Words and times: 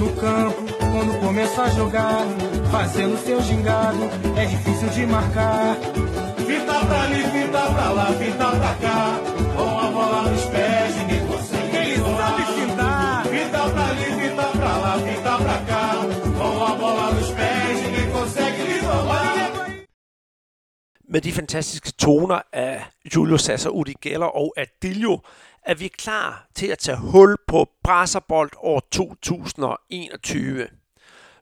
no 0.00 0.10
campo, 0.16 0.64
quando 0.78 1.20
começa 1.20 1.62
a 1.62 1.68
jogar, 1.70 2.24
fazendo 2.70 3.18
seu 3.18 3.40
gingado, 3.42 3.98
é 4.34 4.46
difícil 4.46 4.88
de 4.88 5.06
marcar. 5.06 5.76
Fita 6.38 6.86
pra 6.86 7.02
ali, 7.02 7.22
fita 7.24 7.62
pra 7.74 7.90
lá, 7.90 8.06
fita 8.06 8.50
pra 8.50 8.74
cá, 8.80 9.20
com 9.54 9.78
a 9.78 9.90
bola 9.90 10.30
nos 10.30 10.44
pés, 10.46 10.96
ninguém 10.96 11.26
consegue. 11.26 11.76
Ele 11.76 11.96
sabe 11.96 12.42
fintar. 12.60 13.26
Fita 13.26 13.70
pra 13.70 13.86
ali, 13.88 14.04
fita 14.20 14.44
pra 14.58 14.76
lá, 14.78 14.98
fita 14.98 15.36
pra 15.38 15.58
cá, 15.68 15.92
com 16.38 16.64
a 16.64 16.74
bola 16.76 17.10
nos 17.12 17.30
pés, 17.30 17.82
ninguém 17.82 18.10
consegue 18.10 18.62
lhe 18.62 18.78
roubar. 18.80 19.50
Med 21.12 21.20
de 21.22 21.32
fantastiske 21.32 21.92
toner 21.92 22.42
af 22.52 22.82
Julio 23.04 23.38
Sasser, 23.38 23.70
Udi 23.72 23.94
Geller 24.02 24.28
og 24.28 24.52
Adilio, 24.56 25.20
er 25.62 25.74
vi 25.74 25.88
klar 25.88 26.46
til 26.54 26.66
at 26.66 26.78
tage 26.78 26.98
hul 26.98 27.36
på 27.46 27.68
Brasserbold 27.84 28.50
år 28.56 28.88
2021. 28.92 30.68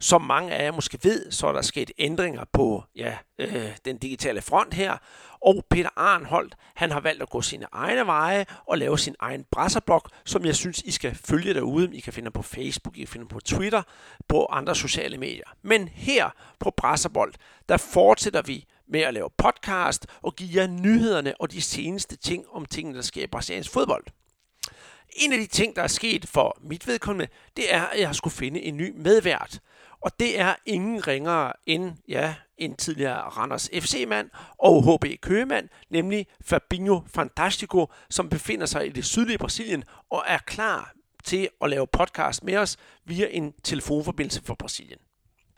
Som 0.01 0.23
mange 0.23 0.53
af 0.53 0.65
jer 0.65 0.73
måske 0.73 0.99
ved, 1.03 1.31
så 1.31 1.47
er 1.47 1.53
der 1.53 1.63
sket 1.63 1.91
ændringer 1.99 2.45
på 2.53 2.85
ja, 2.97 3.17
øh, 3.39 3.77
den 3.85 3.99
digitale 3.99 4.43
front 4.43 4.75
her, 4.75 4.97
og 5.41 5.65
Peter 5.71 5.91
Arnholdt, 5.97 6.55
han 6.75 6.91
har 6.91 7.01
valgt 7.01 7.23
at 7.23 7.31
gå 7.31 7.43
sine 7.43 7.67
egne 7.73 8.07
veje 8.07 8.47
og 8.67 8.79
lave 8.79 8.99
sin 8.99 9.15
egen 9.19 9.45
brasserblog, 9.51 10.03
som 10.25 10.45
jeg 10.45 10.57
synes, 10.57 10.83
I 10.83 10.91
skal 10.91 11.15
følge 11.15 11.55
derude. 11.55 11.97
I 11.97 12.01
kan 12.01 12.12
finde 12.12 12.31
på 12.31 12.43
Facebook, 12.43 12.97
I 12.97 12.98
kan 12.98 13.09
finde 13.09 13.27
på 13.27 13.41
Twitter, 13.41 13.83
på 14.29 14.47
andre 14.51 14.75
sociale 14.75 15.19
medier. 15.19 15.45
Men 15.62 15.89
her 15.89 16.31
på 16.59 16.71
Brasserbold, 16.77 17.35
der 17.69 17.77
fortsætter 17.77 18.43
vi 18.43 18.65
med 18.88 19.01
at 19.01 19.15
lave 19.15 19.30
podcast 19.38 20.06
og 20.23 20.37
give 20.37 20.60
jer 20.60 20.66
nyhederne 20.66 21.41
og 21.41 21.52
de 21.52 21.62
seneste 21.62 22.16
ting 22.16 22.45
om 22.52 22.66
tingene, 22.66 22.97
der 22.97 23.02
sker 23.02 23.23
i 23.23 23.27
brasiliansk 23.27 23.73
fodbold. 23.73 24.05
En 25.16 25.33
af 25.33 25.38
de 25.38 25.47
ting, 25.47 25.77
der 25.77 25.83
er 25.83 25.87
sket 25.87 26.27
for 26.27 26.59
mit 26.62 26.87
vedkommende, 26.87 27.33
det 27.56 27.74
er, 27.74 27.83
at 27.83 28.01
jeg 28.01 28.14
skulle 28.14 28.34
finde 28.34 28.61
en 28.62 28.77
ny 28.77 28.92
medvært. 28.97 29.61
Og 30.01 30.20
det 30.20 30.41
er 30.41 30.55
ingen 30.66 31.06
ringere 31.06 31.52
end, 31.67 31.92
ja, 32.08 32.34
en 32.58 32.77
tidligere 32.77 33.20
Randers 33.20 33.70
FC-mand 33.72 34.30
og 34.58 34.97
HB 34.97 35.20
Køgemand, 35.20 35.69
nemlig 35.91 36.27
Fabinho 36.41 37.00
Fantastico, 37.06 37.86
som 38.11 38.28
befinder 38.28 38.67
sig 38.67 38.86
i 38.86 38.89
det 38.89 39.05
sydlige 39.05 39.39
Brasilien 39.39 39.84
og 40.11 40.25
er 40.27 40.39
klar 40.39 40.92
til 41.25 41.48
at 41.61 41.70
lave 41.70 41.86
podcast 41.86 42.45
med 42.45 42.56
os 42.56 42.77
via 43.05 43.28
en 43.30 43.52
telefonforbindelse 43.64 44.42
fra 44.45 44.55
Brasilien. 44.55 44.98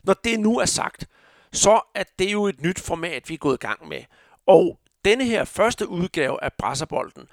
Når 0.05 0.15
det 0.15 0.41
nu 0.41 0.59
er 0.59 0.65
sagt, 0.65 1.07
så 1.53 1.81
er 1.95 2.05
det 2.19 2.33
jo 2.33 2.47
et 2.47 2.61
nyt 2.61 2.81
format, 2.81 3.29
vi 3.29 3.35
er 3.35 3.39
gået 3.39 3.55
i 3.55 3.67
gang 3.67 3.89
med. 3.89 4.03
Og 4.47 4.79
denne 5.05 5.25
her 5.25 5.45
første 5.45 5.89
udgave 5.89 6.45
af 6.45 6.53
Brasserbolden, 6.53 7.29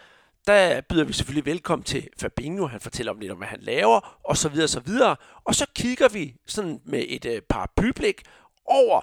der 0.48 0.82
byder 0.82 1.04
vi 1.04 1.14
selvfølgelig 1.14 1.46
velkommen 1.46 1.84
til 1.84 2.10
Fabinho. 2.20 2.68
Han 2.68 2.82
fortæller 2.82 3.12
om 3.12 3.20
lidt 3.20 3.32
om, 3.32 3.38
hvad 3.38 3.48
han 3.48 3.60
laver, 3.62 4.20
og 4.24 4.38
så 4.38 4.50
videre, 4.50 4.68
så 4.68 4.80
videre. 4.80 5.16
Og 5.44 5.56
så 5.56 5.66
kigger 5.76 6.10
vi 6.10 6.36
sådan 6.46 6.82
med 6.86 7.06
et 7.08 7.26
øh, 7.26 7.42
paraplyblik 7.42 8.22
over 8.66 9.02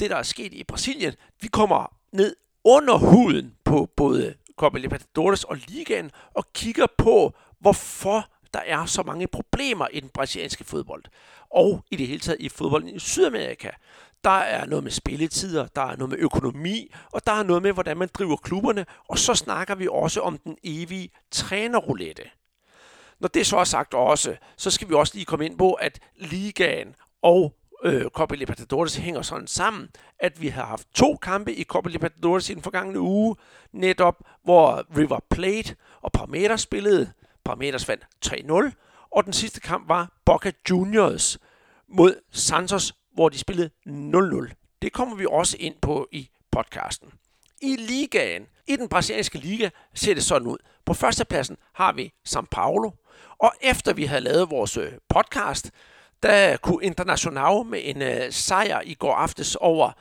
det, 0.00 0.10
der 0.10 0.16
er 0.16 0.22
sket 0.22 0.54
i 0.54 0.64
Brasilien. 0.64 1.14
Vi 1.40 1.48
kommer 1.48 1.94
ned 2.12 2.36
under 2.64 2.98
huden 2.98 3.54
på 3.64 3.90
både 3.96 4.34
Copa 4.56 4.78
Libertadores 4.78 5.44
og 5.44 5.56
Ligaen, 5.56 6.10
og 6.34 6.52
kigger 6.52 6.86
på, 6.98 7.34
hvorfor 7.60 8.28
der 8.54 8.60
er 8.60 8.86
så 8.86 9.02
mange 9.02 9.26
problemer 9.26 9.88
i 9.92 10.00
den 10.00 10.08
brasilianske 10.08 10.64
fodbold. 10.64 11.04
Og 11.50 11.84
i 11.90 11.96
det 11.96 12.06
hele 12.06 12.20
taget 12.20 12.40
i 12.40 12.48
fodbolden 12.48 12.88
i 12.88 12.98
Sydamerika. 12.98 13.68
Der 14.24 14.30
er 14.30 14.66
noget 14.66 14.84
med 14.84 14.90
spilletider, 14.90 15.66
der 15.66 15.82
er 15.82 15.96
noget 15.96 16.10
med 16.10 16.18
økonomi, 16.18 16.94
og 17.12 17.26
der 17.26 17.32
er 17.32 17.42
noget 17.42 17.62
med, 17.62 17.72
hvordan 17.72 17.96
man 17.96 18.08
driver 18.14 18.36
klubberne, 18.36 18.86
og 19.08 19.18
så 19.18 19.34
snakker 19.34 19.74
vi 19.74 19.88
også 19.90 20.20
om 20.20 20.38
den 20.38 20.56
evige 20.64 21.10
trænerroulette. 21.30 22.22
Når 23.20 23.28
det 23.28 23.46
så 23.46 23.56
er 23.56 23.64
sagt 23.64 23.94
også, 23.94 24.36
så 24.56 24.70
skal 24.70 24.88
vi 24.88 24.94
også 24.94 25.14
lige 25.14 25.24
komme 25.24 25.46
ind 25.46 25.58
på, 25.58 25.72
at 25.72 25.98
ligaen 26.16 26.94
og 27.22 27.54
øh, 27.84 28.04
Copa 28.08 28.34
Libertadores 28.34 28.96
hænger 28.96 29.22
sådan 29.22 29.46
sammen, 29.46 29.88
at 30.18 30.42
vi 30.42 30.48
har 30.48 30.64
haft 30.64 30.88
to 30.94 31.16
kampe 31.16 31.54
i 31.54 31.64
Copa 31.64 31.88
Libertadores 31.88 32.50
i 32.50 32.54
den 32.54 32.62
forgangne 32.62 33.00
uge, 33.00 33.36
netop 33.72 34.22
hvor 34.44 34.84
River 34.98 35.20
Plate 35.30 35.76
og 36.00 36.12
Palmeiras 36.12 36.60
spillede. 36.60 37.12
Palmeiras 37.44 37.88
vandt 37.88 38.06
3-0, 38.26 38.72
og 39.10 39.24
den 39.24 39.32
sidste 39.32 39.60
kamp 39.60 39.88
var 39.88 40.12
Boca 40.24 40.52
Juniors 40.70 41.38
mod 41.88 42.14
Santos 42.30 42.94
hvor 43.14 43.28
de 43.28 43.38
spillede 43.38 43.70
0-0. 43.86 44.78
Det 44.82 44.92
kommer 44.92 45.16
vi 45.16 45.26
også 45.30 45.56
ind 45.60 45.74
på 45.82 46.08
i 46.12 46.28
podcasten. 46.50 47.08
I 47.60 47.76
ligaen, 47.76 48.46
i 48.66 48.76
den 48.76 48.88
brasilianske 48.88 49.38
liga, 49.38 49.70
ser 49.94 50.14
det 50.14 50.24
sådan 50.24 50.48
ud. 50.48 50.58
På 50.84 50.94
førstepladsen 50.94 51.56
har 51.72 51.92
vi 51.92 52.12
São 52.28 52.44
Paulo, 52.50 52.90
og 53.38 53.52
efter 53.60 53.92
vi 53.92 54.04
havde 54.04 54.20
lavet 54.20 54.50
vores 54.50 54.76
øh, 54.76 54.92
podcast, 55.08 55.70
der 56.22 56.56
kunne 56.56 56.84
Internacional 56.84 57.64
med 57.66 57.80
en 57.82 58.02
uh, 58.02 58.30
sejr 58.30 58.80
i 58.84 58.94
går 58.94 59.14
aftes 59.14 59.56
over 59.56 59.92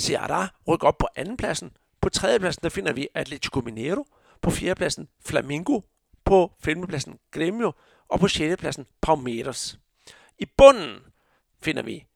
Ceará 0.00 0.46
rykke 0.68 0.86
op 0.86 0.98
på 0.98 1.08
andenpladsen. 1.16 1.70
På 2.00 2.08
tredjepladsen 2.08 2.62
der 2.62 2.68
finder 2.68 2.92
vi 2.92 3.08
Atletico 3.14 3.60
Mineiro. 3.60 4.06
På 4.42 4.50
fjerdepladsen 4.50 5.08
Flamengo. 5.24 5.80
På 6.24 6.52
femtepladsen 6.60 7.18
Grêmio. 7.36 7.72
Og 8.08 8.20
på 8.20 8.28
sjettepladsen 8.28 8.86
Palmeiras. 9.02 9.78
I 10.38 10.46
bunden 10.56 10.98
finder 11.62 11.82
vi 11.82 12.06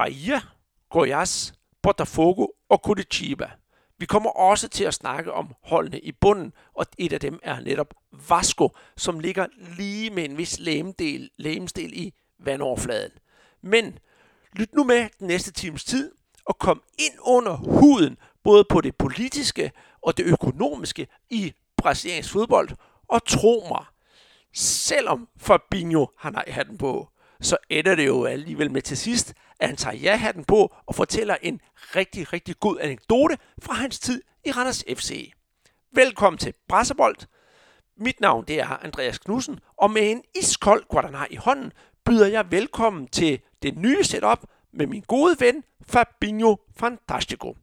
Bahia, 0.00 0.40
Goiás, 0.88 1.52
Botafogo 1.82 2.46
og 2.68 2.78
Curitiba. 2.84 3.50
Vi 3.98 4.06
kommer 4.06 4.30
også 4.30 4.68
til 4.68 4.84
at 4.84 4.94
snakke 4.94 5.32
om 5.32 5.54
holdene 5.62 6.00
i 6.00 6.12
bunden, 6.12 6.52
og 6.74 6.86
et 6.98 7.12
af 7.12 7.20
dem 7.20 7.40
er 7.42 7.60
netop 7.60 7.94
Vasco, 8.28 8.68
som 8.96 9.20
ligger 9.20 9.46
lige 9.76 10.10
med 10.10 10.24
en 10.24 10.38
vis 10.38 10.58
lægemdel, 10.58 11.30
lægemsdel 11.36 11.92
i 11.92 12.12
vandoverfladen. 12.38 13.10
Men 13.62 13.98
lyt 14.52 14.72
nu 14.72 14.84
med 14.84 15.08
den 15.18 15.26
næste 15.26 15.52
times 15.52 15.84
tid 15.84 16.12
og 16.44 16.58
kom 16.58 16.82
ind 16.98 17.14
under 17.22 17.56
huden, 17.56 18.16
både 18.44 18.64
på 18.64 18.80
det 18.80 18.96
politiske 18.96 19.72
og 20.02 20.16
det 20.16 20.26
økonomiske 20.26 21.06
i 21.30 21.52
brasiliansk 21.76 22.32
fodbold. 22.32 22.68
Og 23.08 23.26
tro 23.26 23.66
mig, 23.68 23.84
selvom 24.54 25.28
Fabinho 25.38 26.06
har 26.18 26.30
nej-hatten 26.30 26.78
på, 26.78 27.08
så 27.40 27.56
ender 27.70 27.94
det 27.94 28.06
jo 28.06 28.24
alligevel 28.24 28.70
med 28.70 28.82
til 28.82 28.96
sidst, 28.96 29.34
at 29.60 29.68
han 29.68 29.76
tager 29.76 29.96
ja-hatten 29.96 30.44
på 30.44 30.74
og 30.86 30.94
fortæller 30.94 31.36
en 31.42 31.60
rigtig, 31.96 32.32
rigtig 32.32 32.60
god 32.60 32.78
anekdote 32.80 33.38
fra 33.62 33.74
hans 33.74 33.98
tid 33.98 34.22
i 34.44 34.50
Randers 34.50 34.84
FC. 34.96 35.32
Velkommen 35.92 36.38
til 36.38 36.54
Brasserbold. 36.68 37.16
Mit 37.96 38.20
navn 38.20 38.44
det 38.48 38.60
er 38.60 38.84
Andreas 38.84 39.18
Knudsen, 39.18 39.60
og 39.76 39.90
med 39.90 40.10
en 40.10 40.22
iskold 40.34 40.84
Guadana 40.88 41.26
i 41.30 41.36
hånden, 41.36 41.72
byder 42.04 42.26
jeg 42.26 42.50
velkommen 42.50 43.08
til 43.08 43.40
det 43.62 43.76
nye 43.76 44.04
setup 44.04 44.38
med 44.72 44.86
min 44.86 45.04
gode 45.06 45.36
ven 45.40 45.64
Fabinho 45.88 46.56
Fantastico. 46.76 47.56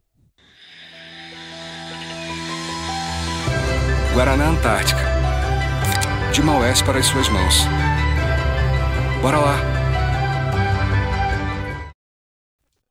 Guaraná 4.14 4.44
Antártica. 4.44 5.04
De 6.34 6.42
Maués 6.42 6.82
para 6.82 6.98
as 6.98 7.06
suas 7.06 7.30
mãos. 7.30 7.56
Bora 9.22 9.40
lá! 9.46 9.67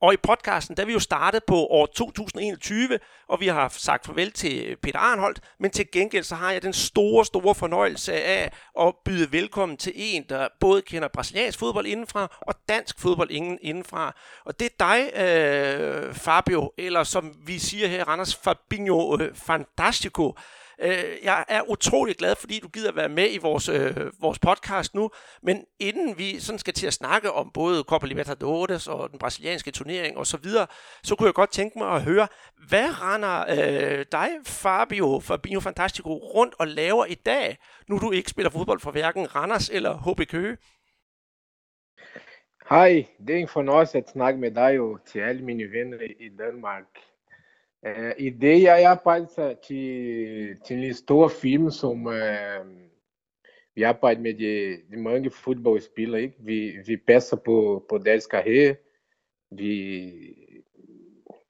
Og 0.01 0.13
i 0.13 0.17
podcasten, 0.17 0.77
der 0.77 0.83
er 0.83 0.87
vi 0.87 0.93
jo 0.93 0.99
startet 0.99 1.43
på 1.43 1.55
år 1.55 1.85
2021, 1.85 2.99
og 3.27 3.39
vi 3.39 3.47
har 3.47 3.69
sagt 3.69 4.05
farvel 4.05 4.31
til 4.31 4.77
Peter 4.81 4.99
Arnholdt, 4.99 5.39
men 5.59 5.71
til 5.71 5.91
gengæld 5.91 6.23
så 6.23 6.35
har 6.35 6.51
jeg 6.51 6.61
den 6.61 6.73
store, 6.73 7.25
store 7.25 7.55
fornøjelse 7.55 8.13
af 8.13 8.51
at 8.79 8.93
byde 9.05 9.31
velkommen 9.31 9.77
til 9.77 9.93
en, 9.95 10.25
der 10.29 10.47
både 10.59 10.81
kender 10.81 11.07
brasiliansk 11.07 11.59
fodbold 11.59 11.85
indenfra 11.85 12.37
og 12.41 12.55
dansk 12.69 12.99
fodbold 12.99 13.31
indenfra. 13.61 14.15
Og 14.45 14.59
det 14.59 14.65
er 14.65 14.75
dig, 14.79 15.23
øh, 15.23 16.13
Fabio, 16.13 16.71
eller 16.77 17.03
som 17.03 17.35
vi 17.45 17.59
siger 17.59 17.87
her 17.87 17.99
i 17.99 18.03
Randers, 18.03 18.35
Fabinho 18.35 19.17
øh, 19.21 19.35
Fantastico. 19.35 20.33
Øh, 20.81 21.17
jeg 21.23 21.45
er 21.47 21.61
utrolig 21.69 22.15
glad, 22.15 22.35
fordi 22.35 22.59
du 22.59 22.67
gider 22.67 22.91
være 22.91 23.09
med 23.09 23.27
i 23.31 23.37
vores, 23.37 23.69
øh, 23.69 23.95
vores 24.21 24.39
podcast 24.39 24.95
nu. 24.95 25.09
Men 25.43 25.65
inden 25.79 26.17
vi 26.17 26.39
sådan 26.39 26.59
skal 26.59 26.73
til 26.73 26.87
at 26.87 26.93
snakke 26.93 27.31
om 27.31 27.51
både 27.53 27.83
Copa 27.83 28.05
Libertadores 28.05 28.87
og 28.87 29.09
den 29.11 29.19
brasilianske 29.19 29.71
turnering 29.71 30.17
osv., 30.17 30.25
så, 30.25 30.37
videre, 30.37 30.67
så 31.03 31.15
kunne 31.15 31.27
jeg 31.27 31.33
godt 31.33 31.51
tænke 31.51 31.79
mig 31.79 31.87
at 31.95 32.01
høre, 32.01 32.27
hvad 32.67 32.87
render 33.01 33.45
øh, 33.49 34.05
dig, 34.11 34.29
Fabio, 34.45 35.19
Fabio 35.19 35.59
Fantastico, 35.59 36.13
rundt 36.17 36.55
og 36.59 36.67
laver 36.67 37.05
i 37.05 37.15
dag, 37.15 37.57
nu 37.87 37.97
du 37.97 38.11
ikke 38.11 38.29
spiller 38.29 38.49
fodbold 38.49 38.79
for 38.79 38.91
hverken 38.91 39.35
Randers 39.35 39.69
eller 39.69 40.13
HB 40.13 40.29
Køge? 40.29 40.57
Hej, 42.69 43.05
det 43.27 43.35
er 43.35 43.39
en 43.39 43.47
fornøjelse 43.47 43.97
at 43.97 44.09
snakke 44.09 44.39
med 44.39 44.51
dig 44.51 44.79
og 44.79 44.99
til 45.05 45.19
alle 45.19 45.43
mine 45.43 45.71
venner 45.71 45.97
i 46.19 46.29
Danmark. 46.37 46.85
É, 47.83 48.15
e 48.17 48.27
ideia 48.27 48.73
aí 48.73 48.85
a 48.85 48.95
parte 48.95 49.35
de, 49.67 50.55
de 50.67 50.75
listou 50.75 51.29
filme 51.29 51.71
som 51.71 52.11
é, 52.11 52.65
vi 53.75 53.83
arbejder 53.83 54.21
med 54.21 54.33
de, 54.33 54.81
de 54.91 54.97
mange 54.97 55.29
fodboldspillere, 55.29 56.21
ikke? 56.21 56.35
Vi, 56.39 56.77
vi 56.85 56.97
passer 56.97 57.37
på, 57.37 57.85
på 57.89 57.97
deres 57.97 58.25
karriere. 58.27 58.75
Vi, 59.51 60.11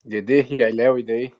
det 0.03 0.17
er 0.17 0.21
det, 0.21 0.51
jeg 0.51 0.73
laver 0.73 0.97
i 0.97 1.01
dag. 1.01 1.33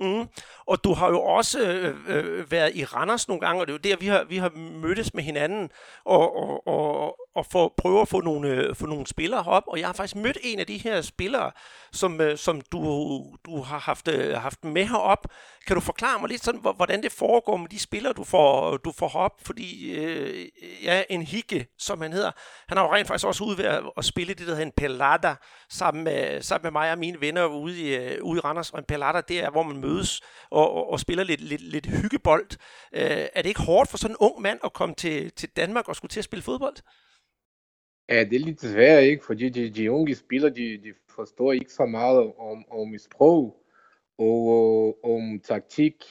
Mm. 0.00 0.26
Og 0.66 0.84
du 0.84 0.92
har 0.92 1.08
jo 1.08 1.20
også 1.22 1.58
øh, 1.72 1.94
øh, 2.08 2.52
været 2.52 2.74
i 2.74 2.84
Randers 2.84 3.28
nogle 3.28 3.40
gange, 3.40 3.60
og 3.60 3.66
det 3.66 3.72
er 3.72 3.78
jo 3.78 3.90
der, 3.90 4.00
vi 4.00 4.06
har, 4.06 4.24
vi 4.24 4.36
har 4.36 4.50
mødtes 4.82 5.14
med 5.14 5.22
hinanden. 5.22 5.70
Og, 6.04 6.36
og, 6.36 6.66
og 6.66 7.18
og 7.34 7.46
for, 7.46 7.74
prøve 7.76 8.00
at 8.00 8.08
få 8.08 8.20
nogle, 8.20 8.48
øh, 8.48 8.74
få 8.74 8.86
nogle 8.86 9.06
spillere 9.06 9.44
op, 9.46 9.62
og 9.66 9.78
jeg 9.78 9.88
har 9.88 9.92
faktisk 9.92 10.16
mødt 10.16 10.38
en 10.42 10.58
af 10.58 10.66
de 10.66 10.78
her 10.78 11.00
spillere, 11.00 11.52
som, 11.92 12.20
øh, 12.20 12.38
som 12.38 12.60
du, 12.60 12.80
du 13.46 13.62
har 13.62 13.78
haft, 13.78 14.08
øh, 14.08 14.34
haft 14.36 14.64
med 14.64 14.84
herop. 14.84 15.26
Kan 15.66 15.74
du 15.74 15.80
forklare 15.80 16.20
mig 16.20 16.28
lidt 16.28 16.44
sådan, 16.44 16.60
hvordan 16.60 17.02
det 17.02 17.12
foregår 17.12 17.56
med 17.56 17.68
de 17.68 17.78
spillere, 17.78 18.12
du 18.12 18.24
får, 18.24 18.76
du 18.76 18.92
får 18.92 19.16
op? 19.16 19.40
Fordi 19.46 19.92
øh, 19.92 20.48
ja, 20.82 21.02
en 21.10 21.22
hikke, 21.22 21.66
som 21.78 22.00
han 22.00 22.12
hedder, 22.12 22.30
han 22.68 22.76
har 22.76 22.84
jo 22.84 22.94
rent 22.94 23.08
faktisk 23.08 23.26
også 23.26 23.44
ude 23.44 23.58
ved 23.58 23.64
at, 23.64 23.82
at 23.96 24.04
spille 24.04 24.34
det, 24.34 24.46
der 24.46 24.52
hedder 24.52 24.66
en 24.66 24.72
pelada, 24.76 25.34
sammen 25.68 26.04
med, 26.04 26.42
sammen 26.42 26.62
med 26.62 26.70
mig 26.80 26.92
og 26.92 26.98
mine 26.98 27.20
venner 27.20 27.44
ude 27.44 27.80
i, 27.80 27.96
øh, 27.96 28.24
ude 28.24 28.38
i 28.38 28.40
Randers. 28.40 28.70
Og 28.70 28.78
en 28.78 28.84
pelada, 28.84 29.20
det 29.20 29.44
er, 29.44 29.50
hvor 29.50 29.62
man 29.62 29.76
mødes 29.76 30.20
og, 30.50 30.72
og, 30.72 30.92
og 30.92 31.00
spiller 31.00 31.24
lidt, 31.24 31.40
lidt, 31.40 31.60
lidt 31.60 31.86
hyggebold. 31.86 32.50
Øh, 32.92 33.26
er 33.34 33.42
det 33.42 33.46
ikke 33.46 33.62
hårdt 33.62 33.90
for 33.90 33.98
sådan 33.98 34.12
en 34.12 34.16
ung 34.20 34.40
mand 34.40 34.58
at 34.64 34.72
komme 34.72 34.94
til, 34.94 35.32
til 35.32 35.48
Danmark 35.56 35.88
og 35.88 35.96
skulle 35.96 36.10
til 36.10 36.20
at 36.20 36.24
spille 36.24 36.42
fodbold? 36.42 36.76
Ja, 38.08 38.24
det 38.24 38.36
er 38.36 38.44
lidt 38.44 38.60
svært, 38.60 39.02
ikke? 39.02 39.24
Fordi 39.24 39.48
de, 39.48 39.70
de 39.70 39.90
unge 39.90 40.14
spillere, 40.14 40.50
de, 40.50 40.78
de 40.78 40.94
forstår 41.14 41.52
ikke 41.52 41.72
så 41.72 41.86
meget 41.86 42.32
om, 42.38 42.64
om 42.70 42.98
sprog 42.98 43.62
og 44.18 44.98
om 45.04 45.40
taktik. 45.40 46.04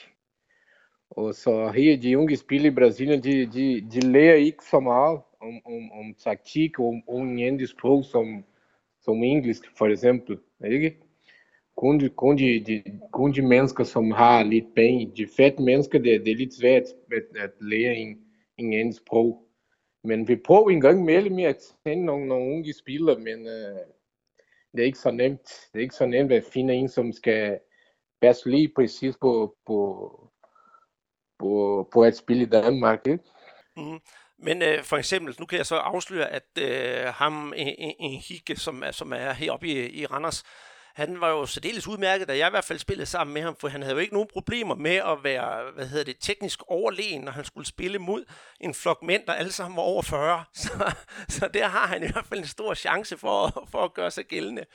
Og 1.09 1.35
så 1.35 1.71
her, 1.71 1.97
de 1.97 2.17
unge 2.17 2.37
spillere 2.37 2.71
i 2.71 2.75
Brasilien, 2.75 3.23
de, 3.23 3.45
de, 3.45 3.81
de 3.91 3.99
lærer 3.99 4.35
ikke 4.35 4.63
så 4.71 4.79
meget 4.79 5.19
om, 5.41 5.61
om, 5.65 5.91
om 5.91 6.13
taktik 6.23 6.79
og 6.79 6.87
om, 6.87 7.01
om 7.07 7.37
en 7.37 7.67
sprog 7.67 8.05
som, 8.05 8.43
som 9.01 9.23
engelsk, 9.23 9.63
for 9.77 9.85
eksempel. 9.85 10.37
Ikke? 10.65 10.97
Kun 11.77 11.99
de, 11.99 12.09
kun, 12.09 12.37
de, 12.37 12.63
de, 12.67 12.83
kun 13.11 13.33
de 13.33 13.41
mennesker, 13.41 13.83
som 13.83 14.11
har 14.11 14.43
lidt 14.43 14.75
penge, 14.75 15.11
de 15.17 15.27
fede 15.37 15.63
mennesker, 15.63 15.99
det, 15.99 16.25
det 16.25 16.31
er 16.31 16.35
lidt 16.35 16.53
svært 16.53 16.83
at, 17.11 17.43
at 17.43 17.51
lære 17.61 17.95
en, 17.95 18.17
en 18.57 18.73
anden 18.73 18.93
sprog. 18.93 19.47
Men 20.03 20.27
vi 20.27 20.35
prøver 20.35 20.69
en 20.69 20.81
gang 20.81 20.99
imellem 20.99 21.39
at 21.39 21.57
tænde 21.85 22.05
nogle, 22.05 22.27
nogle 22.27 22.53
unge 22.53 22.73
spillere, 22.73 23.19
men 23.19 23.47
øh, 23.47 23.79
det 24.71 24.81
er 24.81 24.85
ikke 24.85 24.99
så 24.99 25.11
nemt. 25.11 25.69
Det 25.73 25.79
er 25.79 25.83
ikke 25.83 25.95
så 25.95 26.05
nemt 26.05 26.31
at 26.31 26.43
finde 26.53 26.73
en, 26.73 26.89
som 26.89 27.13
skal 27.13 27.59
passe 28.21 28.49
lige 28.49 28.71
præcis 28.75 29.15
på, 29.21 29.55
på, 29.67 30.09
på, 31.39 31.89
på 31.93 32.03
at 32.03 32.17
spille 32.17 32.43
i 32.43 32.49
Danmark. 32.49 33.07
Ikke? 33.07 33.23
Mm. 33.77 33.99
Men 34.37 34.61
øh, 34.61 34.83
for 34.83 34.97
eksempel, 34.97 35.35
nu 35.39 35.45
kan 35.45 35.57
jeg 35.57 35.65
så 35.65 35.75
afsløre, 35.75 36.29
at 36.29 36.47
øh, 36.59 37.13
ham, 37.13 37.53
e-, 37.53 37.57
en, 37.57 37.75
en, 37.77 37.95
en 37.99 38.21
Higge, 38.27 38.55
som 38.55 38.83
er, 38.83 38.91
som 38.91 39.13
er 39.13 39.33
heroppe 39.33 39.67
i, 39.67 40.01
i 40.01 40.05
Randers, 40.05 40.43
han 40.95 41.21
var 41.21 41.29
jo 41.29 41.45
særdeles 41.45 41.87
udmærket, 41.87 42.27
da 42.27 42.37
jeg 42.37 42.47
i 42.47 42.49
hvert 42.49 42.63
fald 42.63 42.79
spillede 42.79 43.05
sammen 43.05 43.33
med 43.33 43.41
ham, 43.41 43.55
for 43.55 43.67
han 43.67 43.81
havde 43.81 43.93
jo 43.93 43.99
ikke 43.99 44.13
nogen 44.13 44.29
problemer 44.33 44.75
med 44.75 44.95
at 44.95 45.17
være, 45.23 45.71
hvad 45.75 45.85
hedder 45.85 46.05
det, 46.05 46.15
teknisk 46.19 46.59
overlegen, 46.67 47.21
når 47.21 47.31
han 47.31 47.43
skulle 47.43 47.67
spille 47.67 47.99
mod 47.99 48.25
en 48.59 48.73
flok 48.73 49.03
mænd, 49.03 49.23
der 49.25 49.33
alle 49.33 49.51
sammen 49.51 49.77
var 49.77 49.83
over 49.83 50.01
40. 50.01 50.43
Så, 50.53 50.93
så 51.29 51.49
der 51.53 51.67
har 51.67 51.87
han 51.87 52.03
i 52.03 52.11
hvert 52.11 52.25
fald 52.25 52.39
en 52.39 52.45
stor 52.45 52.73
chance 52.73 53.17
for, 53.17 53.67
for 53.71 53.79
at 53.79 53.93
gøre 53.93 54.11
sig 54.11 54.25
gældende. 54.25 54.65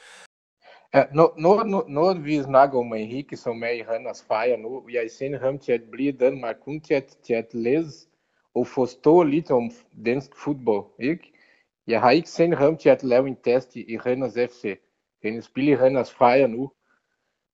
Ja, 0.95 1.05
noget, 1.13 1.67
noget 1.89 2.25
vi 2.25 2.43
snakker 2.43 2.79
om 2.79 2.93
Henrique, 2.93 3.37
som 3.37 3.63
er 3.63 3.69
i 3.69 3.83
hans 3.89 4.25
fejre 4.29 4.59
nu, 4.59 4.89
jeg 4.93 5.11
sender 5.19 5.39
ham 5.39 5.59
til 5.59 5.73
at 5.73 5.83
blive 5.93 6.09
i 6.15 6.17
Danmark, 6.17 6.57
kun 6.65 6.81
til 6.81 6.95
at, 6.95 7.17
til 7.27 7.35
at 7.35 7.47
læse 7.53 8.07
og 8.55 8.67
forstå 8.67 9.23
lidt 9.23 9.51
om 9.51 9.71
dansk 10.07 10.31
fodbold, 10.45 10.85
ikke? 11.01 11.33
Jeg 11.87 12.01
har 12.01 12.11
ikke 12.11 12.31
sendt 12.31 12.59
ham 12.59 12.77
til 12.77 12.89
at 12.89 13.03
lave 13.03 13.29
en 13.29 13.37
test 13.45 13.77
i 13.77 13.99
Rennes 13.99 14.35
FC. 14.35 14.79
Han 15.33 15.43
spiller 15.43 15.73
i 15.73 15.77
Randers 15.77 16.15
Freja 16.15 16.47
nu. 16.47 16.71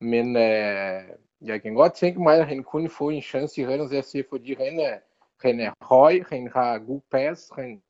Men 0.00 0.36
øh, 0.36 1.02
jeg 1.40 1.62
kan 1.62 1.74
godt 1.74 1.94
tænke 1.94 2.22
mig, 2.22 2.38
at 2.38 2.46
han 2.46 2.62
kunne 2.62 2.88
få 2.88 3.08
en 3.08 3.22
chance 3.22 3.60
i 3.60 3.66
Randers 3.66 4.06
FC, 4.06 4.24
fordi 4.28 4.54
han 4.54 4.80
er, 4.80 4.98
han 5.40 5.60
er 5.60 5.72
høj, 5.80 6.22
han 6.30 6.50
har 6.54 6.78
god 6.78 7.00
pas, 7.10 7.50
han, 7.56 7.82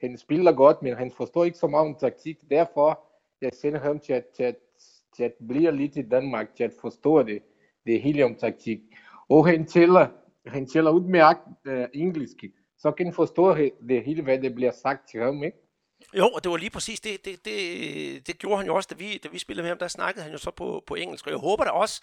han 0.00 0.18
spiller 0.18 0.52
godt, 0.52 0.82
men 0.82 0.96
han 0.96 1.10
forstår 1.10 1.44
ikke 1.44 1.58
så 1.58 1.66
meget 1.66 1.88
om 1.88 1.94
taktik. 2.00 2.36
Derfor 2.50 3.08
jeg 3.40 3.50
sender 3.52 3.80
ham 3.80 3.98
til 3.98 4.12
at, 4.12 4.26
til 4.36 4.42
at, 4.42 4.56
til 5.16 5.24
at 5.24 5.32
blive 5.48 5.72
lidt 5.72 5.96
i 5.96 6.02
Danmark, 6.02 6.54
til 6.56 6.64
at 6.64 6.72
forstå 6.80 7.22
det, 7.22 7.42
det 7.86 8.02
hele 8.02 8.24
om 8.24 8.34
taktik. 8.34 8.80
Og 9.28 9.46
han 9.46 9.66
tæller, 9.66 10.06
han 10.46 10.66
tæller 10.66 10.90
udmærket 10.90 11.54
uh, 11.66 11.72
øh, 11.72 11.88
engelsk, 11.94 12.44
så 12.78 12.90
kan 12.90 13.06
han 13.06 13.14
forstå 13.14 13.54
det 13.88 14.04
hele, 14.04 14.22
hvad 14.22 14.38
der 14.38 14.54
bliver 14.54 14.70
sagt 14.70 15.08
til 15.10 15.20
ham, 15.20 15.42
ikke? 15.44 15.58
Jo, 16.16 16.28
og 16.28 16.44
det 16.44 16.50
var 16.50 16.56
lige 16.56 16.70
præcis 16.70 17.00
det, 17.00 17.24
det, 17.24 17.44
det, 17.44 18.26
det 18.26 18.38
gjorde 18.38 18.56
han 18.56 18.66
jo 18.66 18.74
også, 18.74 18.88
da 18.92 18.94
vi, 18.98 19.18
da 19.18 19.28
vi 19.28 19.38
spillede 19.38 19.62
med 19.62 19.68
ham, 19.68 19.78
der 19.78 19.88
snakkede 19.88 20.22
han 20.22 20.32
jo 20.32 20.38
så 20.38 20.50
på, 20.50 20.82
på 20.86 20.94
engelsk, 20.94 21.26
og 21.26 21.30
jeg 21.30 21.38
håber 21.38 21.64
da 21.64 21.70
også, 21.70 22.02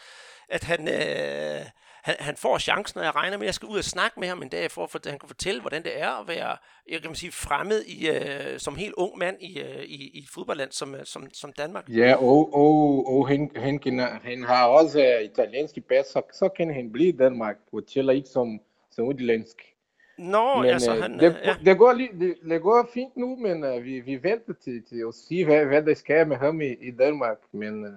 at 0.50 0.64
han, 0.64 0.88
øh, 0.88 1.66
han, 2.04 2.16
han 2.20 2.36
får 2.36 2.58
chancen, 2.58 3.00
og 3.00 3.06
jeg 3.06 3.16
regner 3.16 3.38
med, 3.38 3.46
at 3.46 3.46
jeg 3.46 3.54
skal 3.54 3.70
ud 3.70 3.78
og 3.78 3.84
snakke 3.84 4.20
med 4.20 4.28
ham 4.28 4.42
en 4.42 4.50
dag, 4.50 4.72
for 4.72 4.96
at 4.96 5.06
han 5.06 5.20
kan 5.20 5.30
fortælle, 5.30 5.62
hvordan 5.62 5.84
det 5.84 6.02
er 6.02 6.10
at 6.10 6.28
være, 6.28 6.58
jeg 6.90 7.02
kan 7.02 7.16
sige, 7.16 7.32
fremmed 7.32 7.84
i, 7.86 8.10
øh, 8.10 8.60
som 8.60 8.76
helt 8.76 8.94
ung 8.94 9.18
mand 9.18 9.38
i, 9.42 9.60
øh, 9.60 9.84
i, 9.84 10.10
i 10.14 10.20
et 10.20 10.30
fodboldland 10.34 10.72
som, 10.72 10.96
øh, 10.96 11.06
som, 11.06 11.28
som 11.34 11.54
Danmark. 11.54 11.90
Ja, 11.90 12.16
og, 12.16 12.54
og, 12.54 13.08
og 13.08 13.28
han, 13.28 13.52
han, 13.56 13.80
kan, 13.80 14.00
han 14.00 14.44
har 14.44 14.66
også 14.66 15.00
øh, 15.00 15.24
italiensk 15.24 15.76
pas, 15.90 16.06
så, 16.06 16.22
så 16.34 16.50
kan 16.50 16.74
han 16.74 16.92
blive 16.92 17.10
i 17.10 17.18
Danmark, 17.18 17.56
og 17.72 17.88
tæller 17.88 18.14
ikke 18.14 18.30
som, 18.30 18.60
som 18.92 19.06
udlandsk. 19.06 19.75
Nå, 20.18 20.62
men, 20.62 20.70
altså 20.70 20.94
han... 20.94 21.20
Det, 21.20 21.38
ja. 21.44 21.56
det, 21.66 21.78
går, 21.78 21.94
det, 21.94 22.38
det 22.50 22.62
går 22.62 22.90
fint 22.94 23.18
nu, 23.18 23.36
men 23.36 23.64
uh, 23.64 23.84
vi, 23.84 24.00
vi 24.00 24.24
venter 24.24 24.54
til, 24.64 24.84
til 24.90 25.04
at 25.08 25.14
se, 25.14 25.46
hvad, 25.46 25.66
hvad 25.66 25.84
der 25.84 25.94
sker 25.94 26.26
med 26.26 26.38
ham 26.38 26.62
i, 26.62 26.88
i 26.88 26.92
Danmark. 26.92 27.38
Men 27.52 27.84
uh, 27.84 27.92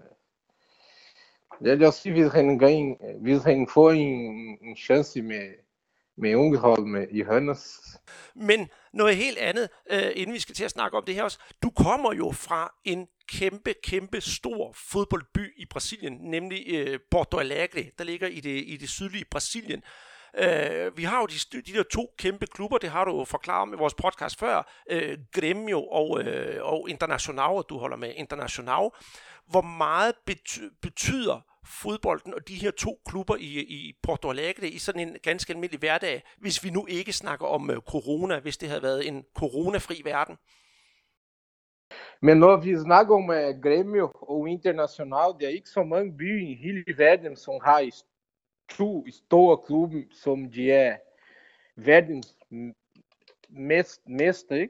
det 1.65 1.83
er 1.83 1.87
også, 1.87 2.11
hvis 2.11 2.33
han, 2.33 2.59
gang, 2.59 2.99
hvis 3.21 3.43
han 3.43 3.69
får 3.75 3.91
en, 3.91 4.59
en 4.63 4.77
chance 4.77 5.23
med, 5.23 5.49
med 6.17 6.35
ungehold 6.35 6.85
med 6.85 7.07
i. 7.11 7.25
Men 8.35 8.69
noget 8.93 9.17
helt 9.17 9.39
andet, 9.39 9.69
uh, 9.93 10.11
inden 10.15 10.35
vi 10.35 10.41
skal 10.41 10.55
til 10.55 10.65
at 10.65 10.71
snakke 10.71 10.97
om 10.97 11.05
det 11.05 11.15
her 11.15 11.23
også. 11.23 11.39
Du 11.63 11.71
kommer 11.71 12.13
jo 12.13 12.31
fra 12.31 12.75
en 12.85 13.09
kæmpe, 13.29 13.75
kæmpe 13.83 14.21
stor 14.21 14.73
fodboldby 14.91 15.61
i 15.61 15.67
Brasilien, 15.71 16.19
nemlig 16.21 16.89
uh, 16.89 16.97
Porto 17.11 17.39
Alegre, 17.39 17.91
der 17.99 18.05
ligger 18.05 18.29
i 18.29 18.41
det, 18.41 18.65
i 18.67 18.77
det 18.77 18.89
sydlige 18.89 19.25
Brasilien. 19.31 19.83
Øh, 20.37 20.97
vi 20.97 21.03
har 21.03 21.21
jo 21.21 21.27
de, 21.27 21.63
de 21.63 21.73
der 21.73 21.83
to 21.83 22.15
kæmpe 22.19 22.47
klubber, 22.47 22.79
det 22.79 22.91
har 22.91 23.05
du 23.05 23.19
jo 23.19 23.25
forklaret 23.25 23.69
med 23.69 23.79
vores 23.79 23.95
podcast 23.95 24.39
før, 24.39 24.83
øh, 24.91 25.19
Gremio 25.33 25.85
og, 25.85 26.21
øh, 26.23 26.59
og 26.63 26.91
International, 26.91 27.63
du 27.69 27.79
holder 27.79 27.97
med 27.97 28.13
International. 28.17 28.91
Hvor 29.51 29.63
meget 29.63 30.15
bety- 30.31 30.79
betyder 30.83 31.41
fodbolden 31.67 32.35
og 32.35 32.49
de 32.49 32.55
her 32.55 32.71
to 32.71 33.01
klubber 33.09 33.37
i, 33.37 33.61
i 33.61 33.93
Porto 34.03 34.31
Alegre 34.31 34.69
i 34.69 34.79
sådan 34.79 35.09
en 35.09 35.17
ganske 35.23 35.53
almindelig 35.53 35.79
hverdag, 35.79 36.23
hvis 36.39 36.65
vi 36.65 36.71
nu 36.71 36.87
ikke 36.87 37.13
snakker 37.13 37.47
om 37.47 37.71
øh, 37.71 37.77
corona, 37.77 38.41
hvis 38.41 38.57
det 38.57 38.69
havde 38.69 38.83
været 38.83 39.09
en 39.09 39.25
coronafri 39.35 40.03
verden? 40.05 40.37
Men 42.23 42.37
når 42.39 42.57
vi 42.57 42.77
snakker 42.77 43.15
om 43.15 43.31
øh, 43.31 43.49
uh, 43.49 43.55
Grêmio 43.67 44.31
og 44.31 44.49
International, 44.49 45.29
det 45.39 45.45
er 45.47 45.53
ikke 45.59 45.69
så 45.69 45.83
mange 45.83 46.17
byer 46.19 46.49
i 46.51 46.55
hele 46.55 46.85
verden, 46.97 47.37
som 47.37 47.55
har 47.65 47.79
to 48.69 49.05
store 49.11 49.59
klubber, 49.67 50.03
som 50.13 50.51
de 50.53 50.73
er 50.73 50.97
verdens 51.77 52.37
mest, 53.49 54.09
mestre. 54.09 54.69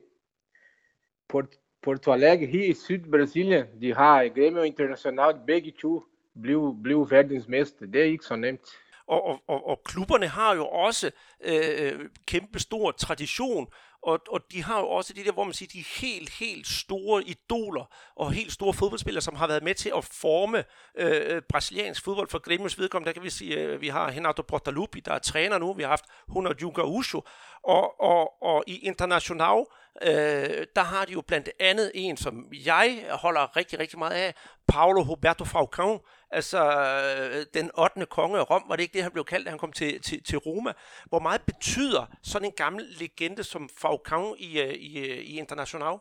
Porto, 1.28 1.58
Porto 1.82 2.12
Alegre 2.12 2.68
e 2.68 2.74
Sud 2.74 2.98
Syd-Brasilien, 2.98 3.66
de 3.80 3.94
har 3.94 4.24
Grêmio 4.24 4.62
Internacional, 4.62 5.40
begge 5.46 5.72
to 5.80 6.04
blev, 6.42 6.76
blev 6.82 7.10
verdensmester. 7.10 7.86
Det 7.86 8.00
er 8.00 8.04
ikke 8.04 8.24
så 8.24 8.36
nemt. 8.36 8.60
Og, 9.06 9.24
og, 9.24 9.42
og, 9.46 9.66
og 9.66 9.82
klubberne 9.84 10.26
har 10.26 10.54
jo 10.54 10.66
også 10.66 11.10
øh, 11.40 11.52
øh 11.80 12.08
kæmpe 12.26 12.58
stor 12.58 12.90
tradition 12.90 13.68
og, 14.02 14.20
og 14.28 14.40
de 14.52 14.62
har 14.62 14.80
jo 14.80 14.88
også 14.88 15.12
de 15.12 15.24
der, 15.24 15.32
hvor 15.32 15.44
man 15.44 15.52
siger, 15.52 15.68
de 15.72 15.84
helt, 16.00 16.30
helt 16.30 16.66
store 16.66 17.22
idoler 17.24 17.84
og 18.16 18.32
helt 18.32 18.52
store 18.52 18.74
fodboldspillere, 18.74 19.22
som 19.22 19.36
har 19.36 19.46
været 19.46 19.62
med 19.62 19.74
til 19.74 19.92
at 19.96 20.04
forme 20.04 20.64
øh, 20.94 21.34
øh, 21.34 21.42
brasiliansk 21.48 22.04
fodbold 22.04 22.28
for 22.28 22.38
Grêmios 22.48 22.80
vedkommende. 22.80 23.08
Der 23.08 23.12
kan 23.12 23.22
vi 23.22 23.30
sige, 23.30 23.56
øh, 23.56 23.80
vi 23.80 23.88
har 23.88 24.08
Renato 24.08 24.42
Portaluppi, 24.42 25.00
der 25.00 25.12
er 25.12 25.18
træner 25.18 25.58
nu. 25.58 25.72
Vi 25.72 25.82
har 25.82 25.90
haft 25.90 26.04
Ronaldinho 26.34 26.82
Usho. 26.82 27.22
Og, 27.62 28.00
og, 28.00 28.42
og 28.42 28.64
i 28.66 28.78
International, 28.78 29.64
øh, 30.02 30.66
der 30.76 30.82
har 30.82 31.04
de 31.04 31.12
jo 31.12 31.20
blandt 31.20 31.48
andet 31.60 31.90
en, 31.94 32.16
som 32.16 32.52
jeg 32.52 33.04
holder 33.10 33.56
rigtig, 33.56 33.78
rigtig 33.78 33.98
meget 33.98 34.14
af, 34.14 34.34
Paulo 34.68 35.02
Roberto 35.02 35.44
Falcão, 35.44 36.00
altså 36.30 36.58
øh, 36.58 37.47
den 37.54 37.70
8. 37.78 38.06
konge 38.06 38.38
af 38.38 38.50
Rom, 38.50 38.62
var 38.68 38.76
det 38.76 38.82
ikke 38.82 38.94
det, 38.94 39.02
han 39.02 39.12
blev 39.12 39.25
kaldt, 39.25 39.44
da 39.44 39.50
han 39.50 39.58
kom 39.58 39.73
til, 39.73 40.02
til, 40.02 40.23
til 40.23 40.38
Roma? 40.38 40.73
Hvor 41.08 41.18
meget 41.18 41.42
betyder 41.47 42.06
sådan 42.23 42.49
en 42.49 42.52
gammel 42.56 42.85
legende 43.00 43.44
som 43.44 43.68
Falcão 43.85 44.35
i, 44.38 44.61
øh, 44.61 44.75
i, 44.75 44.99
øh, 44.99 45.18
i 45.18 45.38
International? 45.38 45.97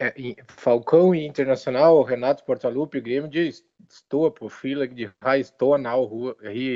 Ja, 0.00 0.08
e 0.16 0.34
Falcão 0.50 1.12
i 1.12 1.24
International 1.24 1.92
Renato 2.10 2.44
Portaluppi, 2.46 2.98
Grêmio 2.98 3.30
de 3.30 3.52
store 3.90 4.30
profiler, 4.30 4.86
de 4.86 5.10
har 5.22 5.42
stor 5.42 5.76
navn 5.76 6.34
i, 6.52 6.66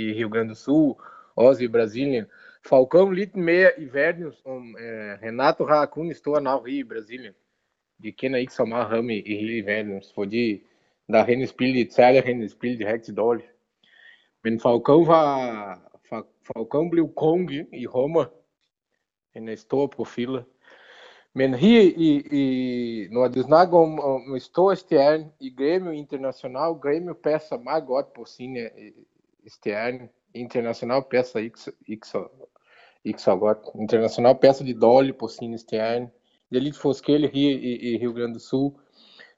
i 0.00 0.12
Rio 0.12 0.28
Grande 0.28 0.50
do 0.50 0.54
Sul, 0.54 0.94
også 1.36 1.64
i 1.64 1.68
Brasilien. 1.68 2.26
Falcão 2.66 3.10
lidt 3.10 3.36
mere 3.36 3.70
i 3.78 3.92
verden, 3.92 4.32
som 4.42 4.56
um, 4.56 4.76
Renato 5.22 5.66
har 5.66 5.86
kun 5.86 6.14
stor 6.14 6.40
navn 6.40 6.68
i 6.68 6.84
Brasilien. 6.84 7.32
De 8.02 8.12
kender 8.12 8.38
ikke 8.38 8.52
så 8.52 8.64
meget 8.64 8.86
ham 8.88 9.10
e 9.10 9.14
i, 9.14 9.22
i 9.22 9.36
hele 9.36 9.66
verden, 9.66 10.02
fordi 10.14 10.62
da 11.12 11.22
han 11.22 11.46
spillede 11.46 11.78
i 11.78 11.82
Italien, 11.82 12.24
han 12.24 12.48
spillede 12.48 12.92
rigtig 12.92 13.16
dårligt. 13.16 13.48
Men 14.44 14.60
Falcão 14.60 15.06
var, 15.06 15.80
Falcão 16.48 16.90
blev 16.90 17.14
konge 17.16 17.66
i 17.72 17.86
Roma. 17.86 18.24
Han 19.34 19.48
er 19.48 19.56
stor 19.56 19.86
profil. 19.86 20.42
Men 21.34 21.54
her 21.54 21.82
i, 21.82 22.10
i 22.32 23.08
når 23.10 23.28
du 23.28 23.42
snakker 23.42 23.78
om, 23.78 24.00
om 24.00 24.38
store 24.38 24.76
stjerne 24.76 25.30
i 25.40 25.54
Grêmio 25.60 25.90
Internacional, 25.90 26.72
Grêmio 26.72 27.12
passer 27.12 27.58
meget 27.58 27.86
godt 27.86 28.12
på 28.12 28.24
sine 28.24 28.60
øh, 28.60 28.92
stjerne. 29.48 30.08
Internacional 30.34 31.02
passer 31.10 31.38
ikke, 31.38 31.58
ikke, 31.86 32.06
så, 32.06 32.24
ikke 33.04 33.22
så 33.22 33.36
godt. 33.36 33.58
Internacional 33.80 34.36
passer 34.42 34.64
de 34.64 34.80
dårligt 34.80 35.18
på 35.18 35.28
sine 35.28 35.58
stjerne. 35.58 36.10
Det 36.50 36.56
er 36.56 36.60
lidt 36.60 36.76
forskelligt 36.76 37.32
her 37.32 37.50
i, 37.50 37.92
i 37.92 37.98
Rio 37.98 38.12
Grande 38.12 38.34
do 38.34 38.38
Sul. 38.38 38.72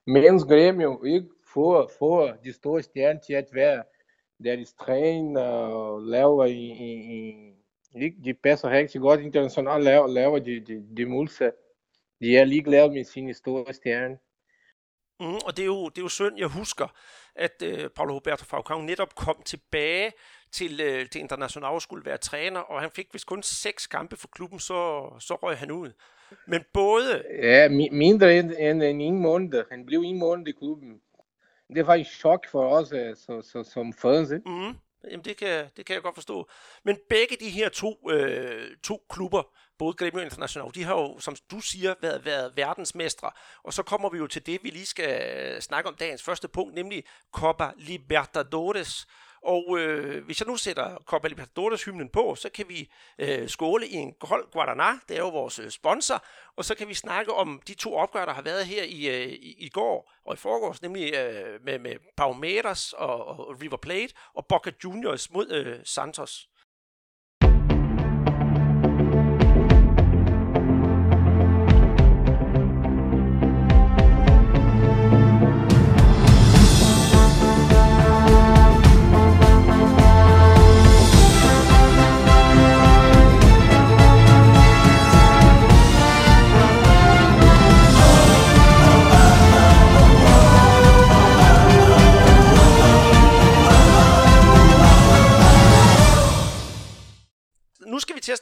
Mens 0.06 0.42
Grêmio 0.42 1.04
ikke 1.04 1.28
får, 1.54 1.90
får 1.98 2.36
de 2.44 2.52
store 2.52 2.82
stjerner 2.82 3.20
til 3.20 3.32
at 3.32 3.48
være 3.52 3.82
deres 4.44 4.72
træner 4.72 5.40
og 5.40 6.02
laver 6.02 6.44
i, 6.44 6.64
i, 6.88 7.14
i, 7.94 8.08
de 8.24 8.34
passer 8.34 8.70
rigtig 8.70 9.00
godt. 9.00 9.20
Internacional 9.20 9.82
laver, 9.82 10.06
laver 10.06 10.38
de, 10.38 10.60
de, 10.60 10.96
de 10.96 11.06
målsæt. 11.06 11.52
De 12.20 12.36
er 12.36 12.44
ligeglade 12.44 12.90
med 12.90 13.04
sine 13.04 13.34
store 13.34 13.74
stjerner. 13.74 14.16
Mm, 15.20 15.34
og 15.46 15.56
det 15.56 15.62
er, 15.62 15.66
jo, 15.66 15.88
det 15.88 15.98
er 15.98 16.02
jo 16.02 16.08
synd, 16.08 16.38
jeg 16.38 16.46
husker, 16.46 16.88
at 17.34 17.62
øh, 17.64 17.90
Paulo 17.96 18.14
Roberto 18.14 18.44
Falcao 18.44 18.80
netop 18.80 19.14
kom 19.14 19.42
tilbage 19.44 20.12
til, 20.52 20.80
øh, 20.80 21.08
til 21.08 21.20
International 21.20 21.80
skulle 21.80 22.04
være 22.04 22.18
træner, 22.18 22.60
og 22.60 22.80
han 22.80 22.90
fik 22.90 23.06
vist 23.12 23.26
kun 23.26 23.42
seks 23.42 23.86
kampe 23.86 24.16
for 24.16 24.28
klubben, 24.28 24.58
så, 24.58 25.10
så 25.20 25.34
røg 25.34 25.56
han 25.56 25.70
ud. 25.70 25.92
Men 26.46 26.60
både... 26.72 27.24
Ja, 27.42 27.68
mindre 27.92 28.38
end, 28.38 28.52
end, 28.58 28.82
end 28.82 29.02
en 29.02 29.18
måned. 29.18 29.64
Han 29.70 29.86
blev 29.86 30.00
en 30.00 30.18
måned 30.18 30.48
i 30.48 30.52
klubben. 30.52 31.00
Det 31.74 31.86
var 31.86 31.94
en 31.94 32.04
chok 32.04 32.46
for 32.50 32.68
os 32.68 32.92
øh, 32.92 33.08
eh, 33.08 33.16
så, 33.16 33.42
så, 33.42 33.70
som 33.72 33.92
fans. 33.92 34.30
Mm, 34.30 34.52
mm-hmm. 34.52 34.76
jamen 35.10 35.24
det 35.24 35.36
kan, 35.36 35.66
det 35.76 35.86
kan 35.86 35.94
jeg 35.94 36.02
godt 36.02 36.14
forstå. 36.14 36.48
Men 36.84 36.98
begge 37.08 37.36
de 37.40 37.50
her 37.50 37.68
to, 37.68 38.10
øh, 38.10 38.76
to 38.82 39.06
klubber, 39.10 39.42
både 39.78 39.94
Grêmio 40.02 40.18
International, 40.18 40.74
de 40.74 40.84
har 40.84 40.94
jo, 40.94 41.18
som 41.18 41.36
du 41.50 41.60
siger, 41.60 41.94
været, 42.00 42.24
været 42.24 42.52
verdensmestre. 42.56 43.30
Og 43.62 43.72
så 43.72 43.82
kommer 43.82 44.10
vi 44.10 44.18
jo 44.18 44.26
til 44.26 44.46
det, 44.46 44.60
vi 44.62 44.70
lige 44.70 44.86
skal 44.86 45.62
snakke 45.62 45.88
om 45.88 45.94
dagens 45.94 46.22
første 46.22 46.48
punkt, 46.48 46.74
nemlig 46.74 47.04
Copa 47.32 47.70
Libertadores. 47.76 49.06
Og 49.42 49.78
øh, 49.78 50.24
hvis 50.24 50.40
jeg 50.40 50.48
nu 50.48 50.56
sætter 50.56 50.96
Copa 51.04 51.28
Libertadores 51.28 51.84
hymnen 51.84 52.08
på, 52.08 52.34
så 52.34 52.48
kan 52.54 52.68
vi 52.68 52.90
øh, 53.18 53.48
skåle 53.48 53.88
i 53.88 53.94
en 53.94 54.14
kold 54.20 54.44
Guaraná, 54.56 55.04
det 55.08 55.16
er 55.16 55.20
jo 55.20 55.28
vores 55.28 55.58
øh, 55.58 55.70
sponsor, 55.70 56.24
og 56.56 56.64
så 56.64 56.74
kan 56.74 56.88
vi 56.88 56.94
snakke 56.94 57.32
om 57.32 57.62
de 57.66 57.74
to 57.74 57.94
opgør, 57.94 58.24
der 58.24 58.32
har 58.32 58.42
været 58.42 58.66
her 58.66 58.82
i, 58.82 59.08
øh, 59.08 59.28
i, 59.28 59.54
i 59.58 59.68
går 59.68 60.12
og 60.24 60.34
i 60.34 60.36
forgårs, 60.36 60.82
nemlig 60.82 61.14
øh, 61.14 61.64
med, 61.64 61.78
med 61.78 61.96
Palmeiras 62.16 62.92
og, 62.92 63.26
og 63.26 63.60
River 63.62 63.76
Plate 63.76 64.14
og 64.34 64.46
Boca 64.46 64.70
Juniors 64.84 65.30
mod 65.30 65.52
øh, 65.52 65.78
Santos. 65.84 66.49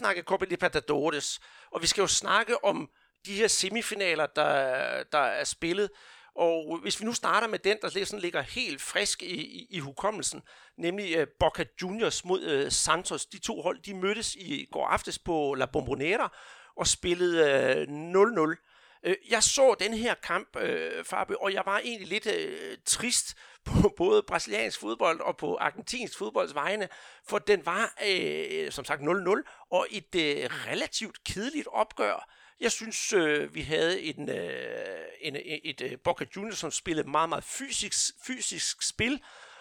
Snakke 0.09 0.23
Copa 0.23 0.45
Libertadores, 0.45 1.41
og 1.73 1.83
vi 1.83 1.87
skal 1.87 2.01
jo 2.01 2.07
snakke 2.07 2.65
om 2.65 2.91
de 3.27 3.35
her 3.35 3.49
semifinaler, 3.49 4.27
der, 4.27 5.03
der 5.13 5.19
er 5.19 5.45
spillet. 5.45 5.91
Og 6.35 6.79
hvis 6.83 7.01
vi 7.01 7.05
nu 7.05 7.13
starter 7.13 7.47
med 7.47 7.59
den, 7.59 7.77
der 7.83 7.89
sådan 7.89 8.19
ligger 8.19 8.41
helt 8.41 8.83
frisk 8.83 9.23
i, 9.23 9.27
i, 9.27 9.67
i 9.71 9.79
hukommelsen, 9.79 10.43
nemlig 10.79 11.21
uh, 11.21 11.27
Boca 11.41 11.65
Juniors 11.83 12.25
mod 12.25 12.65
uh, 12.65 12.73
Santos. 12.73 13.27
De 13.27 13.39
to 13.39 13.63
hold, 13.63 13.83
de 13.83 13.95
mødtes 13.95 14.35
i 14.35 14.67
går 14.73 14.87
aftes 14.87 15.19
på 15.19 15.55
La 15.55 15.67
Bombonera 15.67 16.37
og 16.77 16.87
spillede 16.87 17.37
øh, 17.51 18.17
uh, 18.17 18.53
0-0. 18.53 18.68
Øh, 19.03 19.17
jeg 19.31 19.43
så 19.43 19.75
den 19.81 19.95
her 19.95 20.15
kamp, 20.15 20.57
uh, 20.57 21.05
Fabio, 21.05 21.37
og 21.41 21.53
jeg 21.53 21.63
var 21.67 21.79
egentlig 21.79 22.09
lidt 22.09 22.27
øh, 22.27 22.79
trist 22.85 23.37
på 23.67 23.95
både 23.97 24.23
brasiliansk 24.23 24.81
fodbold 24.81 25.21
og 25.21 25.37
på 25.37 25.57
argentinsk 25.57 26.19
fodbolds 26.19 26.55
vegne, 26.55 26.89
for 27.29 27.39
den 27.39 27.67
var 27.67 27.95
øh, 28.07 28.73
som 28.73 28.85
sagt 28.85 29.03
0-0, 29.03 29.67
og 29.71 29.87
et 29.91 30.15
øh, 30.15 30.51
relativt 30.67 31.25
kedeligt 31.25 31.69
opgør. 31.73 32.29
Jeg 32.61 32.73
synes, 32.73 33.13
øh, 33.13 33.55
vi 33.55 33.61
havde 33.61 34.03
en, 34.03 34.29
øh, 34.29 34.99
en, 35.21 35.37
et 35.65 35.81
øh, 35.81 35.99
Boca 36.05 36.25
Juniors, 36.37 36.59
som 36.59 36.71
spillede 36.71 37.11
meget, 37.11 37.29
meget 37.29 37.45
fysisk, 37.45 38.15
fysisk 38.27 38.83
spil, 38.83 39.21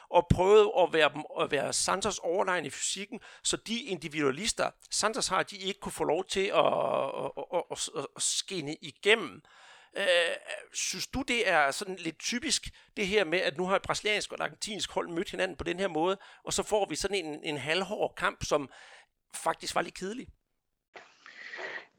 og 0.09 0.27
prøvede 0.29 0.71
at 0.79 0.93
være, 0.93 1.23
at 1.41 1.51
være 1.51 1.73
Santos 1.73 2.19
overlegen 2.19 2.65
i 2.65 2.69
fysikken, 2.69 3.19
så 3.43 3.57
de 3.57 3.83
individualister, 3.83 4.71
Santos 4.91 5.27
har, 5.27 5.43
de 5.43 5.57
ikke 5.57 5.79
kunne 5.79 5.91
få 5.91 6.03
lov 6.03 6.25
til 6.25 6.45
at, 6.45 6.65
at, 6.65 7.31
at, 7.53 7.63
at, 7.71 7.89
at, 7.97 8.05
at 8.15 8.21
skinne 8.21 8.75
igennem. 8.81 9.41
Øh, 9.97 10.35
synes 10.73 11.07
du, 11.07 11.21
det 11.21 11.49
er 11.49 11.71
sådan 11.71 11.95
lidt 11.95 12.19
typisk, 12.19 12.69
det 12.97 13.07
her 13.07 13.23
med, 13.23 13.39
at 13.39 13.57
nu 13.57 13.65
har 13.65 13.75
et 13.75 13.81
brasiliansk 13.81 14.31
og 14.31 14.35
et 14.35 14.41
argentinsk 14.41 14.91
hold 14.91 15.09
mødt 15.09 15.31
hinanden 15.31 15.57
på 15.57 15.63
den 15.63 15.79
her 15.79 15.87
måde, 15.87 16.17
og 16.43 16.53
så 16.53 16.63
får 16.63 16.89
vi 16.89 16.95
sådan 16.95 17.25
en, 17.25 17.43
en 17.43 17.57
halvhård 17.57 18.13
kamp, 18.17 18.43
som 18.43 18.69
faktisk 19.35 19.75
var 19.75 19.81
lidt 19.81 19.95
kedelig? 19.95 20.27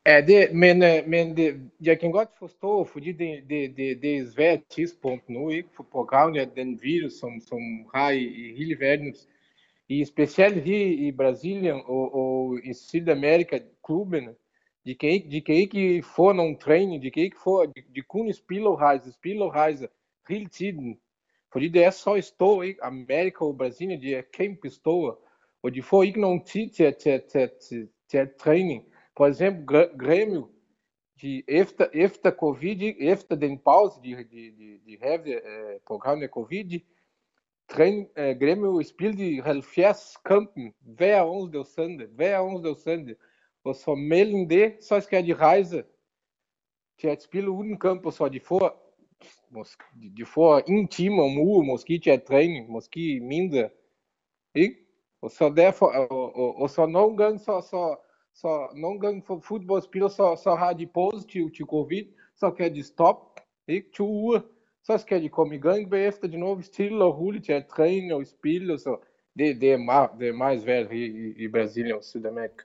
Ja, 0.08 0.20
det, 0.20 0.54
men, 0.54 0.78
men 1.10 1.36
det, 1.36 1.70
jeg 1.80 2.00
kan 2.00 2.12
godt 2.12 2.28
forstå, 2.38 2.84
fordi 2.84 3.12
det, 3.12 3.42
det, 3.50 3.76
det, 3.76 4.02
det 4.02 4.16
er 4.16 4.30
svært 4.34 4.60
tidspunkt 4.70 5.28
nu, 5.28 5.50
ikke? 5.50 5.68
For 5.76 5.86
på 5.92 6.04
grund 6.04 6.36
af 6.36 6.48
den 6.56 6.80
virus, 6.82 7.12
som, 7.12 7.40
som 7.40 7.60
har 7.94 8.10
i, 8.10 8.24
i 8.24 8.56
hele 8.56 8.80
verden, 8.80 9.14
i 9.88 10.04
specielt 10.04 10.62
her 10.62 10.86
i 10.86 11.12
Brasilien 11.12 11.80
og, 11.84 12.14
og 12.14 12.58
i 12.64 12.72
Sydamerika, 12.74 13.58
klubbene, 13.86 14.34
de 14.86 14.94
kan 14.94 15.10
ikke, 15.10 15.30
de 15.30 15.40
kan 15.40 15.54
ikke 15.54 16.02
få 16.16 16.32
nogen 16.32 16.58
træning, 16.58 17.02
de 17.02 17.10
kan 17.10 17.22
ikke 17.22 17.42
få, 17.44 17.66
de, 17.66 17.82
de 17.94 18.02
kunne 18.02 18.32
spille 18.32 18.68
og 18.68 18.80
rejse, 18.80 19.12
spille 19.12 19.44
og 19.44 19.54
rejse 19.54 19.88
hele 20.28 20.46
tiden. 20.46 20.98
Fordi 21.52 21.68
det 21.68 21.84
er 21.84 21.90
så 21.90 22.20
stort, 22.20 22.66
ikke? 22.66 22.84
Amerika 22.84 23.44
og 23.44 23.58
Brasilien, 23.58 24.02
de 24.02 24.14
er 24.14 24.22
kæmpe 24.32 24.70
store, 24.70 25.14
og 25.62 25.74
de 25.74 25.82
får 25.82 26.02
ikke 26.02 26.20
nogen 26.20 26.44
tid 26.44 26.70
til 26.70 26.84
at, 26.84 26.96
til, 26.96 27.22
til, 27.32 27.50
til, 27.68 27.88
til 28.10 28.18
at 28.18 28.30
træning. 28.40 28.84
For 29.18 29.26
eksempel 29.26 29.90
Grêmio, 29.96 30.48
de 31.22 31.44
efter, 31.48 31.86
efter 31.92 32.30
Covid, 32.30 32.94
efter 33.00 33.36
den 33.36 33.58
pause, 33.58 34.00
de, 34.04 34.16
de, 34.16 34.52
de, 34.58 34.80
de 34.86 34.98
havde 35.02 35.40
uh, 35.44 35.80
på 35.86 35.98
grund 35.98 36.22
af 36.22 36.28
Covid, 36.28 36.80
træn, 37.68 38.08
uh, 38.16 38.36
Grêmio 38.42 38.82
spillede 38.82 39.42
70 39.42 40.16
kampen 40.24 40.74
hver 40.80 41.24
onsdag 41.24 41.60
og 41.60 41.66
søndag, 41.66 42.06
hver 42.06 42.40
onsdag 42.40 42.70
og 42.70 42.76
søndag. 42.76 43.14
Og 43.64 43.74
så 43.74 43.94
mellem 43.94 44.48
det, 44.48 44.76
så 44.80 45.00
skal 45.00 45.26
de 45.26 45.34
rejse 45.34 45.84
til 47.00 47.08
at 47.08 47.22
spille 47.22 47.50
uden 47.50 47.78
kamp, 47.78 48.12
så 48.12 48.28
de 48.28 48.40
får, 48.40 48.94
måske, 49.50 49.84
de 50.16 50.26
får 50.26 50.58
en 50.58 50.88
time 50.88 51.22
om 51.22 51.38
uge, 51.38 51.66
måske 51.66 51.98
til 51.98 52.10
at 52.10 52.22
træne, 52.22 52.66
måske 52.68 53.20
mindre. 53.20 53.70
Ikke? 54.54 54.74
Og 55.22 55.30
så 55.30 55.48
derfor, 55.56 55.86
og, 55.86 56.36
og, 56.36 56.56
og 56.56 56.70
så 56.70 56.86
nogle 56.86 57.16
så, 58.40 58.68
så 58.72 58.76
nogle 58.76 59.00
gange 59.00 59.22
for 59.26 59.40
fodboldspillere, 59.40 60.10
så, 60.10 60.40
så 60.44 60.54
har 60.54 60.72
de 60.72 60.86
covid, 61.66 62.04
så 62.36 62.50
kan 62.50 62.74
de 62.74 62.82
stoppe, 62.82 63.42
ikke? 63.68 63.90
To 63.94 64.08
uger, 64.08 64.40
så 64.82 64.98
skal 64.98 65.22
de 65.22 65.28
i 65.52 65.58
gang 65.58 65.90
bagefter, 65.90 66.28
de 66.28 66.36
spille, 68.26 68.74
og 68.74 68.80
så 68.80 68.96
det, 69.38 69.60
det, 69.60 69.72
er 69.72 69.76
meget, 69.76 70.10
det 70.20 70.28
er 70.28 70.32
meget 70.32 70.62
svært 70.62 70.92
i, 70.92 71.04
i, 71.04 71.44
i 71.44 71.48
Brasilien 71.48 71.96
og 71.96 72.04
Sydamerika. 72.04 72.62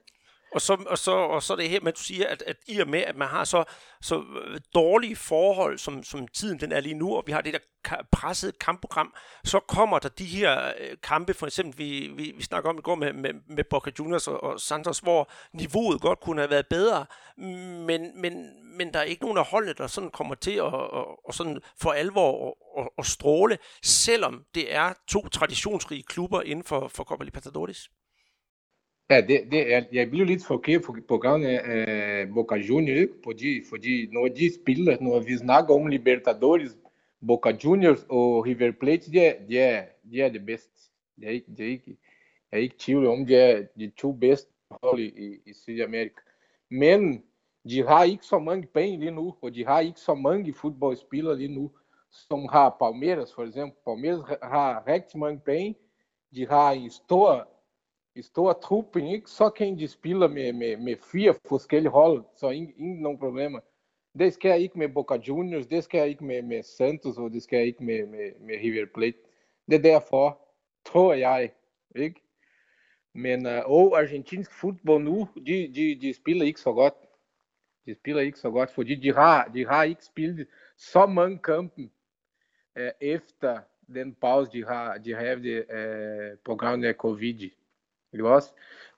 Og 0.54 0.60
så, 0.60 0.84
og 0.86 0.98
så, 0.98 1.10
og 1.10 1.42
så 1.42 1.56
det 1.56 1.68
her 1.68 1.80
med, 1.80 1.92
at 1.92 1.98
du 1.98 2.02
siger, 2.02 2.26
at, 2.28 2.42
at 2.46 2.56
i 2.66 2.78
og 2.78 2.88
med, 2.88 3.00
at 3.00 3.16
man 3.16 3.28
har 3.28 3.44
så, 3.44 3.64
så 4.00 4.24
øh, 4.44 4.60
dårlige 4.74 5.16
forhold, 5.16 5.78
som, 5.78 6.02
som 6.02 6.28
tiden 6.28 6.60
den 6.60 6.72
er 6.72 6.80
lige 6.80 6.94
nu, 6.94 7.16
og 7.16 7.22
vi 7.26 7.32
har 7.32 7.40
det 7.40 7.54
der 7.54 7.58
pressede 8.12 8.52
kampprogram, 8.52 9.14
så 9.44 9.60
kommer 9.60 9.98
der 9.98 10.08
de 10.08 10.24
her 10.24 10.72
øh, 10.80 10.96
kampe, 11.02 11.34
for 11.34 11.46
eksempel, 11.46 11.78
vi, 11.78 12.12
vi, 12.16 12.32
vi 12.36 12.42
snakker 12.42 12.70
om 12.70 12.78
i 12.78 12.80
går 12.80 12.94
med, 12.94 13.12
med, 13.12 13.30
med 13.46 13.64
Boca 13.64 13.90
Juniors 13.98 14.28
og, 14.28 14.42
og 14.42 14.60
Santos, 14.60 14.98
hvor 14.98 15.30
niveauet 15.52 16.00
godt 16.00 16.20
kunne 16.20 16.40
have 16.40 16.50
været 16.50 16.66
bedre, 16.66 17.06
men, 17.36 18.20
men, 18.20 18.50
men 18.78 18.92
der 18.92 18.98
er 18.98 19.04
ikke 19.04 19.22
nogen 19.22 19.38
af 19.38 19.46
holdene, 19.46 19.74
der 19.78 19.86
sådan 19.86 20.10
kommer 20.10 20.34
til 20.34 20.52
at 20.52 20.62
og, 20.62 21.26
og 21.28 21.34
sådan 21.34 21.60
for 21.80 21.92
alvor 21.92 22.48
at, 22.48 22.54
og, 22.76 22.92
og 22.98 23.06
stråle, 23.06 23.58
selvom 23.82 24.44
det 24.54 24.74
er 24.74 24.92
to 25.08 25.28
traditionsrige 25.28 26.02
klubber 26.02 26.42
inden 26.42 26.64
for, 26.64 26.88
for 26.88 27.04
Copa 27.04 27.24
Libertadores. 27.24 27.88
É, 29.10 29.20
det, 29.20 29.50
det, 29.50 29.70
jeg, 29.70 29.86
jeg 29.92 30.10
blev 30.10 30.26
lidt 30.26 30.46
forkert 30.46 30.82
på, 30.82 30.96
på 31.08 31.18
grund 31.18 31.44
af 31.44 31.60
øh, 31.66 32.34
Boca 32.34 32.54
Juniors, 32.54 33.08
fordi, 33.24 33.64
fordi 33.68 34.06
når 34.12 34.28
de 34.28 34.54
spiller, 34.54 34.96
når 35.00 35.20
vi 35.20 35.36
snakker 35.36 35.74
om 35.74 35.86
Libertadores, 35.86 36.76
Boca 37.26 37.50
Juniors 37.64 38.06
og 38.08 38.46
River 38.46 38.72
Plate, 38.72 39.12
de 39.12 39.34
de 39.48 39.82
de 40.12 40.32
det 40.32 40.46
bedste. 40.46 40.70
Det 41.16 41.26
er 41.26 41.30
ikke, 41.30 41.46
det 41.56 41.66
er 41.66 41.70
ikke, 41.70 41.96
jeg 42.52 42.58
er 42.58 42.62
ikke 42.62 42.76
tvivl 42.78 43.06
om, 43.06 43.26
de 43.26 43.68
de 43.78 43.92
to 43.96 44.12
bedste 44.12 44.50
hold 44.82 45.00
i, 45.00 45.38
i 45.46 45.52
Sydamerika. 45.52 46.20
Men 46.70 47.22
de 47.68 47.86
har 47.86 48.04
ikke 48.04 48.26
så 48.26 48.38
mange 48.38 48.66
penge 48.66 49.00
lige 49.00 49.10
nu, 49.10 49.34
og 49.42 49.54
de 49.54 49.66
har 49.66 49.80
ikke 49.80 50.00
så 50.00 50.14
mange 50.14 50.54
fodboldspillere 50.54 51.36
lige 51.36 51.54
nu, 51.54 51.70
som 52.10 52.48
Palmeiras, 52.80 53.34
for 53.34 53.44
eksempel. 53.44 53.78
Palmeiras 53.86 54.38
har 54.42 54.86
rigtig 54.86 55.18
mange 55.18 55.40
penge, 55.40 55.74
de 56.34 56.46
har 56.48 56.72
en 56.72 56.90
stor, 56.90 57.48
en 58.16 58.22
stor 58.22 58.52
truppe, 58.52 59.12
ikke? 59.12 59.30
Så 59.30 59.50
kan 59.50 59.78
de 59.78 59.88
spille 59.88 60.28
med, 60.28 60.52
med, 60.52 60.76
med 60.76 60.96
fire 61.12 61.34
forskellige 61.48 61.90
hold, 61.90 62.24
så 62.36 62.50
ingen, 62.50 62.74
ingen 62.76 63.02
nogen 63.02 63.18
problemer. 63.18 63.60
Det 64.18 64.32
skal 64.32 64.48
jeg 64.48 64.60
ikke 64.60 64.78
med 64.78 64.88
Boca 64.88 65.14
Juniors, 65.14 65.66
det 65.66 65.84
skal 65.84 65.98
jeg 65.98 66.08
ikke 66.08 66.24
med, 66.24 66.42
med 66.42 66.62
Santos, 66.62 67.18
og 67.18 67.30
det 67.30 67.42
skal 67.42 67.56
jeg 67.56 67.66
ikke 67.66 67.84
med, 67.84 68.06
med, 68.06 68.32
med 68.40 68.54
River 68.62 68.86
Plate. 68.94 69.18
Det 69.66 69.74
er 69.74 69.82
derfor, 69.82 70.38
tror 70.84 71.14
jeg, 71.14 71.50
ikke? 71.96 72.20
Men 73.14 73.46
uh, 73.46 73.52
og 73.52 73.98
argentinsk 73.98 74.52
fodbold 74.60 75.02
nu, 75.02 75.28
de, 75.46 75.72
de, 75.74 76.00
de 76.00 76.14
spiller 76.14 76.46
ikke 76.46 76.60
så 76.60 76.72
godt. 76.72 76.94
De 77.86 77.94
spiller 77.94 78.22
ikke 78.22 78.38
så 78.38 78.50
godt, 78.50 78.70
fordi 78.70 78.94
de 78.94 79.14
har, 79.14 79.50
de 79.54 79.66
har 79.66 79.84
ikke 79.84 80.04
spillet 80.04 80.46
så 80.76 81.06
mange 81.06 81.38
kampe 81.38 81.82
uh, 82.80 82.88
efter 83.00 83.60
den 83.94 84.14
pause, 84.14 84.52
de 84.52 84.64
har, 84.64 84.98
de 84.98 85.14
har 85.14 85.34
det 85.34 85.58
uh, 85.58 86.38
på 86.44 86.56
grund 86.56 86.84
af 86.84 86.94
Covid. 86.94 87.50
Ikke 88.14 88.28
også? 88.28 88.52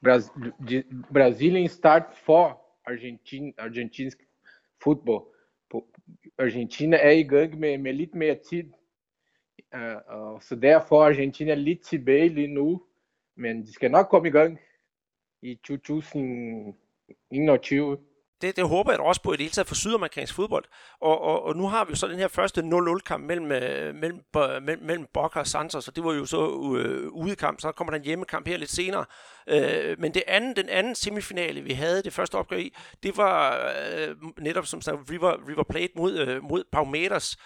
Bras, 0.04 0.30
de, 0.68 0.84
Brasilien 1.12 1.68
start 1.68 2.02
for 2.24 2.62
Argentin, 2.86 3.54
argentinsk 3.58 4.18
fodbold. 4.82 5.24
Argentina 6.38 6.96
er 6.96 7.10
i 7.10 7.22
gang 7.22 7.58
med, 7.58 7.78
med 7.78 7.92
lidt 7.92 8.14
mere 8.14 8.38
tid. 8.50 8.64
Uh, 9.74 9.80
uh, 10.16 10.40
så 10.40 10.56
derfor 10.56 11.04
Argentina 11.04 11.50
er 11.50 11.54
lidt 11.54 11.82
tilbage 11.82 12.28
lige 12.28 12.48
nu 12.48 12.82
men 13.36 13.62
de 13.62 13.72
skal 13.72 13.90
nok 13.90 14.08
komme 14.08 14.28
i 14.28 14.30
gang 14.30 14.58
i 15.42 15.60
2021. 15.64 17.98
Det, 18.42 18.56
det 18.56 18.68
håber 18.68 18.92
jeg 18.92 19.00
også 19.00 19.22
på 19.22 19.32
i 19.32 19.36
det 19.36 19.42
hele 19.42 19.52
taget 19.52 19.68
for 19.68 19.74
sydamerikansk 19.74 20.34
fodbold. 20.34 20.64
Og, 21.00 21.20
og, 21.20 21.44
og 21.44 21.56
nu 21.56 21.68
har 21.68 21.84
vi 21.84 21.90
jo 21.90 21.96
så 21.96 22.08
den 22.08 22.18
her 22.18 22.28
første 22.28 22.60
0-0-kamp 22.60 23.24
mellem, 23.24 23.52
øh, 23.52 23.94
mellem, 23.94 24.20
øh, 24.36 24.62
mellem, 24.62 24.82
mellem 24.82 25.06
Boca 25.14 25.38
og 25.38 25.46
Santos, 25.46 25.88
og 25.88 25.96
det 25.96 26.04
var 26.04 26.12
jo 26.12 26.26
så 26.26 26.72
øh, 26.78 27.08
udekamp, 27.12 27.60
så 27.60 27.72
kommer 27.72 27.90
der 27.90 27.98
en 27.98 28.04
hjemmekamp 28.04 28.48
her 28.48 28.56
lidt 28.56 28.70
senere. 28.70 29.04
Øh, 29.48 29.96
men 29.98 30.14
det 30.14 30.22
anden, 30.26 30.56
den 30.56 30.68
anden 30.68 30.94
semifinale, 30.94 31.60
vi 31.60 31.72
havde 31.72 32.02
det 32.02 32.12
første 32.12 32.34
opgør 32.34 32.56
i, 32.56 32.74
det 33.02 33.16
var 33.16 33.58
øh, 33.98 34.16
netop 34.38 34.66
som 34.66 34.80
sagt 34.80 34.96
River, 35.10 35.48
River 35.48 35.64
Plate 35.70 35.92
mod, 35.96 36.18
øh, 36.18 36.44
mod 36.44 36.64
Palmeiras, 36.72 37.36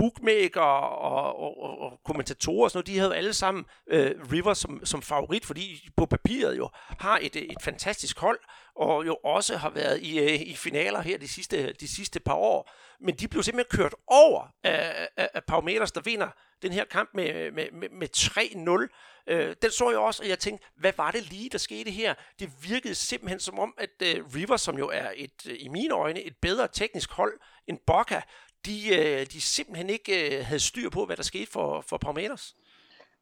bookmaker 0.00 0.60
og, 0.60 1.38
og, 1.38 1.62
og, 1.62 1.78
og 1.78 2.00
kommentatorer 2.04 2.64
og 2.64 2.70
sådan 2.70 2.78
noget, 2.78 2.86
de 2.86 2.98
havde 2.98 3.16
alle 3.16 3.34
sammen 3.34 3.64
øh, 3.86 4.10
River 4.32 4.54
som, 4.54 4.84
som 4.84 5.02
favorit, 5.02 5.44
fordi 5.44 5.88
på 5.96 6.06
papiret 6.06 6.56
jo 6.56 6.68
har 6.74 7.18
et, 7.22 7.36
øh, 7.36 7.42
et 7.42 7.62
fantastisk 7.62 8.18
hold, 8.18 8.38
og 8.76 9.06
jo 9.06 9.14
også 9.24 9.56
har 9.56 9.70
været 9.70 10.02
i, 10.02 10.18
øh, 10.18 10.40
i 10.40 10.54
finaler 10.54 11.00
her 11.00 11.18
de 11.18 11.28
sidste, 11.28 11.72
de 11.72 11.88
sidste 11.88 12.20
par 12.20 12.34
år. 12.34 12.70
Men 13.00 13.14
de 13.14 13.28
blev 13.28 13.42
simpelthen 13.42 13.78
kørt 13.78 13.94
over 14.06 14.48
af, 14.62 15.08
af, 15.16 15.28
af 15.34 15.44
Palmeiras, 15.44 15.92
der 15.92 16.00
vinder 16.00 16.28
den 16.62 16.72
her 16.72 16.84
kamp 16.84 17.10
med, 17.14 17.50
med, 17.50 17.66
med, 17.72 17.88
med 17.88 18.08
3-0. 18.16 19.32
Øh, 19.32 19.56
den 19.62 19.70
så 19.70 19.90
jeg 19.90 19.98
også, 19.98 20.22
og 20.22 20.28
jeg 20.28 20.38
tænkte, 20.38 20.66
hvad 20.76 20.92
var 20.96 21.10
det 21.10 21.30
lige, 21.30 21.48
der 21.50 21.58
skete 21.58 21.90
her? 21.90 22.14
Det 22.38 22.50
virkede 22.62 22.94
simpelthen 22.94 23.40
som 23.40 23.58
om, 23.58 23.74
at 23.78 23.90
øh, 24.02 24.24
River, 24.34 24.56
som 24.56 24.78
jo 24.78 24.88
er 24.88 25.10
et, 25.16 25.46
øh, 25.46 25.56
i 25.58 25.68
mine 25.68 25.94
øjne 25.94 26.22
et 26.22 26.36
bedre 26.42 26.68
teknisk 26.68 27.10
hold 27.10 27.40
end 27.66 27.78
Boca, 27.86 28.22
de, 28.66 28.76
øh, 28.98 29.26
de 29.26 29.40
simpelthen 29.40 29.90
ikke 29.90 30.38
øh, 30.38 30.44
havde 30.44 30.60
styr 30.60 30.90
på, 30.90 31.06
hvad 31.06 31.16
der 31.16 31.22
skete 31.22 31.50
for, 31.50 31.80
for 31.80 31.98
Palmeiras. 31.98 32.56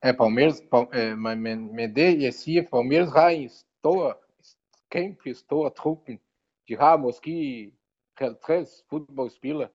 Ja, 0.04 0.12
Palmeiras, 0.12 0.62
øh, 0.94 1.18
men, 1.18 1.40
men, 1.40 1.76
men 1.76 1.96
det 1.96 2.22
jeg 2.22 2.34
siger, 2.34 2.62
Palmeiras 2.72 3.12
har 3.12 3.28
en 3.28 3.50
stor, 3.78 4.24
kæmpe 4.90 5.34
stor 5.34 5.68
truppen. 5.68 6.20
De 6.68 6.76
har 6.76 6.96
måske 6.96 7.72
50 8.18 8.68
fodboldspillere. 8.90 9.68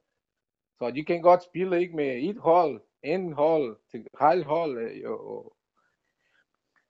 Så 0.78 0.92
de 0.92 1.06
kan 1.06 1.22
godt 1.22 1.44
spille 1.44 1.82
ikke 1.82 1.96
med 1.96 2.30
et 2.30 2.38
hold, 2.38 2.82
en 3.04 3.34
hold, 3.34 3.78
til 3.92 4.08
halv 4.20 4.44
hold. 4.44 4.78
Øh, 4.78 5.04
jo. 5.04 5.52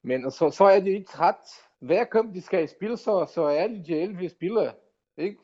Men 0.04 0.32
så, 0.32 0.50
så 0.50 0.64
er 0.64 0.80
de 0.80 0.90
ikke 0.90 1.20
ret. 1.20 1.46
Hver 1.80 2.04
kamp 2.04 2.34
de 2.34 2.42
skal 2.42 2.70
spille, 2.70 2.98
så, 2.98 3.32
så 3.34 3.42
er 3.42 3.68
de 3.68 3.84
de 3.86 4.00
11 4.00 4.30
spillere. 4.30 4.74
Ikke? 5.18 5.38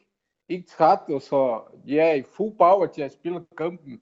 Ikke 0.49 0.67
træt, 0.67 0.99
og 1.09 1.21
så 1.21 1.61
ja, 1.87 2.15
i 2.15 2.23
power 2.57 2.85
til 2.85 3.01
at 3.01 3.11
spille 3.11 3.45
kampen. 3.57 4.01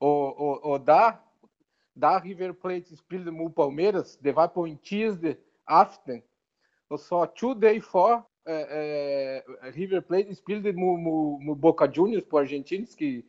Og, 0.00 0.40
og, 0.64 0.86
da, 0.86 1.00
da 2.00 2.18
River 2.18 2.52
Plate 2.52 2.96
spillede 2.96 3.32
mod 3.32 3.50
Palmeiras, 3.50 4.16
det 4.16 4.36
var 4.36 4.46
på 4.46 4.64
en 4.64 4.78
tirsdag 4.78 5.36
aften. 5.66 6.22
Og 6.90 6.98
så 6.98 7.26
to 7.36 7.60
dage 7.60 7.82
for, 7.82 8.28
uh, 8.46 8.52
uh, 8.52 9.38
River 9.76 10.00
Plate 10.00 10.34
spillede 10.34 10.72
mod, 10.72 10.98
mod, 11.44 11.56
Boca 11.56 11.84
Juniors 11.96 12.24
på 12.30 12.38
argentinske 12.38 13.22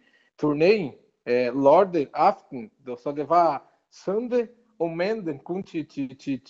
turné, 0.43 0.93
uh, 1.25 1.63
lørdag 1.63 2.07
aften. 2.13 2.71
Så 2.85 3.13
det 3.15 3.29
var 3.29 3.63
søndag 3.91 4.47
og 4.79 4.89
mandag 4.91 5.39
kun 5.43 5.63
til, 5.63 5.87
til, 5.87 6.17
til, 6.17 6.41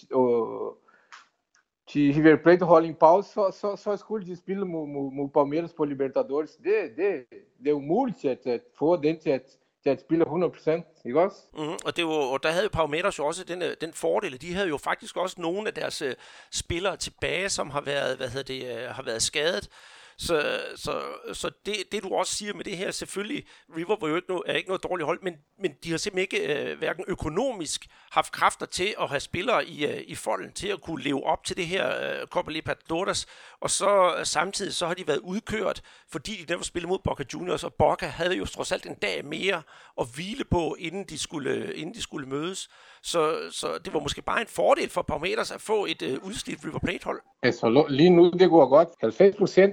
de 1.93 2.11
River 2.11 2.37
Plate 2.37 2.63
rola 2.63 2.87
em 2.87 2.93
pause, 2.93 3.31
só, 3.33 3.51
só, 3.51 3.75
só 3.75 3.93
escolhe 3.93 4.25
de 4.25 4.35
spille 4.35 4.65
no, 4.65 4.85
no 4.85 5.29
Palmeiras 5.29 5.73
på 5.73 5.85
Libertadores. 5.85 6.55
de, 6.55 6.89
de, 6.89 7.25
det 7.63 7.69
er 7.69 7.73
umuligt 7.73 8.25
at, 8.25 8.47
at 8.47 8.61
få 8.77 8.95
den 8.95 9.19
til 9.19 9.29
at, 9.29 9.41
til 9.83 9.89
at 9.89 9.99
spille 9.99 10.25
100%, 10.25 11.01
ikke 11.05 11.21
også? 11.21 11.37
Mm, 11.53 11.77
og, 11.85 11.97
det 11.97 12.05
var, 12.05 12.11
og 12.11 12.43
der 12.43 12.49
havde 12.49 12.63
jo 12.63 12.69
Palmeiras 12.73 13.19
jo 13.19 13.25
også 13.25 13.43
den, 13.43 13.61
øh, 13.61 13.75
den 13.81 13.93
fordel, 13.93 14.41
de 14.41 14.53
havde 14.53 14.67
jo 14.67 14.77
faktisk 14.77 15.17
også 15.17 15.41
nogle 15.41 15.67
af 15.67 15.73
deres 15.73 16.01
uh, 16.01 16.11
spillere 16.51 16.97
tilbage, 16.97 17.49
som 17.49 17.69
har 17.69 17.81
været, 17.81 18.17
hvad 18.17 18.29
hedder 18.29 18.53
det, 18.53 18.87
uh, 18.89 18.95
har 18.95 19.03
været 19.03 19.21
skadet. 19.21 19.69
Så, 20.17 20.61
så, 20.75 21.03
så 21.33 21.51
det, 21.65 21.75
det, 21.91 22.03
du 22.03 22.15
også 22.15 22.35
siger 22.35 22.53
med 22.53 22.63
det 22.63 22.77
her, 22.77 22.91
selvfølgelig, 22.91 23.45
River 23.77 23.95
var 23.99 24.07
jo 24.07 24.15
ikke 24.15 24.27
noget, 24.29 24.43
er 24.45 24.53
ikke 24.53 24.69
noget 24.69 24.83
dårligt 24.83 25.05
hold, 25.05 25.19
men, 25.21 25.33
men 25.59 25.71
de 25.83 25.91
har 25.91 25.97
simpelthen 25.97 26.39
ikke 26.39 26.71
øh, 26.71 26.77
hverken 26.77 27.05
økonomisk 27.07 27.87
haft 28.11 28.31
kræfter 28.31 28.65
til 28.65 28.95
at 29.01 29.09
have 29.09 29.19
spillere 29.19 29.65
i, 29.65 29.85
øh, 29.85 30.03
i 30.07 30.15
folden 30.15 30.51
til 30.51 30.67
at 30.67 30.81
kunne 30.81 31.03
leve 31.03 31.25
op 31.25 31.43
til 31.43 31.57
det 31.57 31.67
her 31.67 32.21
øh, 32.21 32.27
Copa 32.27 32.51
Libertadores, 32.51 33.25
og 33.61 33.69
så 33.69 34.15
øh, 34.19 34.25
samtidig 34.25 34.73
så 34.73 34.87
har 34.87 34.93
de 34.93 35.07
været 35.07 35.19
udkørt, 35.19 35.81
fordi 36.11 36.43
de 36.43 36.51
never 36.51 36.63
spillede 36.63 36.89
mod 36.89 36.99
Boca 37.03 37.23
Juniors, 37.33 37.63
og 37.63 37.73
Boca 37.73 38.05
havde 38.05 38.35
jo 38.35 38.45
trods 38.45 38.71
alt 38.71 38.85
en 38.85 38.95
dag 38.95 39.25
mere 39.25 39.63
at 39.99 40.07
hvile 40.15 40.43
på, 40.43 40.75
inden 40.79 41.03
de 41.03 41.19
skulle, 41.19 41.75
inden 41.75 41.95
de 41.95 42.01
skulle 42.01 42.27
mødes. 42.27 42.69
Så, 43.11 43.21
så 43.51 43.67
det 43.85 43.93
var 43.93 43.99
måske 43.99 44.21
bare 44.21 44.41
en 44.41 44.47
fordel 44.47 44.89
for 44.89 45.01
Palmeiras 45.01 45.51
at 45.51 45.61
få 45.61 45.85
et 45.85 46.01
øh, 46.01 46.27
udslidt 46.27 46.65
River 46.65 46.79
Plate-hold. 46.79 47.21
Altså, 47.43 47.85
lige 47.89 48.09
nu 48.09 48.29
det 48.29 48.49
går 48.49 48.67
godt. 48.69 48.89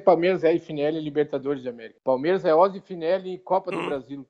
90% 0.01 0.05
Palmeiras 0.05 0.45
er 0.45 0.51
i 0.51 0.59
finale 0.59 0.99
i 0.99 1.03
Libertadores 1.03 1.63
de 1.63 1.69
América. 1.69 2.03
Palmeiras 2.07 2.45
er 2.45 2.53
også 2.53 2.77
i 2.77 2.81
finale 2.89 3.29
i 3.29 3.39
Copa 3.47 3.71
mm. 3.71 3.77
do 3.77 3.89
Brasil. 3.89 4.25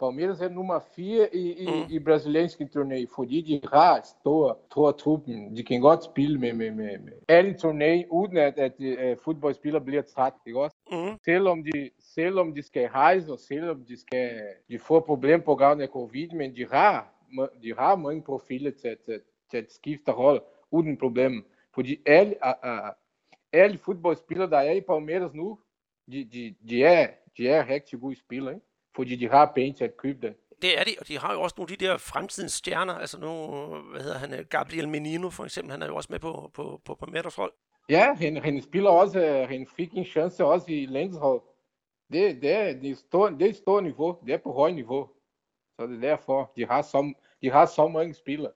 Palmeiras 0.00 0.40
er 0.40 0.48
nummer 0.48 0.80
4 0.96 1.36
i, 1.36 1.52
i, 1.52 1.66
mm. 1.66 1.94
i 1.94 1.98
brasilianske 1.98 2.68
turné, 2.76 3.06
fordi 3.14 3.40
de 3.40 3.68
har 3.72 4.00
stor, 4.20 4.58
stor 4.70 4.90
truppen. 4.92 5.56
De 5.56 5.62
kan 5.62 5.80
godt 5.80 6.04
spille 6.04 6.38
med, 6.38 6.52
med, 6.52 6.70
med, 6.70 6.98
med 6.98 7.12
alle 7.28 7.54
turné, 7.62 8.08
uden 8.10 8.36
at, 8.36 8.54
at 8.58 8.72
uh, 8.78 9.18
fodboldspillere 9.24 9.84
bliver 9.84 10.02
træt, 10.02 10.32
ikke 10.46 10.60
også? 10.60 10.76
Mm. 10.92 11.18
Selvom, 11.24 11.64
de, 11.64 11.90
selvom 12.14 12.54
de 12.54 12.62
skal 12.62 12.88
rejse, 12.88 13.32
og 13.32 13.38
selvom 13.38 13.84
de, 13.88 14.00
skal, 14.00 14.30
de 14.68 14.78
får 14.78 15.00
problemer 15.00 15.44
på 15.44 15.54
grund 15.54 15.82
af 15.82 15.88
covid, 15.88 16.28
men 16.30 16.56
de 16.56 16.66
har 16.72 17.17
de 17.62 17.74
har 17.78 17.96
mange 17.96 18.22
profiler 18.22 18.70
til, 18.70 18.96
til, 19.04 19.20
til 19.50 19.56
at 19.56 19.72
skifte 19.72 20.12
hold 20.12 20.42
uden 20.70 20.96
problem. 20.96 21.46
Fordi 21.74 21.96
alle, 22.06 22.34
uh, 22.64 22.88
alle 23.52 23.78
fodboldspillere, 23.78 24.50
der 24.50 24.58
er 24.58 24.72
i 24.72 24.80
Palmeiras 24.80 25.34
nu, 25.34 25.58
de, 26.12 26.24
de, 26.24 26.54
de, 26.68 26.84
er, 26.84 27.10
de 27.36 27.48
er 27.48 27.68
rigtig 27.68 28.00
gode 28.00 28.16
spillere, 28.16 28.54
ikke? 28.54 28.66
fordi 28.96 29.16
de 29.16 29.28
har 29.28 29.52
penge 29.54 29.72
til 29.72 29.84
at 29.84 29.96
købe 29.96 30.26
dem. 30.26 30.34
Det 30.62 30.78
er 30.78 30.84
de, 30.84 30.90
og 31.00 31.08
de 31.08 31.18
har 31.18 31.32
jo 31.32 31.40
også 31.40 31.54
nogle 31.58 31.72
af 31.72 31.78
de 31.78 31.84
der 31.84 31.96
fremtidens 31.98 32.52
stjerner, 32.52 32.94
altså 32.94 33.20
nu, 33.20 33.28
hvad 33.90 34.00
hedder 34.00 34.18
han, 34.18 34.46
Gabriel 34.50 34.88
Menino 34.88 35.30
for 35.30 35.44
eksempel, 35.44 35.72
han 35.72 35.82
er 35.82 35.86
jo 35.86 35.96
også 35.96 36.08
med 36.10 36.18
på, 36.18 36.50
på, 36.54 36.80
på 36.84 36.94
Palmeiras 36.94 37.34
hold. 37.34 37.52
Ja, 37.88 38.14
han, 38.14 38.36
han 38.36 38.62
spiller 38.62 38.90
også, 38.90 39.46
han 39.48 39.66
fik 39.76 39.92
en 39.94 40.04
chance 40.04 40.44
også 40.44 40.66
i 40.68 40.86
landshold. 40.86 41.42
Det, 42.12 42.42
det, 42.42 42.52
er, 42.52 42.72
det, 42.72 42.90
er 42.90 42.94
stor, 42.94 43.30
det 43.30 43.48
er 43.48 43.52
stort 43.52 43.84
niveau, 43.84 44.16
det 44.26 44.34
er 44.34 44.38
på 44.38 44.52
højt 44.52 44.74
niveau. 44.74 45.08
Så 45.80 45.86
det 45.86 45.96
er 45.96 46.00
derfor, 46.00 46.52
de 46.56 46.66
har 46.66 46.82
så, 46.82 47.12
de 47.42 47.50
har 47.50 47.66
så 47.66 47.88
mange 47.88 48.14
spillere. 48.14 48.52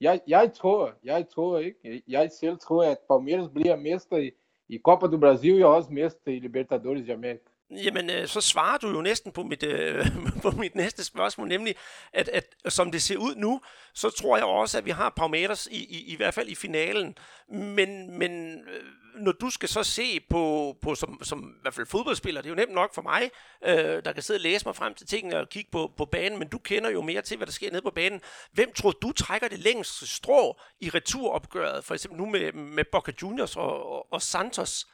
Jeg, 0.00 0.20
jeg 0.26 0.52
tror, 0.52 0.94
jeg 1.04 1.28
tror 1.28 1.58
ikke, 1.58 2.02
jeg 2.08 2.30
selv 2.32 2.58
tror, 2.58 2.84
at 2.84 2.98
Palmeiras 3.10 3.48
bliver 3.54 3.76
mester 3.76 4.16
i, 4.16 4.30
i 4.68 4.78
Copa 4.78 5.06
do 5.06 5.18
Brasil 5.18 5.64
og 5.64 5.74
også 5.74 5.92
mester 5.92 6.32
i 6.32 6.38
Libertadores 6.38 7.06
de 7.06 7.14
América. 7.14 7.53
Jamen, 7.76 8.10
øh, 8.10 8.28
så 8.28 8.40
svarer 8.40 8.78
du 8.78 8.88
jo 8.88 9.02
næsten 9.02 9.32
på 9.32 9.42
mit, 9.42 9.62
øh, 9.62 10.06
på 10.42 10.50
mit 10.50 10.74
næste 10.74 11.04
spørgsmål, 11.04 11.48
nemlig, 11.48 11.76
at, 12.12 12.28
at 12.28 12.54
som 12.68 12.90
det 12.90 13.02
ser 13.02 13.16
ud 13.16 13.34
nu, 13.34 13.60
så 13.94 14.10
tror 14.10 14.36
jeg 14.36 14.46
også, 14.46 14.78
at 14.78 14.84
vi 14.84 14.90
har 14.90 15.10
Palmeiras 15.16 15.68
i, 15.70 15.84
i, 15.84 16.12
i 16.12 16.16
hvert 16.16 16.34
fald 16.34 16.48
i 16.48 16.54
finalen. 16.54 17.18
Men, 17.48 18.18
men 18.18 18.60
øh, 18.68 18.84
når 19.16 19.32
du 19.32 19.50
skal 19.50 19.68
så 19.68 19.82
se 19.82 20.20
på, 20.30 20.76
på 20.82 20.94
som, 20.94 21.18
som 21.22 21.54
i 21.58 21.62
hvert 21.62 21.74
fald 21.74 21.86
fodboldspiller, 21.86 22.40
det 22.40 22.48
er 22.48 22.50
jo 22.50 22.56
nemt 22.56 22.74
nok 22.74 22.94
for 22.94 23.02
mig, 23.02 23.30
øh, 23.64 24.04
der 24.04 24.12
kan 24.12 24.22
sidde 24.22 24.38
og 24.38 24.42
læse 24.42 24.66
mig 24.66 24.76
frem 24.76 24.94
til 24.94 25.06
tingene 25.06 25.38
og 25.38 25.48
kigge 25.48 25.70
på, 25.70 25.92
på 25.96 26.04
banen, 26.04 26.38
men 26.38 26.48
du 26.48 26.58
kender 26.58 26.90
jo 26.90 27.02
mere 27.02 27.22
til, 27.22 27.36
hvad 27.36 27.46
der 27.46 27.52
sker 27.52 27.70
nede 27.70 27.82
på 27.82 27.90
banen. 27.90 28.20
Hvem 28.52 28.72
tror 28.72 28.90
du 28.90 29.12
trækker 29.12 29.48
det 29.48 29.58
længste 29.58 30.06
strå 30.06 30.60
i 30.80 30.90
returopgøret, 30.90 31.84
for 31.84 31.94
eksempel 31.94 32.20
nu 32.20 32.26
med, 32.26 32.52
med 32.52 32.84
Boca 32.92 33.12
Juniors 33.22 33.56
og, 33.56 33.92
og, 33.92 34.12
og 34.12 34.22
Santos? 34.22 34.86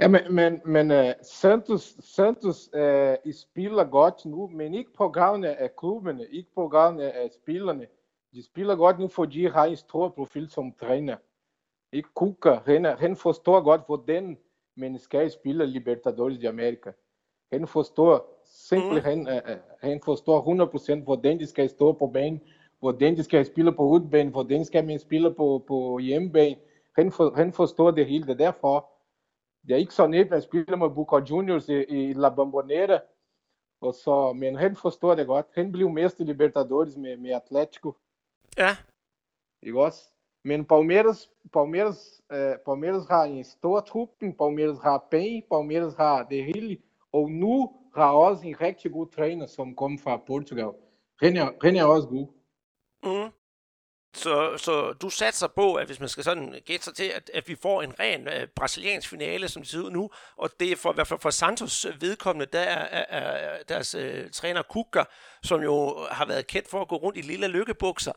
Ja, 0.00 0.08
men, 0.08 0.34
men, 0.34 0.60
men 0.64 0.90
uh, 0.90 1.12
Santos, 1.22 1.96
Santos 2.00 2.70
uh, 2.74 3.32
spiller 3.32 3.84
godt 3.84 4.24
nu, 4.24 4.46
men 4.46 4.74
ikke 4.74 4.92
på 4.92 5.08
grund 5.08 5.44
af 5.44 5.76
klubbene, 5.76 6.26
ikke 6.30 6.50
på 6.54 6.68
grund 6.68 7.00
af 7.00 7.30
spillerne. 7.42 7.86
De 8.32 8.44
spiller 8.44 8.76
godt 8.76 8.98
nu, 8.98 9.08
fordi 9.08 9.46
har 9.46 9.64
en 9.64 9.76
stor 9.76 10.08
profil 10.08 10.50
som 10.50 10.72
træner. 10.72 11.16
Ikke 11.92 12.08
Kuka, 12.14 12.58
han, 12.66 12.84
han 12.84 13.16
forstår 13.16 13.60
godt, 13.60 13.80
hvordan 13.86 14.38
man 14.76 14.98
skal 14.98 15.30
spille 15.30 15.66
Libertadores 15.66 16.38
de 16.38 16.48
Amerika. 16.48 16.90
Han 17.52 17.66
forstår 17.66 18.42
simpelthen, 18.44 19.18
mm. 19.18 19.28
uh, 19.28 19.56
han 19.80 20.00
forstår 20.04 20.98
100% 21.00 21.04
hvordan 21.04 21.40
de 21.40 21.46
skal 21.46 21.68
stå 21.68 21.92
på 21.92 22.06
banen, 22.06 22.40
hvordan 22.80 23.16
de 23.16 23.22
skal 23.22 23.46
spille 23.46 23.72
på 23.72 23.82
udbanen, 23.82 24.32
hvordan 24.32 24.64
skal 24.64 24.84
man 24.86 24.98
spille 24.98 25.34
på, 25.34 25.64
på 25.68 25.98
hjemmebane. 25.98 26.56
Han, 26.96 27.12
for, 27.12 27.32
han 27.36 27.52
forstår 27.52 27.90
det 27.90 28.06
hele, 28.06 28.34
derfor 28.34 28.97
det 29.68 29.74
er 29.74 29.78
ikke 29.78 29.94
så 29.94 30.06
nemt 30.06 30.32
at 30.32 30.42
spille 30.42 30.76
med 30.76 30.90
Boca 30.90 31.16
Juniors 31.30 31.68
i, 31.68 31.84
i 31.84 32.12
La 32.12 32.28
Bombonera, 32.28 33.00
og 33.80 33.94
så, 33.94 34.32
men 34.32 34.56
han 34.56 34.76
forstår 34.76 35.14
det 35.14 35.26
godt. 35.26 35.46
Han 35.54 35.72
blev 35.72 35.90
mester 35.90 36.24
Libertadores 36.24 36.96
med, 36.96 37.16
med 37.16 37.30
Atlético. 37.30 37.92
Ja. 38.58 38.76
Ikke 39.62 39.80
også? 39.80 40.10
Men 40.44 40.64
Palmeiras, 40.64 41.30
Palmeiras, 41.52 42.22
uh, 42.32 42.56
Palmeiras 42.66 43.06
har 43.06 43.24
en 43.24 43.44
stor 43.44 43.80
truppen, 43.80 44.36
Palmeiras 44.36 44.78
har 44.78 45.06
penge, 45.10 45.44
Palmeiras 45.50 45.94
har 45.94 46.22
det 46.22 46.44
hele, 46.44 46.78
og 47.12 47.30
nu 47.30 47.72
har 47.94 48.12
også 48.12 48.46
en 48.46 48.60
rigtig 48.60 48.92
god 48.92 49.06
træner, 49.06 49.46
som 49.46 49.76
kommer 49.76 49.98
fra 49.98 50.16
Portugal. 50.16 50.72
Han 51.20 51.36
er, 51.36 51.52
han 51.62 51.76
er 51.76 51.84
også 51.84 52.08
god. 52.08 52.26
Mm. 53.02 53.32
Så, 54.14 54.56
så 54.56 54.92
du 54.92 55.10
satser 55.10 55.46
på, 55.46 55.74
at 55.74 55.86
hvis 55.86 56.00
man 56.00 56.08
skal 56.08 56.24
sådan 56.24 56.54
gætte 56.66 56.84
sig 56.84 56.94
til, 56.94 57.04
at, 57.04 57.30
at 57.34 57.48
vi 57.48 57.56
får 57.62 57.82
en 57.82 58.00
ren 58.00 58.28
uh, 58.28 58.48
brasiliansk 58.56 59.08
finale, 59.08 59.48
som 59.48 59.62
det 59.62 59.70
ser 59.70 59.78
ud 59.78 59.90
nu, 59.90 60.10
og 60.36 60.50
det 60.60 60.72
er 60.72 60.76
for, 60.76 60.92
i 60.92 60.94
hvert 60.94 61.06
fald 61.06 61.20
for 61.20 61.30
Santos 61.30 61.84
øh, 61.84 62.02
vedkommende, 62.02 62.46
der 62.52 62.60
er, 62.60 63.02
er, 63.02 63.20
er 63.20 63.62
deres 63.62 63.94
uh, 63.94 64.30
træner 64.32 64.62
Kukker, 64.62 65.04
som 65.42 65.62
jo 65.62 66.06
har 66.10 66.26
været 66.26 66.46
kendt 66.46 66.70
for 66.70 66.80
at 66.80 66.88
gå 66.88 66.96
rundt 66.96 67.18
i 67.18 67.20
lille 67.20 67.48
lykkebukser. 67.48 68.12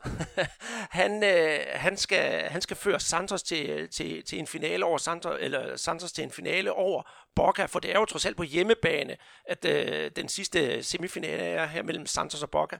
han, 1.00 1.22
uh, 1.22 1.80
han, 1.80 1.96
skal, 1.96 2.42
han 2.42 2.60
skal 2.60 2.76
føre 2.76 3.00
Santos 3.00 3.42
til, 3.42 3.88
til, 3.88 4.24
til 4.24 4.38
en 4.38 4.46
finale 4.46 4.84
over 4.84 4.98
Santos, 4.98 5.36
eller 5.40 5.76
Santos 5.76 6.12
til 6.12 6.24
en 6.24 6.30
finale 6.30 6.72
over 6.72 7.02
Boca, 7.36 7.64
for 7.64 7.80
det 7.80 7.90
er 7.90 7.98
jo 7.98 8.04
trods 8.04 8.26
alt 8.26 8.36
på 8.36 8.42
hjemmebane, 8.42 9.16
at 9.48 9.64
uh, 9.64 10.10
den 10.16 10.28
sidste 10.28 10.82
semifinale 10.82 11.42
er 11.42 11.66
her 11.66 11.82
mellem 11.82 12.06
Santos 12.06 12.42
og 12.42 12.50
Boca. 12.50 12.78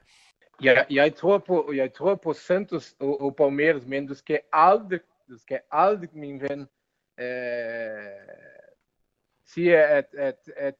Jeg, 0.61 0.85
jeg, 0.89 1.15
tror 1.15 1.37
på, 1.37 1.73
jeg 1.75 1.93
tror 1.93 2.15
på 2.15 2.33
Santos 2.33 2.95
og, 2.99 3.21
og 3.21 3.35
Palmeiras, 3.35 3.85
men 3.85 4.07
du 4.07 4.13
skal 4.13 4.39
aldrig, 4.53 4.99
du 5.29 5.37
skal 5.37 5.59
aldrig, 5.71 6.09
min 6.13 6.41
ven, 6.41 6.67
øh, 7.19 8.43
sige, 9.45 9.77
at, 9.77 10.05
at, 10.17 10.49
at 10.57 10.75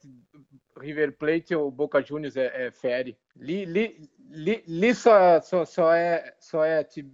River 0.82 1.10
Plate 1.10 1.58
og 1.58 1.76
Boca 1.76 1.98
Juniors 2.10 2.36
er, 2.36 2.42
er 2.42 2.70
færdig. 2.70 3.16
Lige, 3.34 3.66
lige, 3.66 4.08
lige, 4.18 4.62
lige 4.66 4.94
så, 4.94 5.40
så, 5.50 5.64
så, 5.64 5.84
er, 5.84 6.18
så 6.40 6.58
er 6.58 6.82
til 6.82 7.10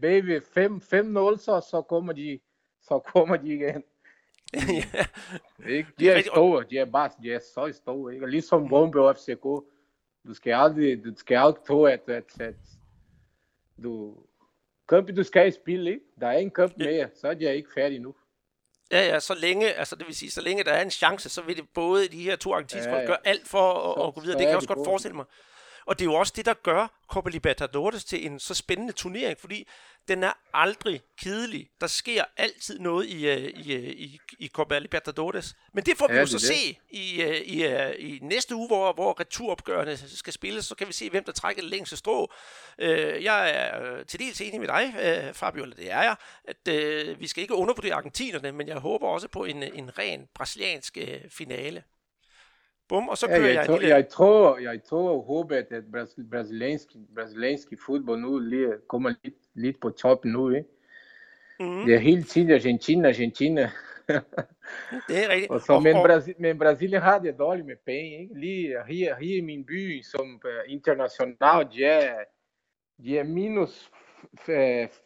baby 0.00 0.40
5-0, 0.40 0.44
så, 0.44 1.66
så 1.70 1.84
kommer 1.88 2.12
de, 2.12 2.40
så 2.82 2.98
kommer 2.98 3.36
de 3.36 3.48
igen. 3.56 3.84
ja. 4.54 5.04
Ikke? 5.68 5.90
De 5.98 6.10
er 6.10 6.22
store, 6.22 6.64
de 6.70 6.78
er 6.78 6.84
bare, 6.84 7.10
de 7.22 7.32
er 7.32 7.38
så 7.38 7.72
store, 7.72 8.14
ikke? 8.14 8.26
Ligesom 8.26 8.68
Bombe 8.68 9.00
og 9.00 9.16
FCK 9.16 9.44
du 10.28 10.34
skal 10.34 10.52
aldrig, 10.52 11.04
du 11.04 11.12
skal 11.16 11.36
aldrig 11.36 11.64
tro, 11.66 11.84
at, 11.84 12.00
at, 12.08 12.40
at 12.40 12.54
du, 13.82 14.14
kamp 14.88 15.16
du 15.16 15.22
skal 15.22 15.52
spille, 15.52 15.90
ikke? 15.90 16.04
der 16.20 16.26
er 16.26 16.38
en 16.38 16.50
kamp 16.50 16.72
mere, 16.76 17.08
så 17.20 17.28
er 17.28 17.34
jeg 17.40 17.56
ikke 17.56 17.68
færdig 17.74 18.00
nu. 18.00 18.14
Ja, 18.92 19.06
ja, 19.06 19.20
så 19.20 19.34
længe, 19.34 19.72
altså 19.72 19.96
det 19.96 20.06
vil 20.06 20.14
sige, 20.14 20.30
så 20.30 20.40
længe 20.40 20.64
der 20.64 20.72
er 20.72 20.82
en 20.82 20.90
chance, 20.90 21.28
så 21.28 21.42
vil 21.42 21.56
det 21.56 21.68
både 21.74 22.08
de 22.08 22.22
her 22.22 22.36
to 22.36 22.52
argentinske 22.52 22.90
ja, 22.90 23.00
ja. 23.00 23.06
gøre 23.06 23.18
alt 23.24 23.48
for 23.48 23.72
at, 23.72 23.98
så, 23.98 24.02
at 24.02 24.14
gå 24.14 24.20
videre. 24.20 24.38
Det 24.38 24.42
kan 24.42 24.48
jeg 24.48 24.56
også 24.56 24.68
godt 24.68 24.86
forestille 24.86 25.16
mig. 25.16 25.24
Og 25.88 25.98
det 25.98 26.04
er 26.04 26.10
jo 26.10 26.14
også 26.14 26.32
det, 26.36 26.46
der 26.46 26.54
gør 26.54 27.02
Copa 27.08 27.30
Libertadores 27.30 28.04
til 28.04 28.26
en 28.26 28.40
så 28.40 28.54
spændende 28.54 28.92
turnering, 28.92 29.40
fordi 29.40 29.68
den 30.08 30.22
er 30.22 30.32
aldrig 30.54 31.00
kedelig. 31.18 31.70
Der 31.80 31.86
sker 31.86 32.24
altid 32.36 32.78
noget 32.78 33.06
i, 33.06 33.32
uh, 33.32 33.42
i, 33.42 33.76
uh, 33.76 33.84
i, 33.84 34.18
i 34.38 34.48
Copa 34.48 34.78
Libertadores. 34.78 35.54
Men 35.74 35.84
det 35.84 35.96
får 35.96 36.08
vi 36.08 36.14
ja, 36.14 36.20
jo 36.20 36.26
så 36.26 36.38
det. 36.38 36.42
se 36.42 36.78
i, 36.90 37.24
uh, 37.24 37.34
i, 37.34 37.64
i 37.98 38.18
næste 38.22 38.54
uge, 38.54 38.66
hvor, 38.66 38.92
hvor 38.92 39.20
returopgørende 39.20 40.16
skal 40.16 40.32
spilles. 40.32 40.66
Så 40.66 40.74
kan 40.74 40.88
vi 40.88 40.92
se, 40.92 41.10
hvem 41.10 41.24
der 41.24 41.32
trækker 41.32 41.62
det 41.62 41.70
længste 41.70 41.96
strå. 41.96 42.32
Jeg 42.78 43.50
er 43.50 44.02
til 44.02 44.20
dels 44.20 44.40
enig 44.40 44.60
med 44.60 44.68
dig, 44.68 45.34
Fabio, 45.34 45.62
eller 45.62 45.76
det 45.76 45.90
er 45.92 46.02
jeg, 46.02 46.16
at 46.44 47.20
vi 47.20 47.26
skal 47.26 47.42
ikke 47.42 47.54
undervurdere 47.54 47.94
argentinerne, 47.94 48.52
men 48.52 48.68
jeg 48.68 48.76
håber 48.76 49.08
også 49.08 49.28
på 49.28 49.44
en, 49.44 49.62
en 49.62 49.98
ren 49.98 50.28
brasiliansk 50.34 50.98
finale. 51.30 51.82
Og 52.90 53.18
så 53.18 53.26
ja, 53.30 53.42
jeg, 53.42 53.54
jeg, 53.54 53.68
lille... 53.68 53.88
jeg, 53.88 54.08
tror, 54.08 54.58
jeg 54.58 54.82
tror 54.82 55.10
og 55.10 55.24
håber, 55.24 55.56
at 55.56 55.84
brasiliansk, 56.30 56.88
brasiliansk 57.14 57.68
fodbold 57.86 58.20
nu 58.20 58.38
lige 58.38 58.72
kommer 58.88 59.14
lidt, 59.24 59.34
lidt 59.54 59.80
på 59.80 59.90
toppen 59.90 60.32
nu. 60.32 60.50
Ikke? 60.50 60.68
Mm. 61.60 61.84
Det 61.84 61.94
er 61.94 61.98
hele 61.98 62.22
tiden 62.22 62.50
Argentina, 62.50 63.08
Argentina. 63.08 63.70
det 65.08 65.24
er 65.24 65.28
rigtigt. 65.28 65.50
og 65.50 65.60
så, 65.60 65.80
men, 65.80 65.94
Brasil, 65.94 66.34
men 66.38 66.58
Brasilien 66.58 67.02
har 67.02 67.18
det 67.18 67.38
dårligt 67.38 67.66
med 67.66 67.76
penge. 67.86 68.20
Ikke? 68.22 68.40
Lige 68.40 68.68
her, 68.68 69.14
her 69.14 69.36
i 69.36 69.40
min 69.40 69.64
by, 69.64 70.02
som 70.02 70.40
uh, 70.44 70.72
international, 70.72 71.68
de 71.72 71.84
er, 71.84 72.14
de 73.04 73.18
er 73.18 73.24
minus 73.24 73.90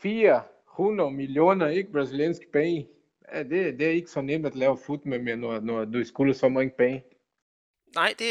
400 0.02 1.10
millioner 1.10 1.68
ikke 1.68 1.92
brasilianske 1.92 2.46
penge. 2.52 2.88
Ja, 3.34 3.42
det, 3.42 3.78
det 3.78 3.86
er 3.86 3.90
ikke 3.90 4.10
så 4.10 4.20
nemt 4.20 4.46
at 4.46 4.54
lave 4.54 4.78
fodbold 4.86 5.20
med, 5.20 5.36
når, 5.36 5.60
når 5.60 5.84
du 5.84 6.04
skulle 6.04 6.34
så 6.34 6.48
mange 6.48 6.72
penge. 6.78 7.04
Nej, 7.94 8.14
det, 8.18 8.28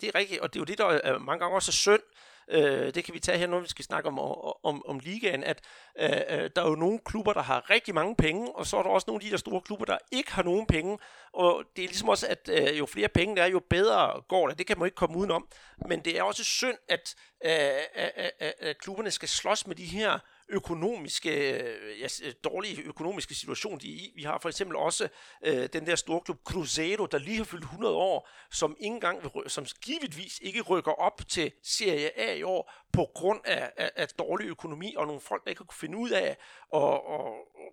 det 0.00 0.08
er 0.08 0.14
rigtigt, 0.14 0.40
og 0.40 0.54
det 0.54 0.58
er 0.58 0.60
jo 0.60 0.64
det, 0.64 0.78
der 0.78 0.86
er 0.86 1.18
mange 1.18 1.38
gange 1.38 1.56
også 1.56 1.70
er 1.70 1.72
synd. 1.72 2.00
Øh, 2.48 2.94
det 2.94 3.04
kan 3.04 3.14
vi 3.14 3.20
tage 3.20 3.38
her, 3.38 3.46
når 3.46 3.60
vi 3.60 3.68
skal 3.68 3.84
snakke 3.84 4.08
om, 4.08 4.18
om, 4.64 4.86
om 4.86 4.98
ligaen, 4.98 5.44
at 5.44 5.60
øh, 5.98 6.10
øh, 6.10 6.50
der 6.56 6.62
er 6.62 6.68
jo 6.68 6.74
nogle 6.74 6.98
klubber, 7.04 7.32
der 7.32 7.42
har 7.42 7.70
rigtig 7.70 7.94
mange 7.94 8.16
penge, 8.16 8.56
og 8.56 8.66
så 8.66 8.76
er 8.76 8.82
der 8.82 8.90
også 8.90 9.04
nogle 9.08 9.20
af 9.20 9.24
de 9.24 9.30
der 9.30 9.36
store 9.36 9.60
klubber, 9.60 9.84
der 9.84 9.98
ikke 10.12 10.32
har 10.32 10.42
nogen 10.42 10.66
penge. 10.66 10.98
Og 11.32 11.64
det 11.76 11.84
er 11.84 11.88
ligesom 11.88 12.08
også, 12.08 12.26
at 12.26 12.50
øh, 12.52 12.78
jo 12.78 12.86
flere 12.86 13.08
penge 13.08 13.36
der 13.36 13.42
er, 13.42 13.46
jo 13.46 13.60
bedre 13.70 14.22
går 14.28 14.48
det. 14.48 14.58
Det 14.58 14.66
kan 14.66 14.78
man 14.78 14.86
ikke 14.86 14.96
komme 14.96 15.16
udenom. 15.16 15.48
Men 15.88 16.00
det 16.00 16.18
er 16.18 16.22
også 16.22 16.44
synd, 16.44 16.76
at, 16.88 17.14
øh, 17.44 17.50
at, 17.94 18.32
at, 18.40 18.54
at 18.60 18.78
klubberne 18.78 19.10
skal 19.10 19.28
slås 19.28 19.66
med 19.66 19.76
de 19.76 19.84
her 19.84 20.18
økonomiske, 20.48 21.30
øh, 21.30 22.00
ja, 22.00 22.06
øh, 22.26 22.32
dårlige 22.44 22.82
økonomiske 22.82 23.34
situation, 23.34 23.78
de 23.78 23.88
er 23.88 23.96
i. 23.96 24.12
Vi 24.16 24.22
har 24.22 24.38
for 24.38 24.48
eksempel 24.48 24.76
også 24.76 25.08
øh, 25.44 25.68
den 25.72 25.86
der 25.86 25.94
store 25.94 26.20
klub 26.20 26.38
Cruzeiro, 26.44 27.06
der 27.06 27.18
lige 27.18 27.36
har 27.36 27.44
fyldt 27.44 27.62
100 27.62 27.94
år, 27.94 28.28
som, 28.50 28.76
ikke 28.80 28.94
engang, 28.94 29.20
som 29.46 29.66
givetvis 29.84 30.38
ikke 30.42 30.62
rykker 30.62 30.92
op 30.92 31.20
til 31.28 31.52
Serie 31.62 32.18
A 32.20 32.34
i 32.34 32.42
år, 32.42 32.72
på 32.92 33.06
grund 33.14 33.40
af, 33.44 33.72
af, 33.76 33.90
af 33.96 34.08
dårlig 34.08 34.46
økonomi 34.48 34.94
og 34.96 35.06
nogle 35.06 35.20
folk, 35.20 35.44
der 35.44 35.50
ikke 35.50 35.60
har 35.60 35.64
kunne 35.64 35.78
finde 35.80 35.98
ud 35.98 36.10
af 36.10 36.36
at, 36.74 37.00
at, 37.16 37.32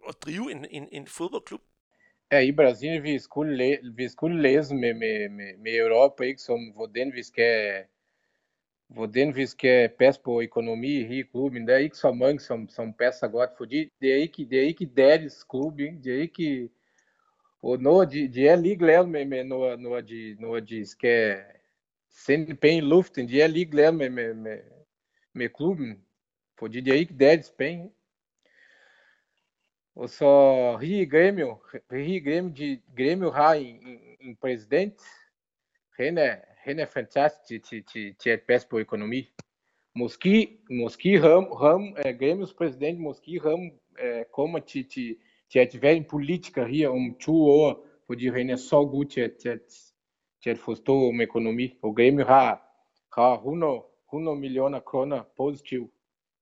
at 0.10 0.16
drive 0.26 0.52
en, 0.52 0.66
en, 0.72 0.88
en 0.92 1.08
fodboldklub. 1.08 1.62
Ja, 2.32 2.40
i 2.40 2.52
Brasilien 2.52 3.04
vi 3.04 3.20
skulle, 3.20 3.58
læ 3.58 3.78
vi 3.96 4.10
skulle 4.10 4.42
læse 4.42 4.76
med, 4.76 4.94
med, 4.94 5.30
med, 5.30 5.58
med 5.58 5.76
Europa, 5.76 6.24
ikke, 6.24 6.42
som 6.42 6.60
hvordan 6.76 7.12
vi 7.16 7.24
skal 7.24 7.84
hvordan 8.94 9.36
vi 9.36 9.46
skal 9.46 9.90
passe 9.90 10.22
på 10.22 10.42
økonomi 10.42 11.20
i 11.20 11.22
klubben. 11.22 11.68
Der 11.68 11.74
er 11.74 11.78
ikke 11.78 11.98
så 11.98 12.12
mange, 12.12 12.40
som, 12.40 12.70
som 12.70 12.94
passer 12.94 13.28
godt, 13.28 13.50
fordi 13.58 13.92
det 14.02 14.12
er 14.12 14.16
ikke, 14.16 14.46
det 14.46 14.60
er 14.60 14.64
ikke 14.64 14.92
deres 14.98 15.44
klub, 15.44 15.78
det 15.78 16.08
er 16.16 16.22
ikke... 16.22 16.70
Og 17.62 17.82
når 17.82 18.06
de, 18.06 18.28
de 18.28 18.48
er 18.48 18.56
ligeglade 18.56 19.08
med, 19.08 19.26
med 19.26 19.44
når, 19.44 19.76
når, 19.76 20.02
de, 20.02 20.36
når 20.40 20.60
de 20.60 20.86
skal 20.86 21.38
sende 22.10 22.56
penge 22.56 22.78
i 22.78 22.82
luften, 22.82 23.30
de 23.30 23.42
er 23.42 23.48
ligeglade 23.48 23.92
med, 23.92 24.10
med, 24.10 24.34
med, 24.34 24.58
med 25.34 25.50
klubben, 25.50 26.06
fordi 26.60 26.82
det 26.82 26.94
er 26.94 26.98
ikke 26.98 27.18
deres 27.20 27.54
penge. 27.58 27.92
Og 29.96 30.10
så 30.10 30.28
Rio 30.78 31.06
Grêmio, 31.06 31.78
Rio 31.92 32.20
Grêmio, 32.20 32.54
de, 32.58 32.82
Grêmio 33.00 33.30
har 33.30 33.54
en, 33.54 33.88
en, 33.88 34.00
en 34.20 34.36
præsident, 34.36 35.02
han 35.98 36.18
er, 36.18 36.36
han 36.64 36.80
er 36.80 36.86
fantastisk 36.86 37.70
til, 37.70 37.84
til, 37.84 38.16
til 38.16 38.30
at 38.30 38.42
passe 38.48 38.68
på 38.68 38.80
økonomi. 38.80 39.30
Måske, 39.96 40.58
måske 40.72 41.20
ham, 41.20 41.44
ham 41.62 41.84
uh, 41.84 42.12
Grêmios 42.22 42.56
præsident, 42.58 43.00
måske 43.00 43.40
ham 43.44 43.60
uh, 44.04 44.22
kommer 44.36 44.60
til, 44.60 44.90
til, 44.90 45.16
til 45.52 45.60
at 45.60 45.82
være 45.82 45.96
en 45.96 46.06
politiker 46.10 46.66
her 46.66 46.90
om 46.90 47.16
to 47.22 47.46
år, 47.46 47.86
fordi 48.08 48.28
han 48.28 48.50
er 48.50 48.56
så 48.56 48.86
god 48.86 49.06
til 49.06 49.22
at, 49.22 49.32
til 49.42 49.50
at, 49.50 49.62
til 50.44 50.50
Grêmio 52.00 52.26
har, 52.26 52.62
har 53.16 53.36
100, 53.36 53.84
100 54.14 54.38
millioner 54.38 54.80
kroner 54.80 55.22
positiv, 55.38 55.92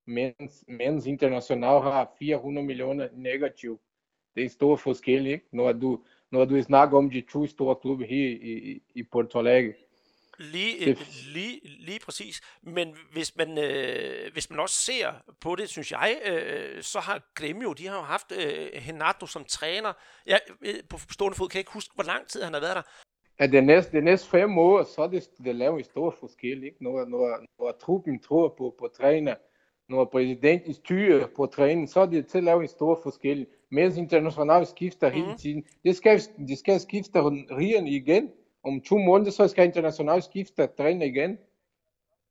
mens, 0.06 0.64
mens 0.68 1.06
international 1.06 1.80
har 1.82 2.12
400 2.18 2.66
millioner 2.66 3.08
negativ. 3.12 3.80
Det 4.34 4.44
er 4.44 4.48
stor 4.48 4.76
forskel, 4.76 5.26
ikke? 5.26 5.44
Når 5.52 5.72
du, 5.72 6.00
når 6.30 6.44
du 6.44 6.62
snakker 6.62 6.98
om 6.98 7.10
de 7.10 7.20
to 7.20 7.46
store 7.46 7.76
klubber 7.76 8.06
her 8.06 8.28
i, 8.28 8.82
i 8.94 9.02
Porto 9.02 9.38
Alegre. 9.38 9.72
Lige, 10.40 10.96
lige, 11.34 11.60
lige 11.64 12.00
præcis. 12.04 12.40
Men 12.62 12.96
hvis 13.12 13.36
man, 13.36 13.58
øh, 13.58 14.32
hvis 14.32 14.50
man 14.50 14.60
også 14.60 14.74
ser 14.74 15.12
på 15.40 15.54
det, 15.56 15.68
synes 15.68 15.92
jeg, 15.92 16.16
øh, 16.26 16.82
så 16.82 16.98
har 16.98 17.22
Gremio, 17.34 17.72
de 17.72 17.86
har 17.86 17.96
jo 17.96 18.02
haft 18.02 18.32
øh, 18.32 18.82
Henato 18.82 19.26
som 19.26 19.44
træner. 19.44 19.92
Jeg, 20.26 20.40
øh, 20.62 20.74
på 20.90 20.98
stående 21.10 21.36
fod 21.36 21.48
kan 21.48 21.56
jeg 21.56 21.60
ikke 21.60 21.72
huske, 21.72 21.94
hvor 21.94 22.04
lang 22.04 22.26
tid 22.26 22.42
han 22.42 22.54
har 22.54 22.60
været 22.60 22.76
der. 22.76 22.82
Ja, 23.40 23.46
de 23.46 23.60
næste, 23.60 23.96
de 23.96 24.04
næste 24.04 24.28
fem 24.28 24.58
år, 24.58 24.82
så 24.82 25.06
det, 25.06 25.28
det 25.44 25.54
laver 25.54 25.78
en 25.78 25.84
stor 25.84 26.16
forskel, 26.20 26.64
ikke? 26.64 26.76
Når, 26.84 27.04
når, 27.04 27.40
når 27.58 27.76
truppen 27.80 28.22
tror 28.22 28.54
på, 28.58 28.74
på 28.78 28.88
træner, 28.96 29.34
når 29.88 30.04
præsidenten 30.04 30.74
styrer 30.74 31.26
på 31.36 31.46
træning, 31.46 31.88
så 31.88 32.00
er 32.00 32.06
det 32.06 32.26
til 32.26 32.38
at 32.38 32.44
lave 32.44 32.62
en 32.62 32.68
stor 32.68 33.00
forskel. 33.02 33.46
Mens 33.70 33.96
internationalt 33.96 34.68
skifter 34.68 35.08
mm. 35.08 35.14
hele 35.14 35.36
tiden. 35.38 35.64
Det 35.84 35.96
skal, 35.96 36.20
det 36.48 36.58
skal 36.58 36.80
skifte 36.80 37.18
rigerne 37.60 37.90
igen. 37.90 38.30
Om 38.64 38.80
to 38.80 38.98
måneder, 38.98 39.30
så 39.30 39.48
skal 39.48 39.64
International 39.64 40.22
skifte 40.22 40.66
træner 40.76 41.06
igen. 41.06 41.38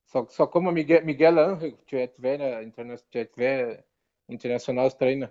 Så, 0.07 0.25
så 0.37 0.45
kommer 0.45 0.71
Miguel, 0.71 0.99
øh, 0.99 1.05
Miguel 1.05 1.39
Angel 1.39 1.73
til 1.89 1.97
at 1.97 2.11
være, 2.17 2.51
øh, 2.51 2.57
øh, 2.57 2.63
international, 2.63 3.77
international 4.29 4.91
træner. 4.91 5.27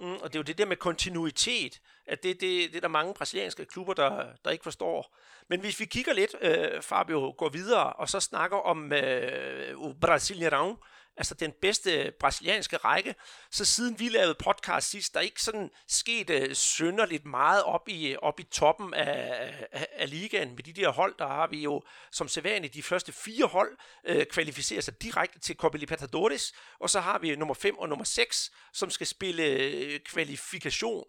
Mm, 0.00 0.14
og 0.14 0.32
det 0.32 0.34
er 0.34 0.38
jo 0.38 0.42
det 0.42 0.58
der 0.58 0.66
med 0.66 0.76
kontinuitet, 0.76 1.80
at 2.06 2.22
det, 2.22 2.40
det, 2.40 2.70
det 2.70 2.76
er 2.76 2.80
der 2.80 2.88
mange 2.88 3.14
brasilianske 3.14 3.64
klubber, 3.64 3.94
der, 3.94 4.26
der 4.44 4.50
ikke 4.50 4.62
forstår. 4.62 5.16
Men 5.48 5.60
hvis 5.60 5.80
vi 5.80 5.84
kigger 5.84 6.12
lidt, 6.12 6.34
øh, 6.40 6.82
Fabio, 6.82 7.34
går 7.38 7.48
videre, 7.48 7.92
og 7.92 8.08
så 8.08 8.20
snakker 8.20 8.56
om 8.56 8.92
øh, 8.92 9.74
Brasilianão, 10.04 10.76
altså 11.16 11.34
den 11.34 11.52
bedste 11.60 12.12
brasilianske 12.20 12.76
række, 12.76 13.14
så 13.50 13.64
siden 13.64 13.98
vi 13.98 14.08
lavede 14.08 14.34
podcast 14.34 14.90
sidst, 14.90 15.14
der 15.14 15.20
er 15.20 15.24
ikke 15.24 15.42
sådan 15.42 15.70
sket 15.88 16.30
øh, 16.30 16.42
uh, 16.42 16.52
synderligt 16.52 17.24
meget 17.24 17.62
op 17.62 17.88
i, 17.88 18.12
øh, 18.12 18.18
op 18.22 18.40
i 18.40 18.42
toppen 18.42 18.94
af, 18.94 19.66
af, 19.72 19.86
af 19.92 20.10
ligaen 20.10 20.54
med 20.54 20.62
de 20.62 20.72
der 20.72 20.88
hold, 20.88 21.14
der 21.18 21.26
har 21.26 21.46
vi 21.46 21.62
jo 21.62 21.82
som 22.12 22.28
sædvanligt 22.28 22.74
de 22.74 22.82
første 22.82 23.12
fire 23.12 23.46
hold 23.46 23.76
øh, 24.04 24.26
kvalificerer 24.26 24.80
sig 24.80 25.02
direkte 25.02 25.38
til 25.38 25.56
Copa 25.56 25.78
Libertadores, 25.78 26.52
og 26.80 26.90
så 26.90 27.00
har 27.00 27.18
vi 27.18 27.36
nummer 27.36 27.54
5 27.54 27.78
og 27.78 27.88
nummer 27.88 28.04
6, 28.04 28.50
som 28.72 28.90
skal 28.90 29.06
spille 29.06 29.42
øh, 29.42 30.00
kvalifikation. 30.00 31.04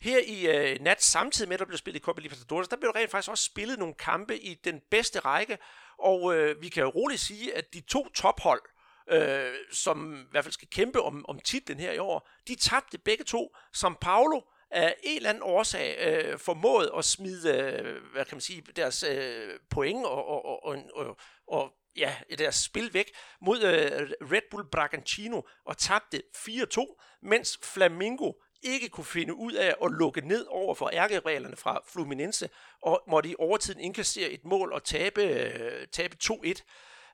Her 0.00 0.18
i 0.26 0.46
øh, 0.46 0.80
nat, 0.80 1.02
samtidig 1.02 1.48
med, 1.48 1.54
at 1.54 1.60
der 1.60 1.66
blev 1.66 1.78
spillet 1.78 2.02
Copa 2.02 2.20
Libertadores, 2.20 2.68
der 2.68 2.76
blev 2.76 2.92
der 2.92 3.00
rent 3.00 3.10
faktisk 3.10 3.30
også 3.30 3.44
spillet 3.44 3.78
nogle 3.78 3.94
kampe 3.94 4.38
i 4.38 4.54
den 4.54 4.80
bedste 4.90 5.18
række, 5.20 5.58
og 5.98 6.36
øh, 6.36 6.62
vi 6.62 6.68
kan 6.68 6.82
jo 6.82 6.88
roligt 6.88 7.20
sige, 7.20 7.56
at 7.56 7.74
de 7.74 7.80
to 7.80 8.08
tophold, 8.08 8.60
øh, 9.10 9.54
som 9.72 10.14
i 10.14 10.30
hvert 10.30 10.44
fald 10.44 10.52
skal 10.52 10.68
kæmpe 10.68 11.02
om, 11.02 11.24
om 11.28 11.38
titlen 11.38 11.80
her 11.80 11.92
i 11.92 11.98
år, 11.98 12.28
de 12.48 12.54
tabte 12.54 12.98
begge 12.98 13.24
to. 13.24 13.56
Som 13.72 13.96
Paulo 14.00 14.40
af 14.70 14.96
en 15.02 15.16
eller 15.16 15.28
anden 15.28 15.42
årsag 15.42 15.96
øh, 16.00 16.38
formåede 16.38 16.92
at 16.98 17.04
smide, 17.04 17.50
øh, 17.50 18.12
hvad 18.12 18.24
kan 18.24 18.36
man 18.36 18.40
sige, 18.40 18.62
deres 18.76 19.02
øh, 19.02 19.58
point 19.70 20.06
og, 20.06 20.28
og, 20.28 20.44
og, 20.44 20.64
og, 20.64 20.78
og, 20.94 21.16
og 21.48 21.72
ja, 21.96 22.16
deres 22.38 22.54
spil 22.54 22.94
væk 22.94 23.10
mod 23.40 23.62
øh, 23.62 24.10
Red 24.32 24.50
Bull 24.50 24.70
Bragantino 24.72 25.40
og 25.64 25.78
tabte 25.78 26.22
4-2, 26.36 27.18
mens 27.22 27.58
Flamingo 27.62 28.32
ikke 28.62 28.88
kunne 28.88 29.04
finde 29.04 29.34
ud 29.34 29.52
af 29.52 29.74
at 29.84 29.90
lukke 29.90 30.20
ned 30.20 30.46
over 30.48 30.74
for 30.74 30.90
ærkereglerne 30.92 31.56
fra 31.56 31.80
Fluminense, 31.92 32.48
og 32.82 33.02
måtte 33.08 33.28
i 33.28 33.34
overtiden 33.38 33.80
indkassere 33.80 34.30
et 34.30 34.44
mål 34.44 34.72
og 34.72 34.84
tabe, 34.84 35.22
øh, 35.22 35.86
tabe 35.92 36.16
2-1. 36.24 36.62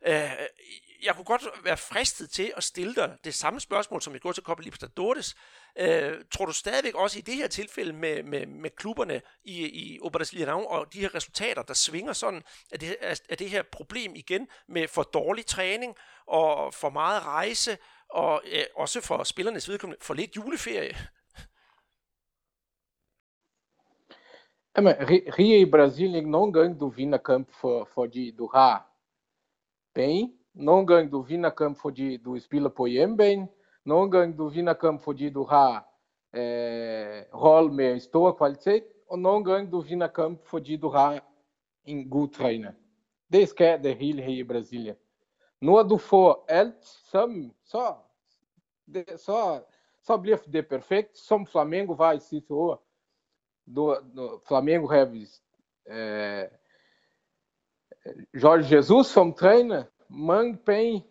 Øh, 0.07 0.31
jeg 1.03 1.15
kunne 1.15 1.25
godt 1.25 1.43
være 1.65 1.77
fristet 1.77 2.31
til 2.31 2.53
at 2.57 2.65
stille 2.65 2.95
dig 2.95 3.17
det 3.25 3.35
samme 3.35 3.61
spørgsmål, 3.61 4.03
som 4.03 4.13
jeg 4.13 4.21
går 4.21 4.33
til 4.33 4.43
Copa 4.43 4.63
Libertadores. 4.63 5.37
Øh, 5.79 6.25
tror 6.31 6.47
du 6.47 6.53
stadigvæk 6.53 6.95
også 6.95 7.19
i 7.19 7.23
det 7.23 7.35
her 7.35 7.49
tilfælde 7.49 7.93
med, 7.93 8.23
med, 8.23 8.47
med 8.47 8.71
klubberne 8.71 9.23
i, 9.45 9.65
i 9.65 9.99
Brasilianão 10.17 10.67
og 10.69 10.93
de 10.93 11.01
her 11.01 11.15
resultater, 11.15 11.63
der 11.63 11.75
svinger 11.75 12.13
sådan, 12.13 12.43
at 12.73 12.81
det, 12.81 12.97
er 13.29 13.37
det 13.39 13.51
her 13.51 13.63
problem 13.63 14.15
igen 14.15 14.49
med 14.69 14.89
for 14.89 15.03
dårlig 15.03 15.47
træning 15.47 15.97
og 16.27 16.75
for 16.75 16.91
meget 16.91 17.23
rejse, 17.23 17.79
og 18.09 18.43
øh, 18.53 18.65
også 18.77 19.01
for 19.01 19.25
spillernes 19.25 19.69
vedkommende 19.69 20.05
for 20.05 20.15
lidt 20.15 20.37
juleferie? 20.37 20.97
Jamen, 24.77 24.95
Rio 25.39 25.57
e 25.57 25.61
i 25.61 25.71
Brasilien 25.71 26.31
nogle 26.31 26.53
gange 26.53 26.79
du 26.79 26.89
vinder 26.89 27.19
kamp 27.19 27.49
for, 27.61 27.89
fordi 27.95 28.31
du 28.39 28.51
har 28.55 28.91
bem, 29.95 30.40
non 30.55 30.85
gange 30.85 31.11
du 31.11 31.23
vina 31.23 31.51
campo 31.51 31.91
de 31.91 32.19
do 32.19 32.39
spila 32.39 32.71
poiem 32.71 33.17
bem, 33.17 33.49
non 33.85 34.09
gange 34.09 34.37
du 34.37 34.49
vina 34.49 34.75
campo 34.75 35.15
de 35.15 35.31
do 35.31 35.45
ha 35.45 35.85
eh, 36.33 37.27
rol 37.33 37.73
med 37.73 38.01
stor 38.01 38.33
kvalitet, 38.33 38.85
og 39.09 39.19
non 39.19 39.45
gange 39.45 39.71
du 39.71 39.81
vina 39.81 40.09
campo 40.09 40.59
de 40.59 40.77
do 40.77 40.89
ha 40.89 41.21
en 41.85 42.11
god 42.11 42.29
træner. 42.29 42.73
Det 43.33 43.49
skal 43.49 43.83
det 43.83 43.97
hele 43.97 44.23
her 44.23 44.41
i 44.41 44.45
Brasilien. 44.45 44.97
Når 45.61 45.83
du 45.83 45.99
får 45.99 46.45
alt 46.49 46.85
sammen, 46.85 47.55
så, 47.65 47.95
det, 48.87 49.21
så, 49.21 49.63
så 50.03 50.17
bliver 50.17 50.37
det 50.53 50.69
perfekt, 50.69 51.19
som 51.19 51.47
Flamengo 51.47 51.93
var 51.93 52.13
i 52.13 52.19
sidste 52.19 52.55
år. 52.55 52.83
Do, 53.77 53.95
do, 54.17 54.41
Flamengo 54.49 54.87
har 54.87 55.07
eh, 55.87 56.49
Jorge 58.43 58.77
Jesus 58.77 59.07
som 59.07 59.33
træner, 59.33 59.85
mange 60.11 60.57
penge, 60.67 61.05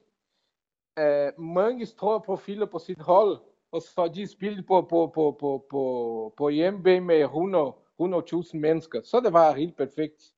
øh, 0.99 1.39
mange 1.39 1.85
store 1.85 2.21
profiler 2.21 2.65
på 2.65 2.79
sit 2.79 2.99
hold, 2.99 3.37
og 3.71 3.81
så 3.81 4.11
de 4.15 4.27
spillede 4.27 4.63
på, 4.63 4.81
på, 4.81 5.11
på, 5.15 5.37
på, 5.39 5.65
på, 5.69 6.33
på 6.37 6.49
hjemme 6.49 7.01
med 7.01 7.21
100, 7.21 7.73
100.000 8.01 8.57
mennesker. 8.57 9.01
Så 9.03 9.19
det 9.19 9.33
var 9.33 9.55
helt 9.55 9.77
perfekt. 9.77 10.33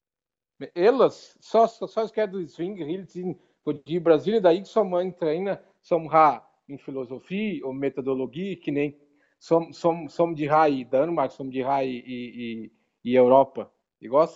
Men 0.59 0.69
ellers, 0.75 1.37
så, 1.41 1.71
så, 1.79 1.87
så 1.87 2.07
skal 2.07 2.33
du 2.33 2.47
svinge 2.47 2.85
hele 2.85 3.05
tiden, 3.05 3.39
fordi 3.63 3.95
i 3.95 3.99
Brasilien 3.99 4.43
der 4.43 4.49
er 4.49 4.53
ikke 4.53 4.65
så 4.65 4.83
mange 4.83 5.13
træner, 5.19 5.55
som 5.83 6.05
har 6.05 6.51
en 6.69 6.79
filosofi 6.79 7.61
og 7.63 7.75
metodologi, 7.75 8.55
que 8.63 8.71
nem, 8.71 8.93
som, 9.39 9.73
som, 9.73 10.09
som 10.09 10.35
de 10.35 10.47
har 10.47 10.65
i 10.65 10.87
Danmark, 10.91 11.31
som 11.31 11.51
de 11.51 11.63
har 11.63 11.81
i, 11.81 11.95
i, 11.95 12.69
i, 13.03 13.15
Europa. 13.15 13.63
Ikke 14.01 14.19
også? 14.19 14.35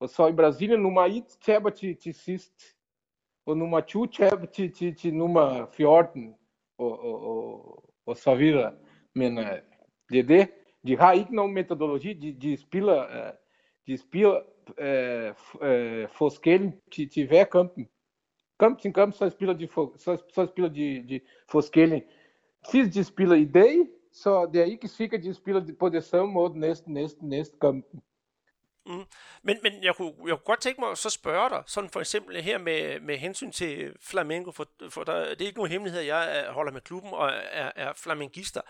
Og 0.00 0.08
så 0.08 0.26
i 0.26 0.32
Brasilien, 0.32 0.80
nummer 0.80 1.04
1 1.04 1.24
taber 1.44 1.70
til, 1.70 1.96
til 1.96 2.14
sidst, 2.14 2.52
og 3.50 3.56
nummer 3.56 3.80
2 3.80 4.06
taber 4.06 4.46
til, 4.46 4.72
til, 4.72 4.94
til 4.96 5.14
nummer 5.14 5.66
14, 5.72 6.34
og, 6.78 7.04
og, 7.04 7.26
og, 7.28 7.84
og 8.06 8.16
så 8.16 8.34
videre. 8.34 8.72
Men 9.14 9.38
uh, 9.38 9.44
det 10.10 10.18
er 10.18 10.22
det. 10.22 10.50
De 10.86 10.96
har 10.96 11.12
ikke 11.12 11.34
nogen 11.34 11.54
metodologi, 11.54 12.12
de, 12.12 12.32
de 12.42 12.56
spiller, 12.56 13.04
uh, 13.04 13.32
de 13.86 13.98
spiller 13.98 14.40
uh, 14.68 15.30
uh, 15.54 16.08
forskelligt 16.18 16.74
til, 16.92 17.10
til 17.10 17.26
hver 17.28 17.44
kampen. 17.44 17.88
Kamp 18.60 18.80
til 18.80 18.92
kamp, 18.92 19.14
så 19.14 19.28
spiller 19.28 19.54
de, 19.54 19.68
for, 19.68 19.94
så, 19.96 20.22
så 20.34 20.46
spiller 20.46 20.68
de, 20.68 21.04
de 21.08 21.20
forskelligt. 21.50 22.04
Hvis 22.70 22.94
de 22.94 23.04
spiller 23.04 23.36
i 23.36 23.44
dag, 23.44 23.86
så 24.12 24.50
det 24.52 24.60
er 24.60 24.64
ikke 24.64 24.88
sikkert, 24.88 25.18
at 25.18 25.24
de 25.24 25.34
spiller 25.34 25.62
på 25.78 25.88
det 25.88 26.04
samme 26.04 26.32
måde 26.32 26.58
næste, 26.58 26.92
næste, 26.92 27.26
næste 27.26 27.56
kampen. 27.60 28.02
Mm. 28.86 29.04
Men, 29.42 29.58
men 29.62 29.84
jeg, 29.84 29.94
kunne, 29.94 30.14
jeg 30.18 30.30
kunne 30.30 30.44
godt 30.44 30.60
tænke 30.60 30.80
mig 30.80 30.90
at 30.90 30.98
så 30.98 31.10
spørge 31.10 31.50
dig, 31.50 31.62
sådan 31.66 31.90
for 31.90 32.00
eksempel 32.00 32.42
her 32.42 32.58
med, 32.58 33.00
med 33.00 33.18
hensyn 33.18 33.52
til 33.52 33.96
Flamengo, 34.02 34.50
for, 34.50 34.68
for 34.88 35.04
der, 35.04 35.28
det 35.28 35.42
er 35.42 35.46
ikke 35.46 35.58
nogen 35.58 35.72
hemmelighed, 35.72 36.00
jeg 36.00 36.46
holder 36.48 36.72
med 36.72 36.80
klubben 36.80 37.12
og 37.12 37.28
er, 37.28 37.72
er 37.76 37.92
flamengister. 37.92 38.60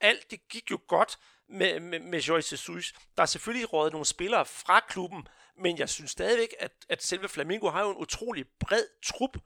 Alt 0.00 0.30
det 0.30 0.48
gik 0.48 0.70
jo 0.70 0.78
godt 0.88 1.18
med, 1.48 1.80
med, 1.80 2.00
med 2.00 2.20
Joyce 2.20 2.52
Jesus. 2.52 2.92
Der 3.16 3.22
er 3.22 3.26
selvfølgelig 3.26 3.72
rådet 3.72 3.92
nogle 3.92 4.06
spillere 4.06 4.46
fra 4.46 4.80
klubben, 4.88 5.28
men 5.58 5.78
jeg 5.78 5.88
synes 5.88 6.10
stadigvæk, 6.10 6.54
at, 6.58 6.72
at 6.88 7.02
selve 7.02 7.28
Flamengo 7.28 7.70
har 7.70 7.82
jo 7.82 7.90
en 7.90 7.96
utrolig 7.96 8.46
bred 8.60 8.84
trup, 9.04 9.36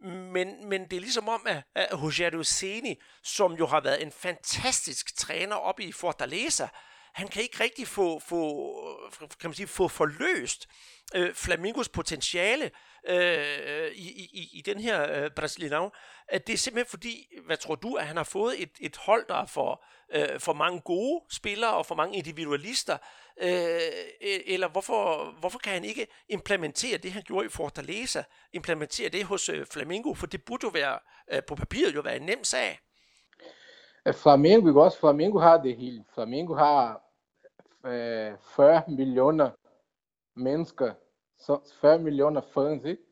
men, 0.00 0.68
men 0.68 0.84
det 0.84 0.96
er 0.96 1.00
ligesom 1.00 1.28
om, 1.28 1.46
at, 1.46 1.62
at 1.74 2.32
Jose 2.32 2.54
Seni, 2.54 3.00
som 3.22 3.52
jo 3.52 3.66
har 3.66 3.80
været 3.80 4.02
en 4.02 4.12
fantastisk 4.12 5.16
træner 5.16 5.56
op 5.56 5.80
i 5.80 5.92
Fortaleza, 5.92 6.68
han 7.14 7.28
kan 7.28 7.42
ikke 7.42 7.62
rigtig 7.64 7.88
få, 7.88 8.18
få, 8.18 8.42
øh, 9.22 9.28
kan 9.28 9.50
man 9.50 9.54
sige, 9.54 9.66
få 9.66 9.88
forløst 9.88 10.68
øh, 11.14 11.34
Flamingos 11.34 11.88
potentiale 11.88 12.70
øh, 13.08 13.92
i, 13.92 14.08
i, 14.32 14.48
i 14.52 14.62
den 14.62 14.80
her 14.80 15.22
øh, 15.22 15.30
Brasilianão. 15.40 15.90
At 16.28 16.46
det 16.46 16.52
er 16.52 16.56
simpelthen 16.56 16.90
fordi, 16.90 17.26
hvad 17.46 17.56
tror 17.56 17.74
du, 17.74 17.94
at 17.94 18.06
han 18.06 18.16
har 18.16 18.24
fået 18.24 18.62
et, 18.62 18.70
et 18.80 18.96
hold, 18.96 19.26
der 19.28 19.34
er 19.34 19.46
for, 19.46 19.84
øh, 20.14 20.40
for 20.40 20.52
mange 20.52 20.80
gode 20.80 21.24
spillere 21.30 21.74
og 21.74 21.86
for 21.86 21.94
mange 21.94 22.16
individualister, 22.16 22.98
øh, 23.40 23.48
e-, 23.48 24.52
eller 24.52 24.68
hvorfor, 24.68 25.30
hvorfor 25.40 25.58
kan 25.58 25.72
han 25.72 25.84
ikke 25.84 26.06
implementere 26.28 26.98
det, 26.98 27.12
han 27.12 27.22
gjorde 27.22 27.46
i 27.46 27.50
Fortaleza, 27.50 28.22
implementere 28.52 29.08
det 29.08 29.24
hos 29.24 29.48
øh, 29.48 29.66
Flamingo, 29.66 30.14
for 30.14 30.26
det 30.26 30.44
burde 30.44 30.66
jo 30.66 30.70
være, 30.70 30.98
øh, 31.32 31.42
på 31.48 31.54
papiret 31.54 31.94
jo 31.94 32.00
være 32.00 32.16
en 32.16 32.22
nem 32.22 32.44
sag. 32.44 32.78
É, 34.04 34.12
Flamengo, 34.12 34.68
igual 34.68 34.90
Flamengo 34.90 35.38
har 35.38 35.58
det 35.58 35.76
hele. 35.76 36.04
Flamengo 36.14 36.54
har 36.54 37.02
é, 37.84 38.34
40 38.40 38.90
millioner 38.90 39.50
mennesker, 40.34 40.94
40 41.80 42.02
millioner 42.02 42.40
fans, 42.40 42.84
ikke? 42.84 43.02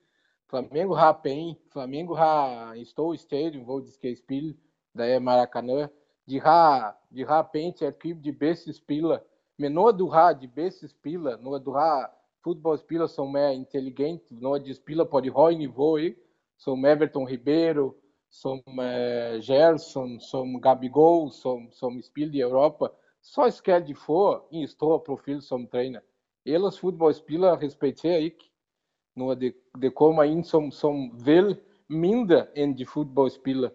Flamengo 0.50 0.94
har 0.94 1.20
penge, 1.22 1.58
Flamengo 1.72 2.14
har 2.14 2.72
en 2.72 2.86
stor 2.86 3.14
stadion, 3.16 3.64
hvor 3.64 3.80
de 3.80 3.92
skal 3.92 4.16
spille, 4.16 4.56
der 4.96 5.04
er 5.04 5.18
Maracanã. 5.18 5.88
De 6.28 6.40
har, 6.40 6.96
de 7.14 7.26
har 7.26 7.50
penge 7.52 7.72
til 7.72 7.84
at 7.84 7.98
købe 7.98 8.20
de 8.24 8.32
bedste 8.32 8.72
spillere. 8.72 9.20
Men 9.58 9.72
når 9.72 9.90
du 9.90 10.08
har 10.08 10.32
de 10.32 10.48
bedste 10.48 10.88
spillere, 10.88 11.42
når 11.42 11.58
du 11.58 11.72
har 11.72 12.10
fodboldspillere, 12.44 13.08
som 13.08 13.36
er 13.36 13.48
intelligente, 13.48 14.34
når 14.34 14.58
de 14.58 14.74
spiller 14.74 15.04
på 15.04 15.20
det 15.20 15.32
høje 15.32 15.58
niveau, 15.58 15.96
ikke? 15.96 16.20
som 16.58 16.84
Everton 16.84 17.28
Ribeiro, 17.28 17.94
som 18.30 18.62
uh, 18.66 19.40
Gerson, 19.40 20.20
som 20.20 20.60
Gabigol, 20.60 21.30
som, 21.32 21.68
som 21.72 22.02
spiller 22.02 22.34
i 22.34 22.40
Europa, 22.40 22.86
så 23.22 23.50
skal 23.50 23.86
de 23.86 23.94
få 23.94 24.48
en 24.52 24.68
stor 24.68 24.98
profil 24.98 25.42
som 25.42 25.66
træner. 25.66 26.00
Ellers 26.46 26.80
fodboldspillere 26.80 27.66
respekterer 27.66 28.16
ikke, 28.16 28.50
når 29.16 29.34
det, 29.34 29.54
det 29.82 29.94
kommer 29.94 30.22
ind 30.22 30.44
som, 30.44 30.70
som 30.70 31.24
vil 31.24 31.56
mindre 31.88 32.58
end 32.58 32.78
de 32.78 32.86
fodboldspillere. 32.86 33.70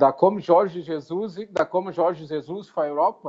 Der 0.00 0.10
kom 0.10 0.38
Jorge 0.38 0.94
Jesus, 0.94 1.34
der 1.56 1.64
kom 1.64 1.88
Jorge 1.88 2.34
Jesus 2.34 2.70
fra 2.70 2.86
Europa, 2.86 3.28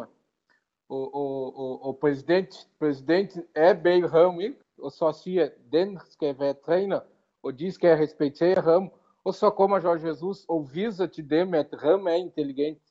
o, 0.90 0.98
o, 1.14 1.54
o, 1.56 1.90
o 1.90 1.94
presidente, 1.94 2.68
presidente 2.80 3.48
é 3.56 3.74
bem 3.74 4.06
ramo, 4.06 4.42
ou 4.78 4.90
só 4.90 5.12
se 5.14 5.52
den 5.72 6.00
skal 6.10 6.40
være 6.40 6.54
træner, 6.54 7.00
og 7.44 7.60
de 7.60 7.72
skal 7.72 7.98
respektere 7.98 8.90
ham, 9.26 9.30
og 9.30 9.34
så 9.34 9.50
kommer 9.50 9.80
Jorge 9.80 10.08
Jesus 10.08 10.46
og 10.48 10.70
viser 10.74 11.06
til 11.06 11.30
dem, 11.30 11.54
at 11.54 11.68
ham 11.80 12.08
er 12.08 12.14
intelligent. 12.14 12.82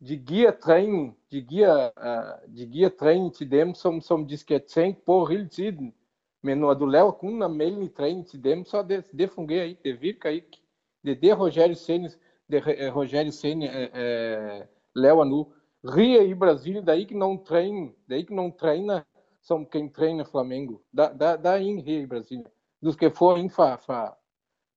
De 0.00 0.16
giver 0.16 0.50
træning, 0.50 1.16
de 1.30 1.42
giver, 1.42 1.90
uh, 1.96 2.56
de 2.56 2.66
giver 2.66 2.90
træning 2.98 3.34
til 3.34 3.50
dem, 3.50 3.74
som, 3.74 4.00
som 4.00 4.28
de 4.28 4.36
skal 4.36 4.60
tænke 4.68 5.04
på 5.06 5.26
hele 5.26 5.48
tiden. 5.48 5.94
Men 6.42 6.58
når 6.58 6.74
du 6.74 6.86
laver 6.86 7.10
kun 7.10 7.34
en 7.34 7.42
almindelig 7.42 7.94
træning 7.94 8.26
til 8.26 8.44
dem, 8.44 8.64
så 8.64 8.82
det, 8.82 9.04
det 9.18 9.30
fungerer 9.30 9.64
ikke, 9.64 9.80
det 9.84 10.00
virker 10.00 10.28
ikke. 10.30 10.62
Det 11.04 11.10
er 11.10 11.20
det, 11.20 11.32
Rogério 11.32 11.74
Senna, 11.74 12.08
det, 12.50 12.62
Rogério 12.90 13.30
Senna 13.30 13.66
uh, 13.66 13.88
uh, 13.92 14.66
laver 14.94 15.24
nu. 15.24 15.52
Ria 15.82 16.22
e 16.22 16.34
Brasília, 16.34 16.82
daí 16.82 17.06
que 17.06 17.14
não 17.14 17.38
treina, 17.38 17.90
daí 18.06 18.24
que 18.24 18.34
não 18.34 18.50
treina, 18.50 19.06
são 19.40 19.64
quem 19.64 19.88
treina 19.88 20.24
Flamengo. 20.26 20.82
Da, 20.92 21.08
da, 21.08 21.36
daí 21.36 21.68
em 21.68 21.80
Rio 21.80 22.02
e 22.02 22.06
Brasília. 22.06 22.52
Dos 22.82 22.96
que 22.96 23.10
foram 23.10 23.48
para 23.48 23.78
fa, 23.78 24.08
fa 24.08 24.19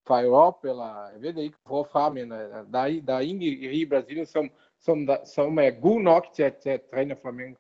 Faiol, 0.06 0.54
pela 0.62 1.12
vê 1.18 1.32
daí 1.32 1.50
da, 1.50 1.56
for 1.66 3.24
Ing 3.24 3.40
daí, 3.40 3.68
Rio 3.68 3.84
e 3.84 3.86
Brasília 3.86 4.26
são, 4.26 4.50
são, 4.78 4.98
são 5.26 5.60
é, 5.60 5.72
god 5.72 6.02
nok 6.02 6.34
til 6.34 6.44
at, 6.44 6.62
til 6.62 6.70
at 6.70 6.82
træne 6.90 7.16
Flamengo. 7.16 7.58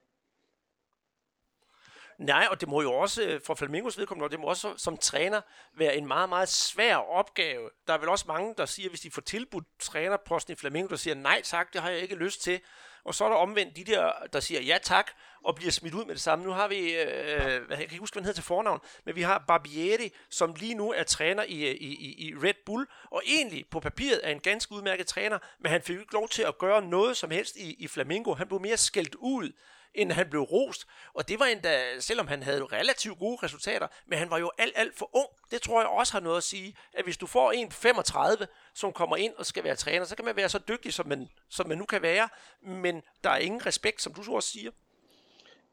Nej, 2.18 2.48
og 2.52 2.62
det 2.62 2.70
må 2.70 2.82
jo 2.82 2.94
også, 2.94 3.24
øh, 3.24 3.42
for 3.42 3.54
Flamingos 3.54 3.98
vedkommende, 3.98 4.30
det 4.30 4.40
må 4.40 4.48
også 4.48 4.74
som 4.78 4.98
træner 4.98 5.42
være 5.74 5.96
en 5.96 6.08
meget, 6.08 6.30
meget 6.30 6.50
svær 6.50 6.96
opgave. 6.96 7.70
Der 7.88 7.94
er 7.94 7.98
vel 7.98 8.10
også 8.10 8.26
mange, 8.28 8.56
der 8.58 8.66
siger, 8.66 8.90
hvis 8.90 9.02
de 9.02 9.12
får 9.12 9.22
tilbudt 9.22 9.66
trænerposten 9.80 10.54
i 10.54 10.56
Flamingo, 10.56 10.88
der 10.90 10.96
siger, 10.96 11.16
nej 11.16 11.42
tak, 11.44 11.74
det 11.74 11.82
har 11.82 11.90
jeg 11.90 12.00
ikke 12.00 12.16
lyst 12.16 12.42
til. 12.42 12.62
Og 13.06 13.16
så 13.16 13.26
er 13.26 13.30
der 13.30 13.36
omvendt 13.36 13.76
de 13.76 13.84
der, 13.84 14.12
der 14.34 14.40
siger 14.40 14.62
ja 14.62 14.78
tak, 14.84 15.12
og 15.44 15.56
bliver 15.56 15.72
smidt 15.72 15.94
ud 15.94 16.06
med 16.06 16.14
det 16.14 16.22
samme. 16.22 16.46
Nu 16.46 16.52
har 16.52 16.68
vi, 16.68 16.80
øh, 16.80 16.96
jeg 16.96 17.64
kan 17.70 17.82
ikke 17.82 17.98
huske, 17.98 18.14
hvad 18.14 18.22
han 18.22 18.26
hedder 18.26 18.38
til 18.38 18.44
fornavn, 18.44 18.80
men 19.06 19.16
vi 19.16 19.22
har 19.22 19.44
Barbieri, 19.48 20.12
som 20.30 20.54
lige 20.54 20.76
nu 20.76 20.92
er 20.92 21.04
træner 21.04 21.44
øh, 21.44 21.50
i, 21.50 21.68
i, 21.68 22.28
i 22.28 22.36
Red 22.36 22.54
Bull, 22.66 22.88
og 23.12 23.22
egentlig 23.26 23.66
på 23.72 23.80
papiret 23.80 24.20
er 24.24 24.32
en 24.32 24.40
ganske 24.40 24.72
udmærket 24.72 25.08
træner, 25.08 25.40
men 25.60 25.72
han 25.72 25.82
fik 25.82 26.00
ikke 26.00 26.14
lov 26.14 26.30
til 26.30 26.44
at 26.44 26.58
gøre 26.58 26.82
noget 26.82 27.18
som 27.18 27.32
helst 27.32 27.56
i, 27.56 27.76
i 27.80 27.88
Flamingo. 27.88 28.34
Han 28.34 28.48
blev 28.48 28.62
mere 28.62 28.78
skældt 28.78 29.16
ud 29.16 29.52
end 29.96 30.12
han 30.12 30.30
blev 30.30 30.42
rost. 30.42 30.86
Og 31.14 31.28
det 31.28 31.40
var 31.40 31.46
endda, 31.46 32.00
selvom 32.00 32.28
han 32.28 32.44
havde 32.44 32.64
relativt 32.64 33.20
gode 33.20 33.38
resultater, 33.44 33.88
men 34.08 34.20
han 34.20 34.30
var 34.30 34.38
jo 34.38 34.52
alt, 34.58 34.74
alt 34.76 34.98
for 34.98 35.10
ung. 35.14 35.28
Det 35.52 35.62
tror 35.62 35.82
jeg 35.82 35.90
også 35.90 36.14
har 36.14 36.20
noget 36.20 36.38
at 36.38 36.44
sige, 36.44 36.76
at 36.94 37.04
hvis 37.04 37.18
du 37.18 37.28
får 37.28 37.52
en 37.52 37.72
35, 37.72 38.48
som 38.74 38.94
kommer 38.94 39.16
ind 39.16 39.34
og 39.38 39.46
skal 39.46 39.64
være 39.64 39.76
træner, 39.76 40.06
så 40.06 40.16
kan 40.16 40.26
man 40.26 40.36
være 40.36 40.50
så 40.50 40.60
dygtig, 40.68 40.94
som 40.94 41.08
man, 41.08 41.30
som 41.50 41.68
man 41.68 41.78
nu 41.78 41.86
kan 41.86 42.02
være, 42.02 42.30
men 42.62 43.02
der 43.24 43.30
er 43.30 43.38
ingen 43.38 43.66
respekt, 43.66 44.02
som 44.02 44.14
du 44.14 44.36
også 44.36 44.50
siger. 44.50 44.72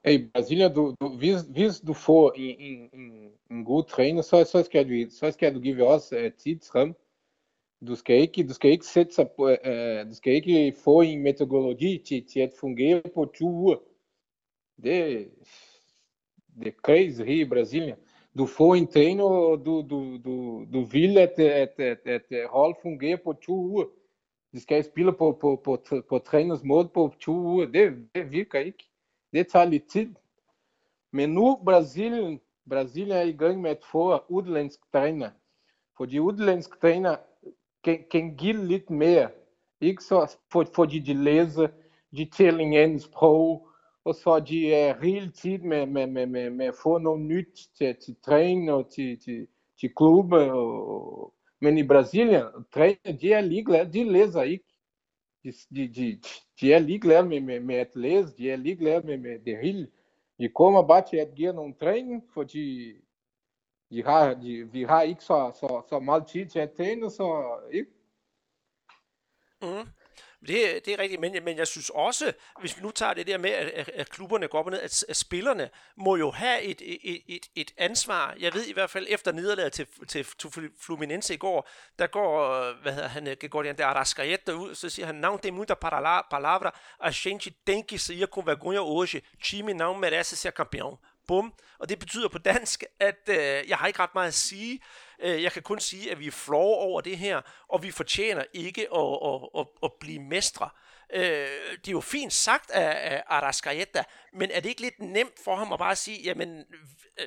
I 0.09 0.31
Brasília, 0.35 0.69
du, 0.69 0.95
du, 1.01 1.09
hvis, 1.09 1.41
hvis 1.41 1.81
du 1.81 1.93
får 1.93 2.33
en, 2.37 2.57
en, 2.59 2.91
en, 3.01 3.31
en 3.51 3.65
god 3.65 3.85
træner, 3.85 4.23
så, 4.23 4.45
så, 4.45 4.63
skal 4.63 4.89
du, 4.89 5.11
så 5.11 5.31
skal 5.31 5.55
du 5.55 5.61
give 5.61 5.87
os 5.87 6.13
øh, 6.13 6.25
uh, 6.25 6.33
tidsram. 6.39 6.97
Du 7.89 7.95
skal 7.95 8.21
ikke, 8.21 8.49
du 8.49 8.53
skal 8.53 8.71
ikke 8.71 8.87
sætte 8.87 9.15
sig 9.15 9.29
på, 9.37 9.49
uh, 9.49 10.09
du 10.09 10.15
skal 10.15 10.33
ikke 10.33 10.75
få 10.85 11.01
en 11.01 11.23
metodologi 11.23 12.03
til, 12.07 12.25
til 12.33 12.41
at 12.41 12.53
fungere 12.61 13.03
på 13.15 13.31
20 13.35 13.49
uger. 13.49 13.77
Det 14.83 15.21
er 16.67 16.71
crazy 16.83 17.21
i 17.21 17.45
Brasília. 17.45 17.97
Får 18.47 18.75
en 18.75 18.87
treino 18.87 19.57
do, 19.57 19.83
do, 19.83 20.19
do, 20.19 20.65
do 20.73 20.81
Villa 20.91 21.23
at, 21.23 21.39
at, 21.39 21.81
at, 21.81 22.01
at 22.07 22.49
hold 22.49 22.75
fungerer 22.83 23.17
på 23.25 23.33
to 23.33 23.53
uger. 23.53 23.85
De 24.53 24.61
skal 24.61 24.85
spille 24.85 25.13
på, 25.13 25.39
på, 25.41 25.61
på, 25.65 25.83
på 26.09 26.19
træners 26.19 26.65
måde 26.65 26.89
på 26.89 27.15
to 27.21 27.33
uger. 27.33 27.67
Det, 27.67 28.09
det 28.15 28.33
virker 28.33 28.59
ikke. 28.59 28.85
Det 29.33 29.49
tager 29.49 29.65
lidt 29.65 29.91
tid. 29.91 30.15
Men 31.13 31.31
nu 31.31 31.59
Brasilien, 31.65 32.41
Brasilien 32.71 33.17
er 33.17 33.23
i 33.23 33.33
gang 33.33 33.61
med 33.61 33.71
at 33.71 33.85
få 33.93 34.19
udlandsk 34.29 34.81
træner. 34.93 35.31
Fordi 35.97 36.19
udlandsk 36.19 36.81
træner 36.81 37.17
kan, 37.85 38.05
kan 38.11 38.37
fordi 40.75 40.99
de 40.99 41.15
læser, 41.15 41.69
de 42.17 42.25
taler 42.25 42.59
en 42.59 43.01
sprog, 43.01 43.70
og 44.05 44.15
så 44.15 44.41
de 44.41 44.75
er 44.75 45.01
hele 45.03 45.31
tiden 45.31 45.69
med, 45.69 45.87
med, 45.87 46.07
med, 46.07 46.27
med, 46.27 46.51
med 46.51 46.67
at 46.67 46.75
få 46.83 46.99
noget 46.99 47.21
nyt 47.21 47.61
til, 47.79 47.97
til 48.05 48.17
træning 48.23 48.73
og 48.73 48.93
til, 48.93 49.21
til, 49.21 49.49
til 49.81 49.95
klubber. 49.97 51.33
Men 51.61 51.79
i 51.79 51.87
Brasilien, 51.87 52.45
træner, 52.75 53.19
de 53.21 53.33
er 53.33 53.41
ligeglade, 53.41 53.93
de 53.93 54.13
læser 54.13 54.43
ikke. 54.43 54.65
De, 55.45 55.53
de, 55.75 55.89
de, 55.89 56.21
de 56.61 56.73
er 56.73 56.79
ligeglade 56.79 57.29
med, 57.29 57.41
med, 57.41 57.61
med 57.61 57.75
at 57.75 57.97
læse, 57.97 58.37
de 58.37 58.51
er 58.51 58.57
ligeglade 58.57 59.07
med, 59.07 59.17
med 59.17 59.39
det 59.39 59.59
hele. 59.63 59.89
De 60.39 60.49
kommer 60.49 60.87
bare 60.87 61.05
til 61.11 61.17
at 61.17 61.35
give 61.35 61.53
nogle 61.53 61.75
træning, 61.75 62.23
fordi 62.35 62.93
de 63.91 64.05
har, 64.05 64.35
de, 64.35 64.73
vi 64.73 64.83
har 64.83 65.03
ikke 65.03 65.25
så, 65.25 65.53
så, 65.61 65.83
så 65.89 65.99
meget 65.99 66.27
tid 66.27 66.47
til 66.47 66.59
at 66.59 66.73
træne, 66.73 67.11
så 67.11 67.59
ikke? 67.73 67.91
Mm. 69.63 69.89
Det, 70.47 70.85
det 70.85 70.89
er 70.89 70.99
rigtigt, 70.99 71.21
men, 71.21 71.45
men 71.45 71.57
jeg 71.57 71.67
synes 71.67 71.91
også, 71.91 72.33
hvis 72.61 72.77
vi 72.77 72.83
nu 72.83 72.91
tager 72.91 73.15
det 73.15 73.27
der 73.27 73.39
med, 73.39 73.51
at, 73.51 73.89
at 73.89 74.11
klubberne 74.11 74.49
går 74.49 74.59
op 74.59 74.67
og 74.67 74.71
ned, 74.71 74.81
at, 74.81 75.05
at 75.09 75.17
spillerne 75.17 75.71
må 75.97 76.17
jo 76.17 76.31
have 76.31 76.63
et, 76.63 76.83
et, 76.85 77.23
et, 77.27 77.47
et 77.55 77.71
ansvar. 77.77 78.35
Jeg 78.39 78.55
ved 78.55 78.67
i 78.67 78.73
hvert 78.73 78.91
fald, 78.91 79.07
efter 79.09 79.33
nederlaget 79.33 79.73
til, 79.73 79.87
til, 80.09 80.27
til 80.39 80.71
Fluminense 80.81 81.35
i 81.35 81.37
går, 81.37 81.69
der 81.99 82.07
går, 82.07 82.73
hvad 82.83 82.93
hedder 82.93 83.09
han, 83.09 83.37
Gregorian 83.41 83.79
de 83.79 83.85
Arrascaeta 83.85 84.53
ud, 84.53 84.75
så 84.75 84.91
siger 84.91 85.07
han, 85.07 85.15
não 85.15 85.39
tem 85.39 85.55
muita 85.55 85.75
palavra, 85.75 86.73
a 87.01 87.11
gente 87.11 87.51
tem 87.67 87.83
que 87.83 87.99
sair 87.99 88.27
com 88.27 88.43
vergonha 88.43 88.81
hoje, 88.81 89.23
time 89.43 89.75
não 89.75 89.95
merece 89.95 90.37
ser 90.37 90.51
campeão. 90.51 90.99
Bum. 91.27 91.55
Og 91.79 91.89
det 91.89 91.99
betyder 91.99 92.29
på 92.29 92.39
dansk, 92.39 92.85
at 93.01 93.29
øh, 93.29 93.69
jeg 93.69 93.77
har 93.79 93.87
ikke 93.87 93.99
ret 93.99 94.15
meget 94.15 94.29
at 94.29 94.35
sige. 94.35 94.81
Øh, 95.23 95.43
jeg 95.43 95.53
kan 95.53 95.63
kun 95.63 95.81
sige, 95.81 96.11
at 96.11 96.19
vi 96.19 96.27
er 96.27 96.31
flove 96.31 96.77
over 96.77 97.01
det 97.01 97.19
her, 97.19 97.41
og 97.69 97.83
vi 97.83 97.91
fortjener 97.91 98.45
ikke 98.53 98.83
at, 98.95 99.19
at, 99.25 99.61
at, 99.61 99.67
at 99.83 99.93
blive 100.01 100.23
mestre. 100.23 100.69
Øh, 101.13 101.23
det 101.77 101.89
er 101.89 101.93
jo 101.93 102.01
fint 102.01 102.33
sagt 102.33 102.71
af, 102.71 103.15
af 103.15 103.23
Arascaeta, 103.27 104.05
men 104.33 104.51
er 104.51 104.61
det 104.61 104.69
ikke 104.69 104.81
lidt 104.81 105.01
nemt 105.01 105.35
for 105.45 105.57
ham 105.57 105.73
at 105.73 105.79
bare 105.79 105.97
sige, 105.97 106.19
jamen, 106.25 106.65
øh, 107.21 107.27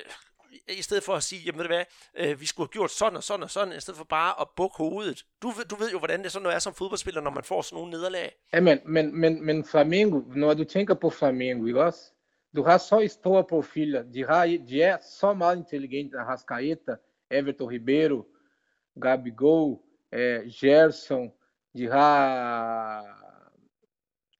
i 0.68 0.82
stedet 0.82 1.02
for 1.02 1.14
at 1.14 1.22
sige, 1.22 1.42
jamen 1.46 1.58
ved 1.58 1.64
du 1.64 1.74
hvad, 1.74 1.84
øh, 2.16 2.40
vi 2.40 2.46
skulle 2.46 2.66
have 2.66 2.72
gjort 2.72 2.90
sådan 2.90 3.16
og 3.16 3.22
sådan 3.22 3.42
og 3.42 3.50
sådan, 3.50 3.76
i 3.76 3.80
stedet 3.80 3.98
for 3.98 4.04
bare 4.04 4.40
at 4.40 4.48
bukke 4.56 4.76
hovedet. 4.76 5.24
Du, 5.42 5.52
du 5.70 5.76
ved 5.76 5.90
jo, 5.90 5.98
hvordan 5.98 6.22
det 6.22 6.32
sådan 6.32 6.48
er 6.48 6.58
som 6.58 6.74
fodboldspiller, 6.74 7.20
når 7.20 7.30
man 7.30 7.44
får 7.44 7.62
sådan 7.62 7.76
nogle 7.76 7.90
nederlag. 7.90 8.32
Ja, 8.52 8.60
men, 8.60 8.78
men, 8.86 9.20
men, 9.20 9.46
men 9.46 9.64
Flamengo, 9.64 10.20
når 10.36 10.54
du 10.54 10.64
tænker 10.64 10.94
på 10.94 11.10
Flamengo, 11.10 11.66
ikke 11.66 11.84
også? 11.84 12.00
Du 12.56 12.62
har 12.62 12.78
så 12.78 13.08
store 13.10 13.44
profiler, 13.44 14.02
de, 14.02 14.26
har, 14.26 14.46
de 14.68 14.82
er 14.82 14.96
så 15.20 15.34
meget 15.34 15.56
intelligente, 15.56 16.18
Arrascaeta, 16.18 16.94
Everton 17.30 17.66
Ribeiro, 17.66 18.26
Gabigol, 18.96 19.82
é, 20.12 20.44
Gerson, 20.48 21.32
de 21.74 21.86
har 21.90 23.02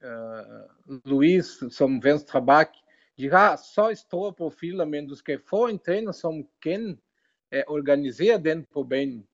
uh, 0.04 1.00
Luiz 1.04 1.46
som 1.70 2.04
venstreback. 2.04 2.70
De 3.18 3.30
har 3.30 3.56
så 3.56 3.94
store 3.94 4.32
profiler, 4.32 4.84
men 4.84 5.08
du 5.08 5.14
skal 5.14 5.40
få 5.48 5.66
en 5.66 5.78
træner 5.78 6.12
som 6.12 6.48
kan 6.62 6.98
uh, 7.56 7.62
organisere 7.66 8.38
den 8.38 8.66
på 8.72 8.82
banen. 8.82 9.26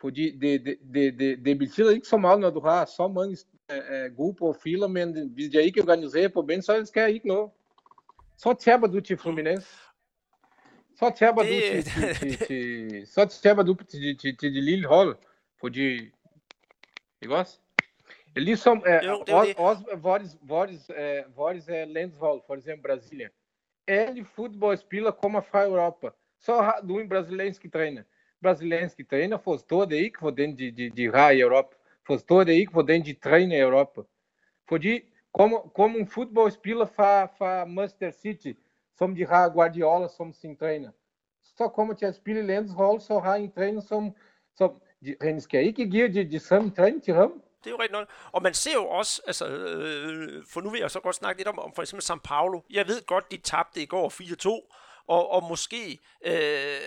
Fordi 0.00 0.38
det, 0.38 0.64
det, 0.64 0.76
det, 0.94 1.18
det, 1.18 1.44
det 1.44 1.58
betyder 1.58 1.90
ikke 1.90 2.06
så 2.06 2.16
meget, 2.16 2.40
når 2.40 2.50
du 2.50 2.60
har 2.60 2.84
så 2.84 3.08
mange 3.08 3.36
uh, 3.72 4.16
gode 4.16 4.34
profiler, 4.34 4.88
men 4.88 5.28
hvis 5.34 5.50
de 5.50 5.62
ikke 5.62 5.82
organiserer 5.82 6.28
på 6.28 6.42
banen, 6.42 6.62
så 6.62 6.84
skal 6.84 7.14
ikke 7.14 7.28
noget. 7.28 7.50
Så 8.36 8.54
taber 8.60 8.86
du 8.86 9.00
til 9.00 9.16
Fluminense. 9.16 9.89
Só 11.00 11.08
du 11.08 11.14
til, 11.16 11.26
tjaba 13.42 13.62
du 13.62 13.74
til, 13.74 14.18
til, 14.18 14.36
til 14.36 14.54
det 14.54 14.62
lille 14.62 14.88
hold, 14.88 15.16
fordi, 15.60 16.10
ikke 17.22 17.36
også? 17.36 17.58
Ligesom 18.36 18.78
uh, 18.78 19.06
jo, 19.06 19.24
også, 19.28 19.54
også 19.56 19.82
vores, 19.96 20.38
vores, 20.42 20.90
uh, 20.90 21.36
vores 21.36 21.68
uh, 21.68 21.94
landshold, 21.94 22.42
for 22.46 22.54
exemplo, 22.54 22.94
Brasília. 22.94 23.28
Ele 23.86 24.24
fodboldspiller 24.24 25.10
kommer 25.10 25.40
fra 25.40 25.64
Europa. 25.64 26.08
Så 26.40 26.62
har 26.62 26.80
du 26.88 26.98
en 26.98 27.08
brasiliansk 27.08 27.72
træner. 27.72 28.02
Brasiliansk 28.42 29.08
træner 29.10 29.38
forstår 29.38 29.84
det 29.84 29.96
ikke, 29.96 30.20
hvordan 30.20 30.58
de, 30.58 30.70
de, 30.70 30.90
de 30.90 31.12
har 31.14 31.30
i 31.30 31.40
Europa. 31.40 31.76
Forstår 32.06 32.44
det 32.44 32.52
ikke, 32.52 32.72
hvordan 32.72 33.04
de 33.04 33.12
træner 33.12 33.56
i 33.56 33.60
Europa. 33.60 34.00
Fordi, 34.68 35.00
como, 35.32 35.56
como 35.74 35.98
um 35.98 36.06
fodboldspiller 36.06 36.86
fra, 36.86 37.24
fra 37.24 37.64
Manchester 37.64 38.10
City, 38.10 38.52
som 39.00 39.14
de 39.14 39.26
har 39.26 39.48
Guardiola 39.48 40.08
som 40.16 40.32
sin 40.32 40.56
træner. 40.56 40.90
Så 41.56 41.68
kommer 41.68 41.94
til 41.94 42.06
at 42.06 42.14
spille 42.14 42.42
Lens 42.46 42.72
hold, 42.72 43.00
så 43.00 43.18
har 43.18 43.34
en 43.34 43.52
træner 43.52 43.80
som, 43.80 44.10
som 44.56 44.70
de, 45.04 45.16
han 45.20 45.40
skal 45.40 45.66
ikke 45.66 45.90
give 45.90 46.12
de, 46.12 46.30
de 46.30 46.38
samme 46.38 46.70
træning 46.70 47.02
til 47.02 47.14
ham. 47.14 47.32
Det 47.64 47.66
er 47.66 47.70
jo 47.70 47.76
rigtigt 47.76 47.98
nok. 47.98 48.08
Og 48.32 48.42
man 48.42 48.54
ser 48.54 48.74
jo 48.74 48.86
også, 48.86 49.22
altså, 49.26 49.46
øh, 49.46 50.08
øh 50.08 50.44
for 50.46 50.60
nu 50.60 50.70
vil 50.70 50.80
jeg 50.80 50.90
så 50.90 51.00
godt 51.00 51.16
snakke 51.16 51.40
lidt 51.40 51.48
om, 51.48 51.58
om 51.58 51.72
for 51.74 51.82
eksempel 51.82 52.04
São 52.04 52.20
Paulo. 52.24 52.60
Jeg 52.70 52.86
ved 52.86 53.06
godt, 53.06 53.30
de 53.30 53.36
tabte 53.36 53.82
i 53.82 53.86
går 53.86 54.08
4-2, 54.08 54.76
og, 55.10 55.30
og 55.30 55.42
måske 55.42 55.98
øh, 56.24 56.80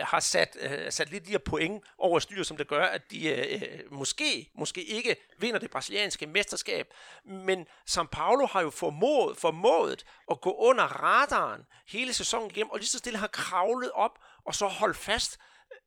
har 0.00 0.20
sat, 0.20 0.56
øh, 0.60 0.92
sat 0.92 1.10
lidt 1.10 1.26
de 1.26 1.30
her 1.30 1.38
point 1.38 1.84
over 1.98 2.18
styr, 2.18 2.42
som 2.42 2.56
det 2.56 2.68
gør, 2.68 2.84
at 2.84 3.10
de 3.10 3.28
øh, 3.28 3.62
øh, 3.62 3.78
måske, 3.90 4.50
måske 4.54 4.82
ikke 4.82 5.16
vinder 5.38 5.58
det 5.58 5.70
brasilianske 5.70 6.26
mesterskab. 6.26 6.86
Men 7.24 7.66
São 7.90 8.06
Paulo 8.12 8.46
har 8.46 8.62
jo 8.62 8.70
formået, 8.70 9.36
formået 9.36 10.04
at 10.30 10.40
gå 10.40 10.54
under 10.58 10.84
radaren 10.84 11.62
hele 11.88 12.12
sæsonen 12.12 12.50
igennem, 12.50 12.70
og 12.70 12.78
lige 12.78 12.88
så 12.88 12.98
stille 12.98 13.18
har 13.18 13.26
kravlet 13.26 13.90
op 13.94 14.18
og 14.44 14.54
så 14.54 14.66
holdt 14.66 14.96
fast. 14.96 15.38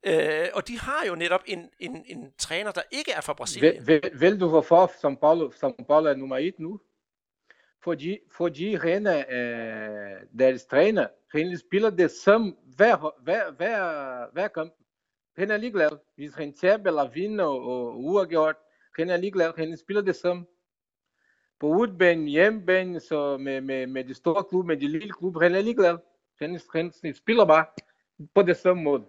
Øh, 0.06 0.48
og 0.54 0.68
de 0.68 0.78
har 0.78 1.06
jo 1.06 1.14
netop 1.14 1.42
en, 1.46 1.70
en, 1.80 2.04
en 2.06 2.32
træner, 2.38 2.72
der 2.72 2.82
ikke 2.90 3.12
er 3.12 3.20
fra 3.20 3.32
Brasilien. 3.32 3.86
Ved, 3.86 4.00
ved, 4.02 4.10
ved 4.18 4.38
du 4.38 4.48
hvorfor 4.48 4.86
São 4.86 5.14
Paulo, 5.20 5.50
São 5.50 5.84
Paulo 5.86 6.10
er 6.10 6.14
nummer 6.14 6.38
et 6.38 6.54
nu? 6.58 6.80
Fordi, 7.86 8.18
fordi 8.36 8.76
René, 8.76 9.34
øh, 9.34 10.20
deres 10.38 10.66
træner, 10.66 11.06
han 11.32 11.58
spiller 11.58 11.90
det 11.90 12.10
samme 12.10 12.54
hver, 12.76 13.14
hver, 13.22 13.50
hver, 13.50 14.32
hver 14.32 14.48
kamp. 14.48 14.72
Han 15.36 15.50
er 15.50 15.56
ligeglad. 15.56 15.90
Hvis 16.16 16.34
han 16.34 16.52
taber 16.52 16.86
eller 16.86 17.10
vinder 17.10 17.44
og 17.44 18.04
uafgjort, 18.04 18.56
han 18.96 19.10
er 19.10 19.16
ligeglad. 19.16 19.52
Han 19.56 19.76
spiller 19.76 20.02
det 20.02 20.16
samme. 20.16 20.46
På 21.60 21.66
udbanen, 21.66 22.26
hjemmebane, 22.26 23.00
så 23.00 23.36
med, 23.36 23.60
med, 23.60 23.86
med 23.86 24.04
de 24.04 24.14
store 24.14 24.44
klub, 24.44 24.66
med 24.66 24.76
de 24.76 24.88
lille 24.88 25.12
klub, 25.12 25.42
han 25.42 25.54
er 25.54 25.62
ligeglad. 25.62 25.98
Han, 26.40 26.60
han 27.02 27.14
spiller 27.14 27.44
bare 27.44 27.64
på 28.34 28.42
det 28.42 28.56
samme 28.56 28.82
måde. 28.82 29.04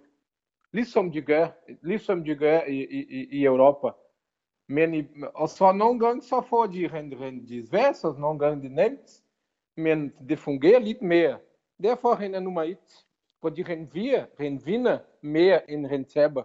Ligesom 0.74 1.12
de 1.12 1.22
gør, 1.22 1.48
ligesom 1.82 2.24
de 2.26 2.36
gør 2.36 2.62
i, 2.62 2.84
i, 2.84 3.28
i 3.32 3.44
Europa. 3.44 3.88
Men 4.68 4.94
i, 4.94 5.04
og 5.34 5.50
så 5.50 5.72
nogle 5.72 6.00
gange 6.00 6.22
så 6.22 6.44
får 6.50 6.66
de 6.66 6.90
rent, 6.94 7.14
rent 7.22 7.50
desværst, 7.50 8.06
og 8.06 8.20
nogle 8.20 8.40
gange 8.40 8.70
de 8.70 8.76
nemt. 8.76 9.24
Men 9.78 10.14
det 10.30 10.40
fungerer 10.40 10.80
lidt 10.80 11.02
mere. 11.02 11.40
Derfor 11.84 12.16
han 12.16 12.36
er 12.36 12.40
nummer 12.40 12.64
et. 12.64 13.06
Fordi 13.42 13.62
han, 13.62 13.90
vinder, 13.94 14.26
han 14.40 14.62
vinder 14.66 15.00
mere, 15.22 15.72
end 15.72 15.86
han 15.86 16.06
taber. 16.06 16.44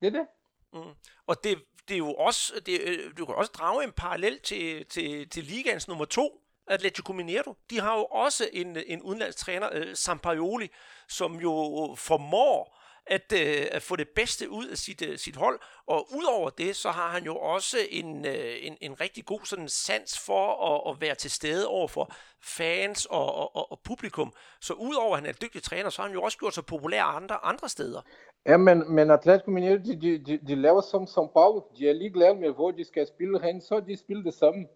Det 0.00 0.06
er 0.06 0.10
det. 0.10 0.26
Mm. 0.72 0.94
Og 1.26 1.44
det, 1.44 1.58
det 1.88 1.94
er 1.94 1.98
jo 1.98 2.14
også, 2.14 2.62
det, 2.66 2.80
øh, 2.80 3.12
du 3.18 3.26
kan 3.26 3.34
også 3.34 3.52
drage 3.54 3.84
en 3.84 3.92
parallel 3.92 4.40
til, 4.40 4.86
til, 4.86 5.28
til 5.30 5.44
ligans 5.44 5.88
nummer 5.88 6.04
to, 6.04 6.40
Atletico 6.66 7.12
Mineiro. 7.12 7.54
De 7.70 7.80
har 7.80 7.96
jo 7.96 8.04
også 8.04 8.48
en, 8.52 8.76
en 8.86 9.02
udenlandstræner, 9.02 9.70
uh, 9.70 9.80
øh, 9.80 9.96
Sampaoli, 9.96 10.68
som 11.08 11.34
jo 11.40 11.94
formår 11.98 12.78
at, 13.06 13.32
øh, 13.32 13.66
at 13.72 13.82
få 13.82 13.96
det 13.96 14.08
bedste 14.08 14.50
ud 14.50 14.66
af 14.66 14.78
sit, 14.78 15.02
øh, 15.08 15.18
sit 15.18 15.36
hold. 15.36 15.60
Og 15.86 16.06
udover 16.18 16.50
det, 16.50 16.76
så 16.76 16.90
har 16.90 17.08
han 17.08 17.24
jo 17.24 17.36
også 17.36 17.76
en, 17.90 18.26
øh, 18.26 18.54
en, 18.60 18.76
en 18.80 19.00
rigtig 19.00 19.24
god 19.24 19.40
sådan 19.44 19.68
sans 19.68 20.18
for 20.26 20.44
at, 20.70 20.92
at 20.94 21.00
være 21.00 21.14
til 21.14 21.30
stede 21.30 21.66
over 21.66 21.88
for 21.88 22.12
fans 22.42 23.06
og, 23.06 23.34
og, 23.34 23.56
og, 23.56 23.72
og 23.72 23.80
publikum. 23.84 24.32
Så 24.60 24.72
udover 24.74 25.12
at 25.12 25.18
han 25.18 25.26
er 25.26 25.30
en 25.30 25.38
dygtig 25.42 25.62
træner, 25.62 25.90
så 25.90 26.02
har 26.02 26.08
han 26.08 26.14
jo 26.14 26.22
også 26.22 26.38
gjort 26.38 26.54
sig 26.54 26.66
populær 26.66 27.02
andre, 27.02 27.44
andre 27.44 27.68
steder. 27.68 28.00
Ja, 28.46 28.56
men, 28.56 28.94
men 28.94 29.10
Atletico 29.10 29.50
Mineiro, 29.50 29.78
de, 29.78 30.00
de, 30.00 30.18
de, 30.18 30.38
de 30.48 30.54
laver 30.54 30.80
som 30.80 31.02
São 31.02 31.32
Paulo. 31.32 31.60
De 31.78 31.88
er 31.88 31.92
ligeglade 31.92 32.34
med, 32.34 32.50
hvor 32.50 32.70
de 32.70 32.84
skal 32.84 33.06
spille 33.06 33.42
hen, 33.42 33.60
så 33.60 33.80
de 33.80 33.96
spiller 33.96 34.22
det 34.22 34.34
samme. 34.34 34.66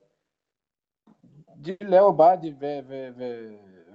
De 1.66 1.76
laver 1.80 2.16
bare, 2.16 2.42
de, 2.42 2.54
hvad, 2.58 2.82
hvad, 2.82 3.10
hvad, 3.10 3.36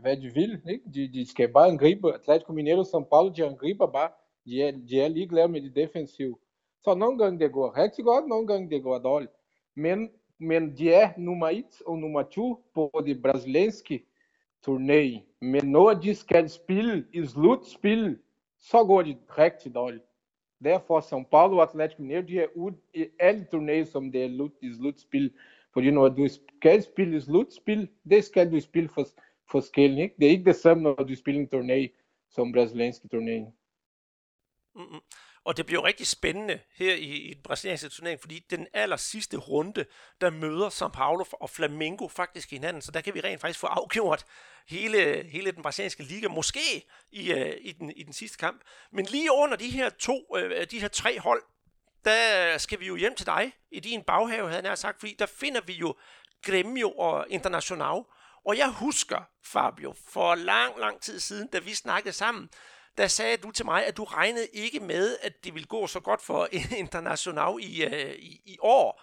hvad 0.01 0.17
de 0.17 0.33
vil. 0.33 0.61
Ikke? 0.69 0.83
De, 0.93 1.13
de 1.13 1.29
skal 1.29 1.53
bare 1.53 1.67
angribe. 1.67 2.13
Atletico 2.13 2.53
Mineiro 2.53 2.79
og 2.79 2.85
São 2.85 3.03
Paulo, 3.09 3.33
de 3.33 3.45
angriber 3.45 3.87
bare 3.87 4.09
de 4.45 4.61
er, 4.61 4.71
de 4.71 5.01
er 5.01 5.07
ligeglade 5.07 5.47
med 5.47 5.61
de 5.61 5.81
defensive. 5.81 6.35
Så 6.83 6.95
nogle 6.95 7.17
gange 7.17 7.39
det 7.39 7.51
går 7.51 7.77
rigtig 7.77 8.05
godt, 8.05 8.27
nogle 8.27 8.47
gange 8.47 8.69
det 8.69 8.83
går 8.83 8.99
dårligt. 8.99 9.31
Men, 9.75 10.09
men 10.37 10.77
de 10.77 10.93
er 10.93 11.09
nummer 11.17 11.49
1 11.49 11.65
og 11.85 11.97
nummer 11.97 12.23
2 12.23 12.63
på 12.73 13.03
det 13.05 13.21
brasilianske 13.21 14.05
turné. 14.67 15.21
Men 15.41 15.65
når 15.65 15.93
de 15.93 16.15
skal 16.15 16.49
spille 16.49 17.05
i 17.13 17.25
slutspil, 17.25 18.19
så 18.59 18.83
går 18.83 19.01
det 19.01 19.17
rigtig 19.37 19.75
dårligt. 19.75 20.03
Derfor 20.63 21.01
São 21.01 21.23
Paulo 21.31 21.57
og 21.57 21.63
Atlético 21.63 22.01
Mineiro 22.01 22.27
de 22.27 22.39
er 22.39 22.47
ude 22.55 22.75
i 22.93 23.05
alle 23.19 23.47
turnéer, 23.53 23.85
som 23.85 24.11
det 24.11 24.23
er 24.23 24.49
i 24.61 24.73
slutspil. 24.73 25.33
Fordi 25.73 25.91
når 25.91 26.09
du 26.09 26.27
skal 26.27 26.83
spille 26.83 27.17
i 27.17 27.19
slutspil, 27.19 27.89
det 28.09 28.23
skal 28.23 28.51
du 28.51 28.59
spille 28.59 28.89
for, 28.89 29.07
forskelligt. 29.51 30.03
Ikke? 30.03 30.15
Det 30.19 30.25
er 30.25 30.31
ikke 30.31 30.45
det 30.45 30.55
samme, 30.55 30.83
når 30.83 30.93
du 30.95 31.15
spiller 31.15 31.41
en 31.41 31.49
turné 31.53 32.01
som 32.29 32.51
brasilianske 32.51 33.09
turné. 33.13 33.51
Mm-mm. 34.75 35.01
Og 35.43 35.57
det 35.57 35.65
bliver 35.65 35.81
jo 35.81 35.85
rigtig 35.85 36.07
spændende 36.07 36.59
her 36.75 36.95
i, 36.95 37.05
i 37.05 37.33
den 37.33 37.43
brasilianske 37.43 37.89
turnering, 37.89 38.19
fordi 38.19 38.45
den 38.49 38.67
aller 38.73 38.97
sidste 38.97 39.37
runde, 39.37 39.85
der 40.21 40.29
møder 40.29 40.69
São 40.69 40.87
Paulo 40.87 41.25
og 41.31 41.49
Flamengo 41.49 42.07
faktisk 42.07 42.49
hinanden, 42.49 42.81
så 42.81 42.91
der 42.91 43.01
kan 43.01 43.13
vi 43.13 43.21
rent 43.21 43.41
faktisk 43.41 43.59
få 43.59 43.67
afgjort 43.67 44.25
hele, 44.67 45.23
hele 45.23 45.51
den 45.51 45.63
brasilianske 45.63 46.03
liga, 46.03 46.27
måske 46.27 46.85
i, 47.11 47.33
uh, 47.33 47.51
i, 47.61 47.71
den, 47.71 47.91
i 47.91 48.03
den 48.03 48.13
sidste 48.13 48.37
kamp. 48.37 48.61
Men 48.91 49.05
lige 49.05 49.31
under 49.31 49.57
de 49.57 49.69
her 49.69 49.89
to, 49.89 50.25
uh, 50.29 50.63
de 50.71 50.79
her 50.79 50.87
tre 50.87 51.19
hold, 51.19 51.43
der 52.05 52.57
skal 52.57 52.79
vi 52.79 52.87
jo 52.87 52.95
hjem 52.95 53.15
til 53.15 53.25
dig 53.25 53.53
i 53.71 53.79
din 53.79 54.03
baghave, 54.03 54.49
havde 54.49 54.67
jeg 54.67 54.77
sagt, 54.77 54.99
fordi 54.99 55.15
der 55.19 55.25
finder 55.25 55.61
vi 55.61 55.73
jo 55.73 55.95
Gremio 56.41 56.91
og 56.91 57.25
International. 57.29 58.03
Og 58.45 58.57
jeg 58.57 58.69
husker, 58.69 59.29
Fabio, 59.43 59.93
for 60.07 60.35
lang, 60.35 60.79
lang 60.79 61.01
tid 61.01 61.19
siden, 61.19 61.47
da 61.47 61.59
vi 61.59 61.73
snakkede 61.73 62.13
sammen, 62.13 62.49
der 62.97 63.07
sagde 63.07 63.37
du 63.37 63.51
til 63.51 63.65
mig, 63.65 63.85
at 63.85 63.97
du 63.97 64.03
regnede 64.03 64.47
ikke 64.53 64.79
med, 64.79 65.17
at 65.21 65.43
det 65.43 65.53
ville 65.53 65.67
gå 65.67 65.87
så 65.87 65.99
godt 65.99 66.21
for 66.21 66.47
International 66.77 67.53
i, 67.59 67.83
øh, 67.83 68.15
i, 68.15 68.41
i 68.45 68.57
år. 68.61 69.01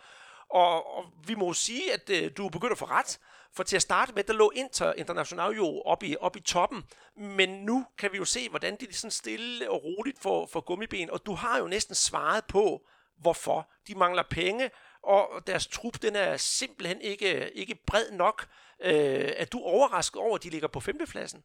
Og, 0.49 0.97
og 0.97 1.05
vi 1.27 1.35
må 1.35 1.53
sige, 1.53 1.93
at 1.93 2.11
øh, 2.11 2.31
du 2.37 2.47
er 2.47 2.51
begyndt 2.51 2.73
at 2.73 2.79
få 2.79 2.85
ret. 2.85 3.19
For 3.55 3.63
til 3.63 3.77
at 3.77 3.83
starte 3.83 4.13
med, 4.15 4.25
der 4.25 4.33
lå 4.33 4.53
Inter 4.55 4.93
International 4.93 5.51
jo 5.51 5.81
oppe 5.81 6.07
i, 6.07 6.17
op 6.21 6.37
i 6.37 6.41
toppen. 6.41 6.85
Men 7.17 7.49
nu 7.49 7.87
kan 7.99 8.13
vi 8.13 8.17
jo 8.17 8.25
se, 8.25 8.49
hvordan 8.49 8.77
de 8.77 8.93
sådan 8.93 9.11
stille 9.11 9.71
og 9.71 9.85
roligt 9.85 10.19
får, 10.23 10.47
får 10.47 10.61
gummiben. 10.61 11.11
Og 11.11 11.27
du 11.27 11.35
har 11.35 11.59
jo 11.59 11.67
næsten 11.67 11.95
svaret 11.95 12.45
på, 12.45 12.87
hvorfor. 13.17 13.71
De 13.89 13.95
mangler 13.95 14.23
penge, 14.31 14.71
og 15.03 15.29
deres 15.47 15.67
trup 15.67 16.03
den 16.03 16.17
er 16.17 16.37
simpelthen 16.37 17.01
ikke, 17.01 17.51
ikke 17.51 17.75
bred 17.87 18.11
nok. 18.11 18.47
Øh, 18.81 19.33
er 19.37 19.45
du 19.45 19.61
overrasket 19.61 20.21
over, 20.21 20.37
at 20.37 20.43
de 20.43 20.51
ligger 20.51 20.69
på 20.69 20.81
femtepladsen? 20.81 21.43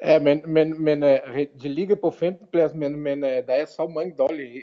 Ja, 0.00 0.18
men, 0.18 0.42
men, 0.46 0.82
men 0.82 1.02
uh, 1.02 1.08
de 1.62 1.68
ligger 1.68 1.96
på 1.96 2.10
femteplads, 2.10 2.74
men, 2.74 2.96
men 2.96 3.24
uh, 3.24 3.30
der 3.30 3.54
er 3.54 3.64
så 3.64 3.86
mange 3.86 4.14
dårlige, 4.16 4.62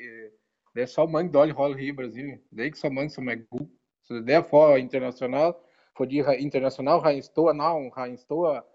der 0.76 0.82
er 0.82 0.86
så 0.86 1.06
mange 1.06 1.34
dårlige 1.34 1.56
hold 1.56 1.76
her 1.76 1.88
i 1.88 1.96
Brasilien. 1.96 2.40
Der 2.56 2.62
er 2.62 2.66
ikke 2.66 2.80
så 2.80 2.90
mange, 2.90 3.10
som 3.10 3.28
er 3.28 3.36
gode. 3.52 3.70
Så 4.04 4.14
derfor 4.28 4.76
international, 4.76 5.54
har, 5.98 6.32
international 6.32 7.00
har 7.00 7.10
en 7.10 7.22
stor 7.22 7.54
navn, 7.54 7.92
har 7.96 8.06
en 8.06 8.18
stor, 8.18 8.66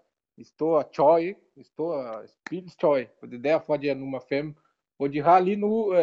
stor 0.43 1.17
en 1.57 1.63
stor 1.63 2.23
spilstøj, 2.27 3.05
og 3.21 3.27
det 3.27 3.37
er 3.37 3.41
derfor, 3.41 3.77
de 3.77 3.89
er 3.89 3.95
nummer 3.95 4.19
5. 4.29 4.55
Og 4.99 5.13
de 5.13 5.21
har 5.21 5.39
lige 5.39 5.55
nu 5.55 5.93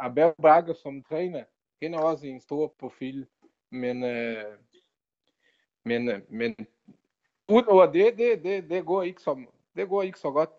Abel 0.00 0.32
Braga 0.42 0.72
som 0.74 1.02
træner. 1.02 1.44
Han 1.82 1.94
er 1.94 1.98
også 1.98 2.26
en 2.26 2.40
stor 2.40 2.74
profil, 2.78 3.26
men, 3.70 4.02
uh, 4.02 4.54
men, 5.84 6.10
men 6.28 6.56
udover 7.48 7.92
det, 7.92 8.18
det, 8.18 8.42
det, 8.44 8.70
det 8.70 8.86
går 8.86 9.02
ikke 9.02 9.22
som, 9.22 9.48
det 9.76 9.88
går 9.88 10.02
ikke 10.02 10.18
så 10.18 10.30
godt. 10.30 10.50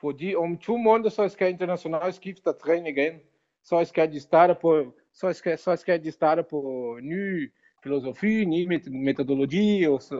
Fordi 0.00 0.34
om 0.34 0.58
to 0.58 0.76
måneder, 0.76 1.10
så 1.10 1.28
skal 1.28 1.50
international 1.50 2.12
skifte 2.12 2.52
træne 2.52 2.90
igen. 2.90 3.20
Så 3.64 3.84
skal 3.84 4.12
de 4.12 4.20
starte 4.20 4.56
på, 4.60 4.94
så 5.12 5.32
skal, 5.32 5.58
så 5.58 5.76
skal 5.76 6.04
de 6.04 6.10
starte 6.10 6.42
på 6.42 6.98
ny 7.02 7.52
filosofi, 7.82 8.44
ny 8.44 8.80
metodologi, 8.90 9.86
og 9.86 10.02
så, 10.02 10.16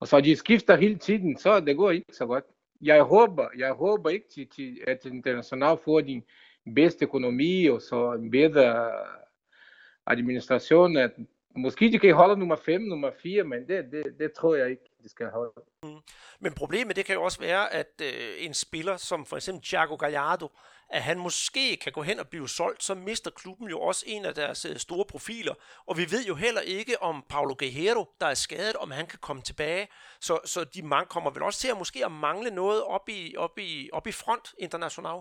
og 0.00 0.08
så 0.08 0.20
de 0.20 0.36
skifter 0.36 0.76
hele 0.76 0.98
tiden, 0.98 1.36
så 1.36 1.60
det 1.60 1.76
går 1.76 1.90
ikke 1.90 2.12
så 2.12 2.26
godt. 2.26 2.44
Jeg 2.80 3.02
håber, 3.02 3.48
jeg 3.56 3.72
håber 3.72 4.10
ikke, 4.10 4.28
til, 4.34 4.48
til, 4.48 4.80
at 4.86 5.04
international 5.04 5.76
får 5.84 6.00
den 6.00 6.24
bedste 6.74 7.04
økonomi, 7.04 7.66
og 7.66 7.82
så 7.82 8.12
en 8.12 8.30
bedre 8.30 8.92
administration, 10.06 10.96
at 10.96 11.10
Måske 11.56 11.92
de 11.92 11.98
kan 11.98 12.14
holde 12.14 12.36
nummer 12.36 12.56
5, 12.56 12.80
nummer 12.80 13.10
4, 13.22 13.44
men 13.44 13.68
det, 13.68 13.92
det, 13.92 14.04
det 14.18 14.32
tror 14.32 14.54
jeg 14.54 14.70
ikke, 14.70 14.89
de 15.02 15.08
skal 15.08 15.30
holde. 15.30 15.52
Mm. 15.82 15.98
Men 16.40 16.52
problemet 16.52 16.96
det 16.96 17.04
kan 17.04 17.14
jo 17.14 17.22
også 17.22 17.40
være, 17.40 17.72
at 17.72 18.00
øh, 18.02 18.34
en 18.38 18.54
spiller 18.54 18.96
som 18.96 19.26
for 19.26 19.36
eksempel 19.36 19.64
Thiago 19.64 19.96
Gallardo, 19.96 20.48
at 20.90 21.02
han 21.02 21.18
måske 21.18 21.76
kan 21.76 21.92
gå 21.92 22.02
hen 22.02 22.18
og 22.18 22.28
blive 22.28 22.48
solgt, 22.48 22.82
så 22.82 22.94
mister 22.94 23.30
klubben 23.30 23.68
jo 23.68 23.80
også 23.80 24.04
en 24.06 24.24
af 24.24 24.34
deres 24.34 24.64
øh, 24.64 24.76
store 24.76 25.04
profiler. 25.04 25.54
Og 25.86 25.96
vi 25.96 26.02
ved 26.10 26.24
jo 26.24 26.34
heller 26.34 26.60
ikke, 26.60 27.02
om 27.02 27.24
Paulo 27.28 27.54
Guerrero, 27.58 28.06
der 28.20 28.26
er 28.26 28.34
skadet, 28.34 28.76
om 28.76 28.90
han 28.90 29.06
kan 29.06 29.18
komme 29.22 29.42
tilbage. 29.42 29.88
Så, 30.20 30.40
så 30.44 30.64
de 30.64 30.82
mange 30.82 31.06
kommer 31.06 31.30
vel 31.30 31.42
også 31.42 31.60
til 31.60 31.68
at 31.68 31.78
måske 31.78 32.04
at 32.04 32.12
mangle 32.12 32.50
noget 32.50 32.82
op 32.82 33.08
i, 33.08 33.34
op 33.36 33.58
i, 33.58 33.90
op 33.92 34.06
i 34.06 34.12
front 34.12 34.54
international. 34.58 35.20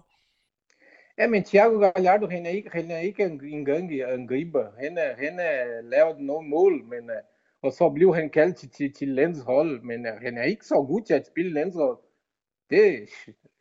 Ja, 1.17 1.27
men 1.27 1.43
Thiago 1.43 1.77
Gallardo, 1.80 2.27
han 2.27 2.45
er 2.45 2.49
ikke, 2.49 2.69
han 2.69 2.91
er 2.91 2.99
ikke 2.99 3.23
engang 3.23 4.01
angriber. 4.01 4.71
Han, 4.80 4.97
er, 4.97 5.15
han 5.15 5.39
er 5.39 5.82
lavet 5.82 6.19
nogle 6.19 6.49
mål, 6.49 6.84
men 6.84 7.09
uh, 7.09 7.15
og 7.62 7.72
så 7.74 7.89
blev 7.89 8.16
han 8.16 8.30
kaldt 8.30 8.57
til, 8.57 8.70
til, 8.70 8.93
til 8.93 9.07
landshold, 9.07 9.82
men 9.82 10.05
uh, 10.05 10.14
han 10.22 10.38
er 10.38 10.43
ikke 10.43 10.66
så 10.66 10.76
god 10.76 11.01
til 11.01 11.14
at 11.14 11.28
spille 11.28 11.53
landshold. 11.53 11.97
Det, 12.70 13.10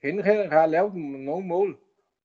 han 0.05 0.19
har, 0.19 0.49
har 0.49 0.67
lavet 0.67 0.95
nogle 0.95 1.47
mål. 1.47 1.79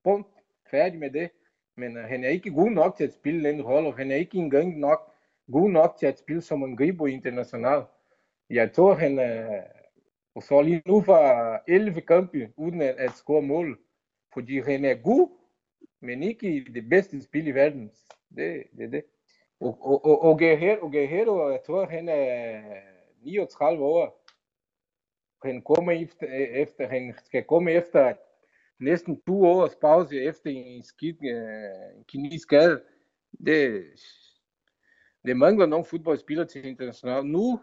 Punkt. 0.03 0.27
Færdig 0.71 0.99
med 0.99 1.09
det. 1.09 1.29
Men 1.77 1.97
uh, 1.97 2.03
han 2.03 2.23
er 2.23 2.29
ikke 2.29 2.51
god 2.51 2.69
nok 2.69 2.97
til 2.97 3.03
at 3.03 3.13
spille 3.13 3.41
landshold, 3.41 3.85
og 3.85 3.97
han 3.97 4.11
er 4.11 4.15
ikke 4.15 4.37
engang 4.37 4.79
nok 4.79 5.13
god 5.51 5.69
nok 5.69 5.95
til 5.99 6.05
at 6.05 6.19
spille 6.19 6.41
som 6.41 6.63
en 6.63 6.77
gribo 6.77 7.05
international. 7.05 7.83
Jeg 8.49 8.71
tror, 8.73 8.93
han 8.93 9.19
er, 9.19 9.63
og 10.35 10.43
så 10.43 10.61
lige 10.61 10.81
nu 10.85 11.01
for 11.01 11.61
11 11.67 12.01
kampe 12.01 12.49
uden 12.57 12.81
at, 12.81 12.95
at 12.95 13.11
score 13.11 13.41
mål. 13.41 13.79
Fordi 14.33 14.59
han 14.59 14.85
er 14.85 14.95
god, 14.95 15.29
men 16.01 16.23
ikke 16.23 16.65
det 16.73 16.89
bedste 16.89 17.21
spil 17.21 17.47
i 17.47 17.51
verden. 17.51 17.91
Det, 18.35 18.63
det, 18.77 18.91
det. 18.91 19.03
Og, 19.63 19.77
og, 19.81 20.05
og, 20.05 20.21
og, 20.21 20.37
Guerrero, 20.39 20.85
og 20.85 20.91
Guerrero, 20.91 21.49
jeg 21.49 21.59
tror, 21.65 21.85
han 21.85 22.09
er 22.09 22.61
39 23.23 23.83
år. 23.83 24.23
Han 25.43 25.61
kommer 25.61 25.91
efter, 25.91 26.27
efter 26.61 26.87
han 26.87 27.13
skal 27.25 27.43
komme 27.43 27.71
efter 27.71 28.13
næsten 28.79 29.21
to 29.27 29.43
års 29.43 29.75
pause 29.75 30.21
efter 30.21 30.49
en 30.49 30.83
skidt 30.83 31.17
øh, 31.23 31.97
uh, 31.97 32.03
knæskade. 32.07 32.83
Det, 33.45 33.85
det 35.25 35.37
mangler 35.37 35.65
nogle 35.65 35.85
fodboldspillere 35.85 36.47
til 36.47 36.65
international. 36.65 37.25
Nu 37.25 37.59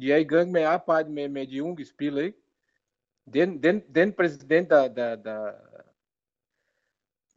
de 0.00 0.12
er 0.12 0.16
i 0.16 0.24
gang 0.24 0.52
med 0.52 0.60
at 0.60 0.66
arbejde 0.66 1.10
med, 1.12 1.28
med 1.28 1.46
de 1.46 1.62
unge 1.62 1.84
spillere. 1.84 2.24
Ikke? 2.24 2.38
Den, 3.34 3.62
den, 3.62 3.82
den 3.94 4.12
præsident, 4.12 4.70
der, 4.70 4.94
der, 4.94 5.16
der, 5.16 5.52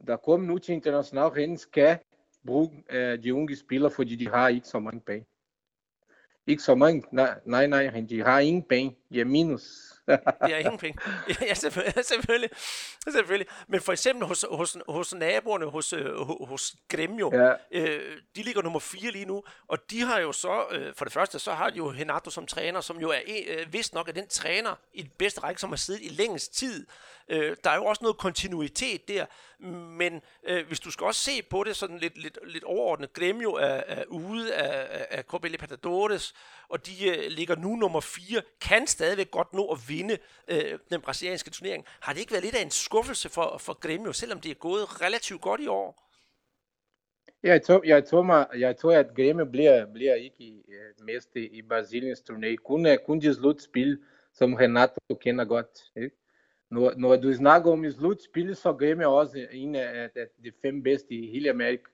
der 0.06 0.16
kom 0.16 0.40
nu 0.40 0.58
til 0.58 0.74
international, 0.74 1.30
han 1.30 1.56
skal 1.56 1.98
bruge 2.46 2.70
uh, 2.92 3.22
de 3.24 3.34
unge 3.34 3.56
spillere, 3.56 3.90
fordi 3.90 4.16
de 4.16 4.28
har 4.28 4.48
ikke 4.48 4.66
så 4.66 4.78
mange 4.78 5.00
penge. 5.00 5.26
Ikke 6.46 6.62
så 6.62 6.74
mange, 6.74 7.02
nej, 7.12 7.40
nej, 7.46 7.66
nej, 7.66 8.04
de 8.08 8.22
har 8.22 8.40
ingen 8.40 8.62
penge, 8.62 8.96
de 9.12 9.20
er 9.20 9.24
minus. 9.24 9.62
det 10.46 10.54
er 10.54 10.56
ingen 10.56 10.78
penge. 10.78 10.98
Ja, 11.40 11.54
selvfølgelig, 11.54 12.04
selvfølgelig, 12.04 12.50
selvfølgelig. 13.12 13.46
Men 13.68 13.80
for 13.80 13.92
eksempel 13.92 14.26
hos, 14.26 14.44
hos, 14.50 14.76
hos 14.88 15.14
naboerne, 15.14 15.66
hos, 15.66 15.92
øh, 15.92 16.16
hos 16.48 16.76
Gremio, 16.88 17.30
ja. 17.34 17.52
øh, 17.70 18.16
de 18.36 18.42
ligger 18.42 18.62
nummer 18.62 18.78
4 18.78 19.10
lige 19.10 19.24
nu, 19.24 19.42
og 19.68 19.78
de 19.90 20.00
har 20.00 20.18
jo 20.18 20.32
så, 20.32 20.64
øh, 20.70 20.94
for 20.94 21.04
det 21.04 21.12
første, 21.12 21.38
så 21.38 21.52
har 21.52 21.70
de 21.70 21.76
jo 21.76 21.90
Henato 21.90 22.30
som 22.30 22.46
træner, 22.46 22.80
som 22.80 23.00
jo 23.00 23.10
er 23.10 23.20
øh, 23.48 23.72
vist 23.72 23.94
nok 23.94 24.08
er 24.08 24.12
den 24.12 24.28
træner 24.28 24.74
i 24.94 25.02
det 25.02 25.12
bedste 25.12 25.40
række, 25.40 25.60
som 25.60 25.70
har 25.70 25.76
siddet 25.76 26.02
i 26.02 26.08
længst 26.08 26.54
tid. 26.54 26.86
Øh, 27.28 27.56
der 27.64 27.70
er 27.70 27.76
jo 27.76 27.84
også 27.84 28.02
noget 28.02 28.16
kontinuitet 28.16 29.08
der, 29.08 29.26
men 29.98 30.22
øh, 30.44 30.66
hvis 30.66 30.80
du 30.80 30.90
skal 30.90 31.04
også 31.04 31.20
se 31.20 31.42
på 31.42 31.64
det 31.64 31.76
sådan 31.76 31.98
lidt, 31.98 32.18
lidt, 32.18 32.38
lidt 32.46 32.64
overordnet, 32.64 33.12
Gremio 33.12 33.50
er, 33.50 33.66
er 33.66 34.04
ude 34.04 34.54
af, 34.54 35.06
af 35.10 35.26
KB 35.26 35.44
Libertadores, 35.44 36.34
og 36.68 36.86
de 36.86 37.08
øh, 37.08 37.30
ligger 37.30 37.56
nu 37.56 37.76
nummer 37.76 38.00
4, 38.00 38.42
kan 38.60 38.86
stadigvæk 38.86 39.30
godt 39.30 39.52
nå 39.52 39.66
at 39.66 39.78
vinde 39.88 40.18
øh, 40.48 40.78
den 40.90 41.00
brasilianske 41.00 41.50
turnering. 41.50 41.84
Har 42.00 42.12
det 42.12 42.20
ikke 42.20 42.32
været 42.32 42.44
lidt 42.44 42.56
af 42.56 42.62
en 42.62 42.70
skuffelse 42.70 43.28
for, 43.28 43.58
for 43.58 43.72
Gremio, 43.72 44.12
selvom 44.12 44.40
det 44.40 44.50
er 44.50 44.54
gået 44.54 45.02
relativt 45.02 45.40
godt 45.40 45.60
i 45.60 45.66
år? 45.66 46.10
Jeg 47.42 47.62
tror, 47.62 47.80
jeg 47.84 48.04
tror, 48.04 48.22
mig, 48.22 48.46
jeg 48.58 48.76
tror 48.76 48.92
at 48.92 49.06
Grêmio 49.06 49.44
bliver, 49.44 49.86
bliver 49.92 50.14
ikke 50.14 50.44
øh, 50.68 51.06
mest 51.06 51.36
i, 51.36 51.62
Brasiliens 51.62 52.20
turné. 52.20 52.56
Kun, 52.56 52.86
øh, 52.86 52.98
kun 53.06 53.20
de 53.20 53.34
slutspil, 53.34 53.98
som 54.32 54.54
Renato 54.54 55.00
kender 55.20 55.44
godt. 55.44 55.68
Ikke? 55.96 56.16
Når, 56.70 56.92
når 56.96 57.16
du 57.16 57.34
snakker 57.34 57.72
om 57.72 57.90
slutspil, 57.90 58.56
så 58.56 58.72
Grêmio 58.72 59.04
også 59.04 59.46
en 59.52 59.74
af 59.74 60.10
de 60.44 60.52
fem 60.62 60.82
bedste 60.82 61.14
i 61.14 61.30
hele 61.30 61.50
Amerika. 61.50 61.84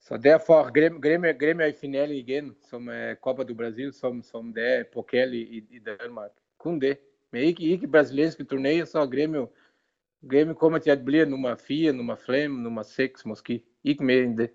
Så 0.00 0.16
derfor 0.16 0.64
Grêmio, 0.64 0.98
Grêmio, 1.06 1.36
Grêmio 1.42 1.62
er 1.62 1.66
i 1.66 1.80
finale 1.80 2.16
igen, 2.16 2.56
som 2.70 2.88
er 2.88 3.14
Copa 3.14 3.42
do 3.42 3.54
Brasil, 3.54 3.92
som, 3.92 4.22
som 4.22 4.54
det 4.54 4.78
er 4.78 4.84
pokal 4.92 5.34
i, 5.34 5.42
i 5.70 5.78
Danmark. 5.78 6.30
Kun 6.58 6.80
det. 6.80 6.98
Men 7.30 7.42
ikke, 7.42 7.62
ikke 7.62 7.88
brasilianske 7.88 8.44
turnéer, 8.52 8.84
Grêmio, 9.14 9.46
Grêmio 10.22 10.52
kommer 10.52 10.78
til 10.78 10.90
at 10.90 11.04
blive 11.04 11.26
nummer 11.26 11.54
4, 11.54 11.92
nummer 11.92 12.16
5, 12.26 12.50
nummer 12.50 12.82
6 12.82 13.26
måske. 13.26 13.64
Ikke 13.84 14.04
mere 14.04 14.22
end 14.22 14.38
det. 14.38 14.50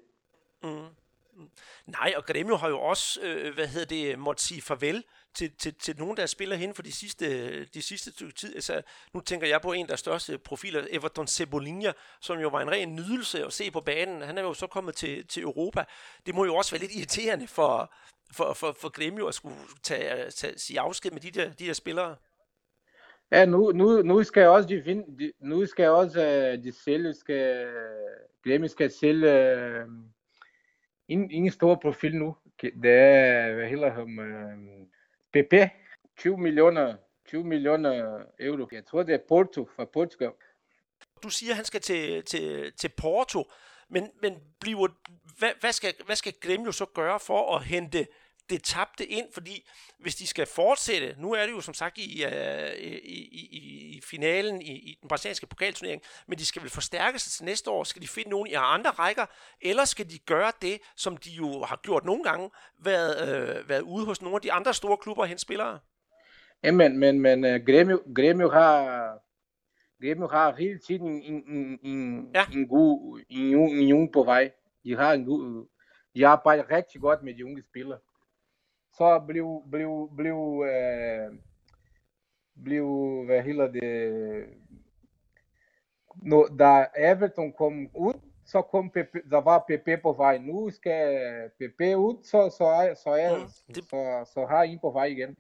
Nej, 1.86 2.14
og 2.18 2.24
Grêmio 2.32 2.56
har 2.56 2.70
jo 2.70 2.80
også, 2.80 3.22
øh, 3.22 3.54
hvad 3.54 3.68
hedder 3.68 3.86
det, 3.86 4.20
måtte 4.20 4.44
sige 4.44 4.62
farvel 4.62 5.04
til, 5.34 5.52
til, 5.58 5.74
til 5.74 5.98
nogen, 5.98 6.18
der 6.18 6.26
spiller 6.26 6.56
hen 6.56 6.74
for 6.74 6.82
de 6.82 6.92
sidste, 6.92 7.66
de 7.66 7.82
sidste 7.82 8.32
tid. 8.32 8.56
Altså, 8.56 8.82
nu 9.14 9.20
tænker 9.20 9.48
jeg 9.48 9.62
på 9.62 9.74
en 9.74 9.82
af 9.82 9.88
der 9.88 9.96
største 9.96 10.38
profiler, 10.38 10.88
Everton 10.90 11.28
Cebolinha, 11.28 11.92
som 12.22 12.40
jo 12.40 12.50
var 12.50 12.62
en 12.62 12.72
ren 12.72 12.96
nydelse 12.96 13.46
at 13.46 13.54
se 13.54 13.72
på 13.72 13.82
banen. 13.82 14.22
Han 14.22 14.38
er 14.38 14.42
jo 14.42 14.54
så 14.54 14.68
kommet 14.68 14.96
til, 14.96 15.28
til 15.28 15.44
Europa. 15.44 15.84
Det 16.26 16.36
må 16.36 16.46
jo 16.46 16.56
også 16.56 16.72
være 16.72 16.82
lidt 16.82 16.96
irriterende 16.96 17.48
for, 17.48 17.94
for, 18.32 18.54
for, 18.54 18.78
for 18.82 18.90
Grêmio 19.00 19.28
at 19.28 19.34
skulle 19.34 19.58
tage, 19.84 20.32
tage, 20.32 20.60
sige 20.60 20.80
afsked 20.80 21.12
med 21.12 21.22
de 21.22 21.32
der, 21.32 21.54
de 21.54 21.66
der 21.66 21.74
spillere. 21.74 22.16
Ja, 23.32 23.46
nu, 23.46 23.72
nu, 23.72 24.02
nu 24.02 24.24
skal 24.24 24.48
også 24.48 24.70
de, 24.70 24.84
finde, 24.84 25.04
de 25.20 25.32
nu 25.40 25.66
skal 25.66 25.90
også 25.90 26.22
øh, 26.28 26.64
de 26.64 26.72
sælge, 26.84 27.14
skal, 27.14 27.68
Grêmio 28.48 28.68
skal 28.68 28.92
sælge 28.92 29.84
uh, 29.84 29.90
ingen, 31.08 31.32
ingen 31.32 31.52
stor 31.52 31.76
profil 31.76 32.16
nu. 32.16 32.36
Det 32.62 32.86
er, 32.86 33.54
hvad 33.54 33.70
hedder 33.70 33.92
ham, 33.92 34.20
øh, 34.20 34.58
PP, 35.34 35.54
20 36.18 36.38
millioner, 36.38 36.96
20 37.28 37.44
millioner 37.44 38.24
euro. 38.40 38.68
Jeg 38.72 38.86
tror, 38.86 39.04
det 39.04 39.16
er 39.16 39.20
Porto 39.28 39.70
fra 39.76 39.86
Portugal. 39.86 40.32
Du 41.24 41.30
siger, 41.30 41.52
at 41.52 41.56
han 41.56 41.66
skal 41.66 41.82
til, 41.82 42.24
til, 42.24 42.74
til 42.74 42.90
Porto, 42.98 43.44
men, 43.90 44.12
men 44.22 44.38
bliver, 44.60 44.88
hvad, 45.38 45.52
hvad, 45.60 45.72
skal, 45.72 45.94
hvad 46.06 46.16
skal 46.16 46.34
Gremio 46.42 46.72
så 46.72 46.86
gøre 46.86 47.20
for 47.20 47.56
at 47.56 47.64
hente 47.64 48.08
det 48.50 48.64
tabte 48.64 49.06
ind, 49.06 49.26
fordi 49.34 49.70
hvis 50.00 50.16
de 50.16 50.28
skal 50.28 50.46
fortsætte, 50.46 51.16
nu 51.20 51.34
er 51.34 51.46
det 51.46 51.52
jo 51.52 51.62
som 51.62 51.74
sagt 51.74 51.98
i, 51.98 52.26
uh, 52.26 52.74
i, 52.78 53.30
i, 53.32 53.98
i 53.98 54.02
finalen 54.02 54.62
i, 54.62 54.72
i 54.72 54.98
den 55.02 55.08
brasilianske 55.08 55.48
pokalturnering, 55.48 56.02
men 56.28 56.38
de 56.38 56.46
skal 56.46 56.62
vel 56.62 56.72
forstærke 56.72 57.20
sig 57.20 57.32
til 57.32 57.46
næste 57.46 57.72
år, 57.72 57.84
skal 57.84 58.02
de 58.02 58.08
finde 58.08 58.30
nogen 58.30 58.48
i 58.48 58.54
andre 58.54 58.90
rækker, 58.90 59.26
eller 59.62 59.86
skal 59.86 60.10
de 60.10 60.20
gøre 60.20 60.52
det, 60.62 60.80
som 60.96 61.18
de 61.18 61.30
jo 61.30 61.64
har 61.64 61.80
gjort 61.84 62.06
nogle 62.06 62.24
gange, 62.24 62.50
været, 62.84 63.60
uh, 63.60 63.70
været 63.70 63.82
ude 63.82 64.06
hos 64.06 64.22
nogle 64.22 64.36
af 64.36 64.42
de 64.42 64.52
andre 64.52 64.74
store 64.74 64.98
klubber 64.98 65.24
og 65.24 65.28
hente 65.28 65.42
spillere? 65.42 65.80
Jamen, 66.64 66.98
men, 67.00 67.20
men 67.20 67.44
uh, 67.44 67.56
Grêmio, 67.56 67.98
Grêmio 68.20 68.50
har 68.54 69.26
Grêmio 70.04 70.28
har 70.28 70.56
hele 70.56 70.80
tiden 70.80 71.24
en, 71.24 71.44
en, 71.48 71.80
en, 71.84 72.30
ja. 72.36 72.46
en 72.54 72.68
god 72.68 73.22
en, 73.30 73.58
en 73.58 73.94
ung 73.94 74.14
på 74.14 74.24
vej. 74.24 74.52
De 74.84 74.96
har 74.96 75.14
en 75.14 75.26
god, 75.26 75.68
de 76.16 76.28
arbejder 76.28 76.72
rigtig 76.72 77.02
godt 77.02 77.24
med 77.24 77.34
de 77.34 77.46
unge 77.46 77.64
spillere 77.70 78.00
så 78.98 79.20
blev, 79.28 79.64
blev, 79.72 80.10
blev, 80.18 80.66
øh, 80.68 81.38
blev 82.64 82.86
hvad 83.26 83.44
hedder 83.44 83.68
det, 83.68 84.46
når, 86.16 86.48
da 86.60 86.86
Everton 86.98 87.54
kom 87.54 87.90
ud, 87.96 88.14
så 88.46 88.62
kom 88.62 88.90
PP, 88.90 89.14
der 89.30 89.42
var 89.42 89.66
PP 89.70 90.02
på 90.02 90.14
vej. 90.14 90.38
Nu 90.38 90.70
skal 90.70 91.50
PP 91.60 91.82
ud, 91.82 92.24
så, 92.24 92.56
så, 92.58 92.66
er, 92.66 92.94
så, 92.94 93.10
er, 93.10 93.38
mm, 93.38 93.74
det... 93.76 93.84
så, 93.84 94.32
så 94.34 94.46
har 94.46 94.64
en 94.64 94.80
på 94.80 94.92
vej 94.92 95.06
igen. 95.06 95.38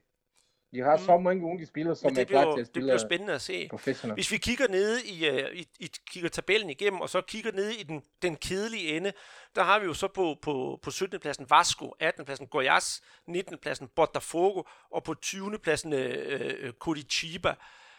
De 0.76 0.82
har 0.82 0.97
mm. 0.97 1.05
så 1.05 1.17
mange 1.17 1.45
unge 1.45 1.65
spillere, 1.65 1.95
som 1.95 2.15
det 2.15 2.21
er 2.21 2.26
klar 2.26 2.55
til 2.55 2.61
at 2.61 2.67
spille 2.67 2.88
Det 2.88 2.93
bliver 2.93 3.07
spændende 3.07 3.34
at 3.34 3.41
se. 3.41 3.69
Hvis 4.13 4.32
vi 4.32 4.38
kigger 4.38 4.67
ned 4.67 4.97
i, 4.97 5.30
uh, 5.30 5.36
i, 5.36 5.67
i, 5.80 5.91
kigger 6.11 6.30
tabellen 6.30 6.69
igennem, 6.69 7.01
og 7.01 7.09
så 7.09 7.21
kigger 7.21 7.51
ned 7.51 7.69
i 7.69 7.84
den, 7.84 8.03
den 8.21 8.36
kedelige 8.36 8.97
ende, 8.97 9.13
der 9.55 9.63
har 9.63 9.80
vi 9.80 9.86
jo 9.86 9.93
så 9.93 10.07
på, 10.07 10.38
på, 10.41 10.80
på 10.82 10.91
17. 10.91 11.19
pladsen 11.19 11.45
Vasco, 11.49 11.93
18. 11.99 12.26
pladsen 12.26 12.47
Goiás, 12.55 13.01
19. 13.28 13.57
pladsen 13.57 13.88
Botafogo, 13.95 14.63
og 14.91 15.03
på 15.03 15.13
20. 15.13 15.59
pladsen 15.59 15.93
uh, 15.93 16.69
Curitiba. 16.80 17.55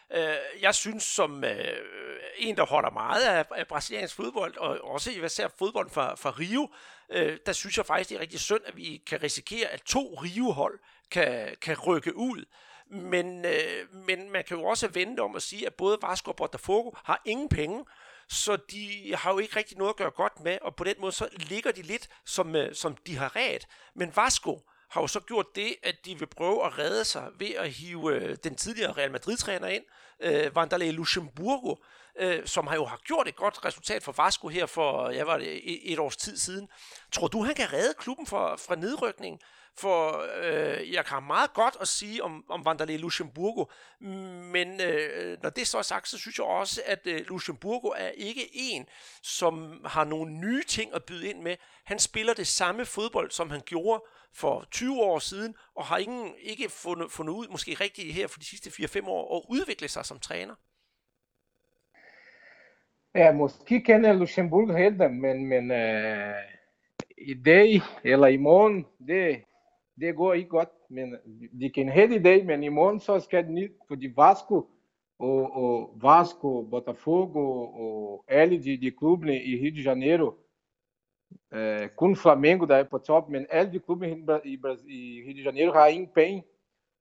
Uh, 0.09 0.61
jeg 0.61 0.75
synes, 0.75 1.03
som 1.03 1.43
uh, 1.43 1.49
en, 2.37 2.57
der 2.57 2.65
holder 2.65 2.89
meget 2.89 3.23
af, 3.23 3.45
af 3.55 3.67
brasiliansk 3.67 4.15
fodbold, 4.15 4.57
og 4.57 4.79
også 4.83 5.11
i 5.11 5.29
ser 5.29 5.47
fodbold 5.59 5.89
fra, 5.89 6.15
fra 6.15 6.29
Rio, 6.39 6.69
uh, 7.09 7.37
der 7.45 7.51
synes 7.51 7.77
jeg 7.77 7.85
faktisk, 7.85 8.09
det 8.09 8.15
er 8.15 8.21
rigtig 8.21 8.39
synd, 8.39 8.61
at 8.65 8.77
vi 8.77 9.03
kan 9.07 9.23
risikere, 9.23 9.67
at 9.67 9.81
to 9.81 10.19
Rio-hold 10.23 10.79
kan, 11.11 11.55
kan 11.61 11.77
rykke 11.79 12.15
ud. 12.15 12.45
Men, 12.89 13.45
øh, 13.45 13.93
men 13.93 14.31
man 14.31 14.43
kan 14.43 14.57
jo 14.57 14.63
også 14.63 14.87
vente 14.87 15.19
om 15.21 15.35
at 15.35 15.41
sige, 15.41 15.65
at 15.65 15.73
både 15.73 15.97
Vasco 16.01 16.29
og 16.29 16.35
Botafogo 16.35 16.91
har 17.03 17.21
ingen 17.25 17.49
penge, 17.49 17.85
så 18.29 18.55
de 18.55 19.15
har 19.15 19.31
jo 19.31 19.39
ikke 19.39 19.55
rigtig 19.55 19.77
noget 19.77 19.89
at 19.89 19.95
gøre 19.95 20.11
godt 20.11 20.39
med, 20.43 20.57
og 20.61 20.75
på 20.75 20.83
den 20.83 20.95
måde 20.99 21.11
så 21.11 21.29
ligger 21.33 21.71
de 21.71 21.81
lidt, 21.81 22.07
som, 22.25 22.55
øh, 22.55 22.75
som 22.75 22.95
de 22.95 23.17
har 23.17 23.35
ret. 23.35 23.67
Men 23.95 24.15
Vasco 24.15 24.61
har 24.89 25.01
jo 25.01 25.07
så 25.07 25.19
gjort 25.19 25.55
det, 25.55 25.75
at 25.83 25.95
de 26.05 26.19
vil 26.19 26.25
prøve 26.25 26.65
at 26.65 26.77
redde 26.77 27.05
sig 27.05 27.29
ved 27.39 27.51
at 27.55 27.71
hive 27.71 28.15
øh, 28.15 28.37
den 28.43 28.55
tidligere 28.55 28.91
Real 28.91 29.11
Madrid-træner 29.11 29.67
ind, 29.67 29.83
øh, 30.19 30.55
Vandalay 30.55 30.91
Luxemburgo, 30.91 31.75
øh, 32.19 32.45
som 32.45 32.67
har 32.67 32.75
jo 32.75 32.85
har 32.85 33.01
gjort 33.05 33.27
et 33.27 33.35
godt 33.35 33.65
resultat 33.65 34.03
for 34.03 34.11
Vasco 34.11 34.47
her 34.47 34.65
for, 34.65 35.09
jeg 35.09 35.27
var 35.27 35.37
det, 35.37 35.71
et, 35.73 35.93
et 35.93 35.99
års 35.99 36.17
tid 36.17 36.37
siden. 36.37 36.69
Tror 37.11 37.27
du, 37.27 37.43
han 37.43 37.55
kan 37.55 37.73
redde 37.73 37.93
klubben 37.97 38.27
fra, 38.27 38.55
fra 38.55 38.75
nedrykning? 38.75 39.39
For 39.79 40.25
øh, 40.43 40.93
jeg 40.93 41.05
kan 41.05 41.23
meget 41.23 41.53
godt 41.53 41.77
at 41.81 41.87
sige 41.87 42.23
om, 42.23 42.45
om 42.49 42.67
Wanderlei 42.67 42.97
Luxemburgo, 42.97 43.65
men 44.51 44.81
øh, 44.81 45.37
når 45.43 45.49
det 45.49 45.67
så 45.67 45.77
er 45.77 45.81
sagt, 45.81 46.07
så 46.07 46.17
synes 46.17 46.37
jeg 46.37 46.45
også, 46.45 46.81
at 46.85 47.07
øh, 47.07 47.21
Luxemburgo 47.27 47.87
er 47.87 48.07
ikke 48.07 48.49
en, 48.53 48.85
som 49.23 49.81
har 49.85 50.03
nogle 50.03 50.31
nye 50.31 50.63
ting 50.63 50.93
at 50.93 51.03
byde 51.03 51.29
ind 51.29 51.41
med. 51.41 51.55
Han 51.85 51.99
spiller 51.99 52.33
det 52.33 52.47
samme 52.47 52.85
fodbold, 52.85 53.31
som 53.31 53.49
han 53.49 53.61
gjorde 53.65 54.03
for 54.33 54.65
20 54.71 55.01
år 55.01 55.19
siden, 55.19 55.55
og 55.75 55.85
har 55.85 55.97
ingen, 55.97 56.33
ikke 56.39 56.69
fundet, 56.69 57.11
fundet 57.11 57.33
ud, 57.33 57.47
måske 57.47 57.73
rigtigt 57.73 58.13
her 58.13 58.27
for 58.27 58.39
de 58.39 58.45
sidste 58.45 58.69
4-5 58.69 59.07
år, 59.07 59.37
at 59.37 59.41
udvikle 59.49 59.87
sig 59.87 60.05
som 60.05 60.19
træner. 60.19 60.55
Ja, 63.15 63.31
måske 63.31 63.81
kender 63.81 64.13
Luxemburgo 64.13 64.73
helt, 64.73 64.97
men, 64.97 65.45
men 65.45 65.71
øh, 65.71 66.33
i 67.17 67.33
dag 67.33 67.81
eller 68.03 68.27
i 68.27 68.37
morgen, 68.37 68.85
det, 69.07 69.43
det 69.99 70.15
går 70.15 70.33
ikke 70.33 70.49
godt. 70.49 70.69
Men 70.89 71.15
de 71.59 71.69
kan 71.69 71.89
have 71.89 72.15
i 72.15 72.19
dag, 72.19 72.45
men 72.45 72.63
i 72.63 72.69
morgen 72.69 72.99
så 72.99 73.19
skal 73.19 73.43
de 73.43 73.53
ned, 73.53 73.69
fordi 73.87 74.13
Vasco 74.15 74.55
og, 75.19 75.51
og 75.51 75.97
Vasco, 76.01 76.61
Botafogo 76.61 77.39
og 77.63 78.25
alle 78.27 78.63
de, 78.63 78.77
de 78.77 78.91
klubbene 78.91 79.43
i 79.43 79.55
Rio 79.55 79.75
de 79.75 79.81
Janeiro, 79.81 80.33
uh, 81.51 81.87
kun 81.97 82.15
Flamengo 82.15 82.65
der 82.65 82.75
er 82.75 82.83
på 82.83 82.97
top, 82.97 83.29
men 83.29 83.45
alle 83.49 83.71
de 83.71 83.79
klubber 83.79 84.05
i, 84.43 84.51
i, 84.51 84.59
i 84.87 85.23
Rio 85.27 85.33
de 85.33 85.43
Janeiro 85.43 85.73
har 85.73 85.87
ingen 85.87 86.09
penge. 86.15 86.43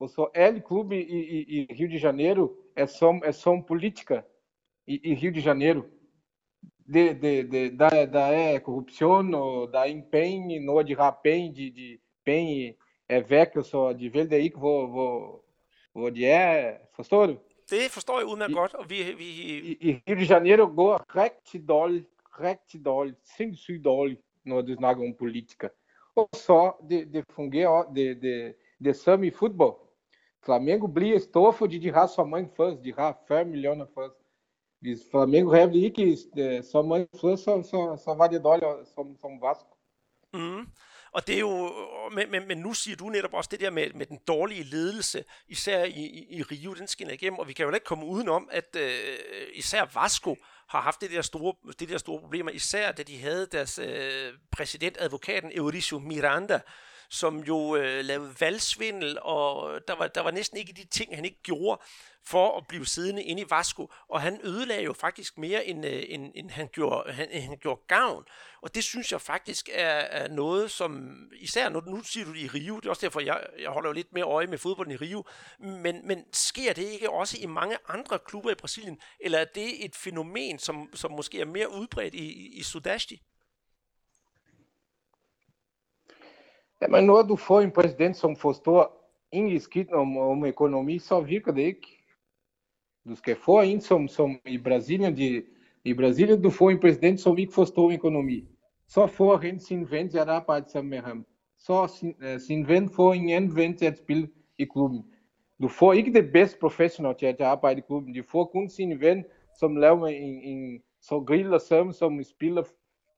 Og 0.01 0.11
så 0.11 0.29
alle 0.35 0.61
klubber 0.61 0.97
i, 0.97 1.21
i, 1.21 1.61
i 1.61 1.77
Rio 1.81 1.89
de 1.89 1.99
Janeiro 2.07 2.51
é 2.77 2.87
som, 2.87 3.23
é 3.25 3.33
som 3.33 3.63
política 3.63 4.25
e, 4.87 5.01
e 5.11 5.15
Rio 5.15 5.33
de 5.33 5.41
Janeiro 5.41 5.85
de, 6.87 7.15
de, 7.15 7.43
de, 7.43 7.71
da, 7.71 8.05
da 8.05 8.29
é 8.29 8.61
corrupção, 8.61 9.23
no, 9.23 9.67
da 9.67 9.89
empenho, 9.89 10.63
no 10.63 10.83
de 10.83 10.95
rapem, 10.95 11.53
de, 11.53 11.71
de 11.71 12.01
pen, 12.25 12.77
é 13.09 13.21
vecchio, 13.21 13.63
så 13.63 13.93
de 13.93 14.13
vil 14.13 14.31
det 14.31 14.37
ikke, 14.37 14.59
hvor, 14.59 14.87
hvor, 14.87 15.45
hvor 15.93 16.11
de 16.11 16.27
er. 16.27 16.77
Forstår 16.97 17.27
du? 17.27 17.37
Det 17.71 17.91
forstår 17.91 18.19
jeg 18.19 18.27
udmærket 18.27 18.57
godt. 18.57 18.75
Og 18.75 18.91
vi, 18.91 18.97
vi... 19.19 19.25
I, 19.25 19.91
I 19.91 20.03
Rio 20.09 20.17
de 20.17 20.25
Janeiro 20.25 20.75
går 20.77 21.17
rigtig 21.17 21.69
dårligt, 21.69 22.07
rigtig 22.41 22.85
dårligt, 22.85 23.17
sindssygt 23.37 23.85
dårligt, 23.85 24.21
når 24.45 24.61
du 24.61 24.75
snakker 24.75 25.05
om 25.05 25.15
politika. 25.19 25.69
Og 26.17 26.29
så 26.33 26.73
det, 26.91 27.13
det 27.13 27.25
fungerer, 27.31 27.93
det, 27.95 28.23
det, 28.23 28.55
det 28.85 28.97
samme 28.97 29.27
i 29.27 29.31
fodbold. 29.31 29.77
Flamengo 30.45 30.87
bliver 30.87 31.19
stor, 31.19 31.53
fordi 31.53 31.79
de 31.79 31.93
har 31.93 32.07
så 32.07 32.25
mange 32.25 32.51
fans, 32.57 32.81
de 32.85 32.95
har 32.99 33.19
5 33.29 33.47
millioner 33.47 33.87
fans. 33.95 34.13
Hvis 34.81 34.99
Flamengo 35.11 35.51
havde 35.51 35.83
ikke 35.83 36.17
så 36.63 36.83
mange 36.83 37.09
fans, 37.21 37.41
så, 37.41 37.63
så, 37.63 38.03
så 38.05 38.15
var 38.19 38.29
det 38.29 38.45
dårligt 38.45 38.89
som, 38.95 39.17
som 39.21 39.43
Vasco. 39.43 39.77
Mm. 40.33 40.67
Og 41.17 41.27
det 41.27 41.35
er 41.35 41.41
jo, 41.41 41.73
men, 42.13 42.31
men, 42.31 42.49
men 42.49 42.59
nu 42.59 42.75
siger 42.75 42.97
du 42.97 43.09
netop 43.09 43.35
også 43.35 43.49
det 43.51 43.61
der 43.61 43.71
med, 43.71 43.93
med 43.93 44.07
den 44.07 44.21
dårlige 44.29 44.63
ledelse, 44.63 45.25
især 45.49 45.85
i, 45.85 45.91
i, 45.91 46.37
i 46.37 46.43
Rio, 46.43 46.75
den 46.75 46.89
skinner 46.89 47.13
igennem, 47.13 47.39
og 47.39 47.49
vi 47.49 47.53
kan 47.53 47.67
jo 47.67 47.75
ikke 47.75 47.85
komme 47.85 48.07
udenom, 48.07 48.49
at 48.53 48.77
øh, 48.79 49.17
især 49.55 49.85
Vasco 49.95 50.37
har 50.69 50.81
haft 50.81 51.01
det 51.01 51.11
der 51.11 51.23
store, 51.23 51.55
det 51.79 51.89
der 51.89 51.99
store 51.99 52.21
problemer, 52.21 52.51
især 52.51 52.93
da 52.93 53.03
de 53.03 53.19
havde 53.19 53.49
deres 53.53 53.79
øh, 53.79 54.33
præsident, 54.53 54.97
advokaten 55.01 55.53
Euricio 55.55 55.99
Miranda, 55.99 56.61
som 57.11 57.39
jo 57.39 57.77
øh, 57.77 58.05
lavede 58.05 58.35
valgsvindel, 58.41 59.19
og 59.23 59.81
der 59.89 59.95
var, 59.97 60.07
der 60.07 60.21
var 60.21 60.31
næsten 60.31 60.59
ikke 60.59 60.73
de 60.73 60.85
ting, 60.85 61.15
han 61.15 61.25
ikke 61.25 61.43
gjorde 61.43 61.81
for 62.27 62.59
at 62.59 62.67
blive 62.67 62.87
siddende 62.87 63.23
inde 63.23 63.43
i 63.43 63.51
Vasco, 63.51 63.93
og 64.09 64.21
han 64.21 64.41
ødelagde 64.45 64.83
jo 64.83 64.93
faktisk 64.93 65.39
mere, 65.39 65.67
end, 65.67 65.87
øh, 65.87 66.03
end, 66.09 66.33
end 66.35 66.51
han, 66.51 66.69
gjorde, 66.73 67.13
han, 67.13 67.43
han 67.43 67.59
gjorde 67.59 67.81
gavn. 67.89 68.25
Og 68.63 68.75
det 68.75 68.85
synes 68.85 69.13
jeg 69.13 69.21
faktisk 69.21 69.69
er, 69.73 69.89
er 69.89 70.29
noget, 70.29 70.71
som 70.71 71.17
især 71.41 71.69
når 71.69 71.83
nu 71.87 72.03
siger 72.03 72.27
du 72.27 72.33
det 72.33 72.41
i 72.41 72.49
Rio, 72.49 72.77
det 72.77 72.87
er 72.87 72.91
også 72.91 73.07
derfor, 73.07 73.21
jeg, 73.21 73.47
jeg 73.59 73.71
holder 73.71 73.89
jo 73.89 73.93
lidt 73.93 74.13
mere 74.13 74.25
øje 74.25 74.47
med 74.47 74.59
fodbolden 74.59 74.93
i 74.93 74.97
Rio, 74.97 75.25
men, 75.59 76.07
men 76.07 76.25
sker 76.33 76.73
det 76.73 76.83
ikke 76.83 77.11
også 77.11 77.37
i 77.41 77.47
mange 77.47 77.77
andre 77.89 78.19
klubber 78.19 78.51
i 78.51 78.55
Brasilien, 78.55 79.01
eller 79.21 79.39
er 79.39 79.45
det 79.45 79.85
et 79.85 79.97
fænomen, 79.97 80.59
som, 80.59 80.91
som 80.95 81.11
måske 81.11 81.41
er 81.41 81.45
mere 81.45 81.73
udbredt 81.73 82.15
i, 82.15 82.33
i, 82.33 82.59
i 82.59 82.63
Sudeste? 82.63 83.19
É, 86.81 86.89
mas 86.89 87.05
não 87.05 87.19
é 87.19 87.25
do 87.25 87.37
foi 87.37 87.67
um 87.67 87.71
presidente 87.71 88.19
som 88.19 88.37
forstår 88.37 88.93
ingen 89.33 89.59
skidt 89.61 89.93
om, 89.93 90.17
om 90.17 90.47
økonomi, 90.47 90.99
så 90.99 91.21
virker 91.21 91.53
det 91.53 91.63
ikke. 91.63 91.89
Du 93.09 93.15
skal 93.15 93.37
få 93.37 93.61
en 93.63 93.81
som, 93.81 94.09
som 94.09 94.41
i 94.45 94.59
Brasilien, 94.59 95.17
de, 95.17 95.43
i 95.85 95.95
Brasilien 95.95 96.43
du 96.43 96.51
får 96.51 96.71
en 96.71 96.81
præsident, 96.81 97.21
som 97.21 97.39
ikke 97.39 97.53
forstår 97.53 97.93
økonomi. 97.93 98.45
Så 98.89 99.07
får 99.07 99.37
han 99.37 99.61
sin 99.61 99.91
ven 99.91 100.11
til 100.11 100.19
at 100.19 100.29
arbejde 100.29 100.71
sammen 100.71 100.91
med 100.91 100.99
ham. 100.99 101.27
Så 101.59 101.87
sin, 101.87 102.15
uh, 102.21 102.41
sin 102.41 102.69
ven 102.69 102.91
får 102.91 103.15
en 103.15 103.31
anden 103.31 103.57
ven 103.57 103.77
til 103.77 103.87
at 103.87 103.99
spille 103.99 104.29
i 104.59 104.65
klubben. 104.65 105.05
Du 105.63 105.69
får 105.69 105.93
ikke 105.93 106.13
det 106.13 106.33
bedste 106.33 106.59
professional 106.61 107.15
til 107.19 107.27
at 107.27 107.41
arbejde 107.41 107.79
i 107.79 107.85
klubben. 107.87 108.15
Du 108.15 108.23
får 108.23 108.45
kun 108.45 108.69
sin 108.69 109.01
ven, 109.01 109.25
som 109.59 109.77
laver 109.77 110.07
en, 110.07 110.43
en 110.43 110.83
så 111.01 111.21
griller 111.21 111.59
sammen, 111.59 111.93
som 111.93 112.23
spiller 112.25 112.63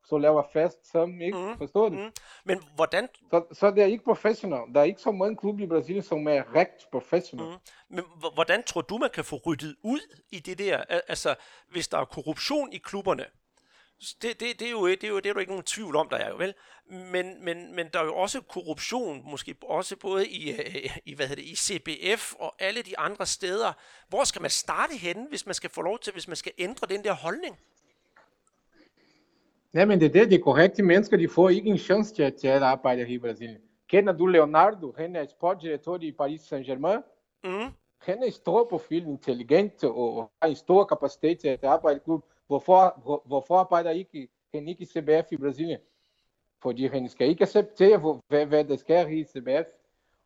så 0.09 0.18
laver 0.18 0.42
fest 0.52 0.90
sammen, 0.92 1.22
ikke? 1.22 1.38
Mm. 1.38 1.59
Forstår 1.59 1.88
du? 1.88 1.96
Mm. 1.96 2.11
Men 2.44 2.62
hvordan... 2.74 3.09
Så, 3.30 3.44
så 3.52 3.70
det 3.70 3.82
er 3.82 3.86
ikke 3.86 4.04
professional. 4.04 4.74
Der 4.74 4.80
er 4.80 4.84
ikke 4.84 5.00
så 5.00 5.12
mange 5.12 5.36
klubber 5.36 5.64
i 5.64 5.66
Brasilien, 5.66 6.02
som 6.02 6.28
er 6.28 6.54
rigtig 6.54 6.86
professional. 6.92 7.46
Mm. 7.46 7.96
Men 7.96 8.04
hvordan 8.34 8.62
tror 8.62 8.80
du, 8.80 8.98
man 8.98 9.11
kan 9.11 9.24
få 9.24 9.36
ryddet 9.46 9.76
ud 9.82 10.00
i 10.30 10.38
det 10.38 10.59
der? 10.59 10.76
Altså, 11.09 11.34
hvis 11.70 11.88
der 11.88 11.98
er 11.98 12.04
korruption 12.04 12.72
i 12.72 12.78
klubberne, 12.78 13.24
det, 14.22 14.40
det, 14.40 14.61
det, 14.61 14.62
er 14.62 14.70
jo, 14.70 14.88
det, 14.88 15.04
er 15.04 15.09
jo, 15.09 15.16
det 15.16 15.26
er 15.26 15.30
jo 15.30 15.38
ikke 15.38 15.52
nogen 15.52 15.64
tvivl 15.64 15.96
om, 15.96 16.09
der 16.09 16.16
er 16.16 16.28
jo 16.28 16.36
vel. 16.36 16.54
Men, 16.90 17.44
men, 17.44 17.74
men 17.74 17.88
der 17.92 18.00
er 18.00 18.04
jo 18.04 18.14
også 18.14 18.40
korruption, 18.40 19.22
måske 19.24 19.56
også 19.62 19.96
både 19.96 20.28
i, 20.28 20.50
øh, 20.50 20.98
i, 21.04 21.14
hvad 21.14 21.28
hedder 21.28 21.42
det, 21.42 21.50
i 21.50 21.56
CBF 21.56 22.34
og 22.38 22.54
alle 22.59 22.82
de 22.82 22.98
andre 22.98 23.26
steder. 23.26 23.72
Hvor 24.09 24.24
skal 24.24 24.42
man 24.42 24.50
starte 24.50 24.96
henne, 24.96 25.26
hvis 25.28 25.46
man 25.46 25.54
skal 25.54 25.70
få 25.70 25.82
lov 25.82 25.98
til, 25.98 26.12
hvis 26.12 26.28
man 26.28 26.36
skal 26.36 26.52
ændre 26.59 26.86
den 26.86 27.04
der 27.04 27.12
holdning? 27.12 27.59
Nej, 29.72 29.84
men 29.84 30.00
det 30.00 30.06
er 30.06 30.12
det, 30.12 30.30
de 30.30 30.38
korrekte 30.38 30.82
mennesker, 30.82 31.16
de 31.16 31.28
får 31.28 31.48
ikke 31.48 31.70
en 31.70 31.78
chance 31.78 32.14
til, 32.14 32.32
til 32.32 32.48
at 32.48 32.62
arbejde 32.62 33.04
her 33.04 33.14
i 33.14 33.18
Brasilien. 33.18 33.60
Kender 33.88 34.12
du 34.12 34.26
Leonardo? 34.26 34.94
Han 34.96 35.16
er 35.16 35.26
sportsdirektør 35.26 35.98
i 36.00 36.12
Paris 36.12 36.52
Saint-Germain. 36.52 37.02
Mm. 37.44 37.72
Han 37.98 38.22
er 38.22 38.30
stor 38.30 38.66
profil, 38.70 39.06
intelligent 39.06 39.84
og 39.84 40.30
har 40.42 40.48
en 40.48 40.56
stor 40.56 40.84
kapacitet 40.84 41.38
til 41.38 41.48
at 41.48 41.64
arbejde 41.64 41.96
i 41.96 42.00
klub. 42.04 42.24
Hvorfor, 42.46 43.00
hvor, 43.02 43.22
hvorfor 43.26 43.56
arbejder 43.56 43.90
ikke, 43.90 44.28
han 44.54 44.68
ikke 44.68 44.82
i 44.82 44.86
CBF 44.86 45.32
i 45.32 45.36
Brasilien? 45.36 45.78
Fordi 46.62 46.86
han 46.86 47.08
skal 47.08 47.28
ikke 47.28 47.42
acceptere, 47.42 48.20
hvad, 48.28 48.46
hvad 48.46 48.64
der 48.64 48.76
sker 48.76 49.06
i 49.06 49.24
CBF. 49.24 49.68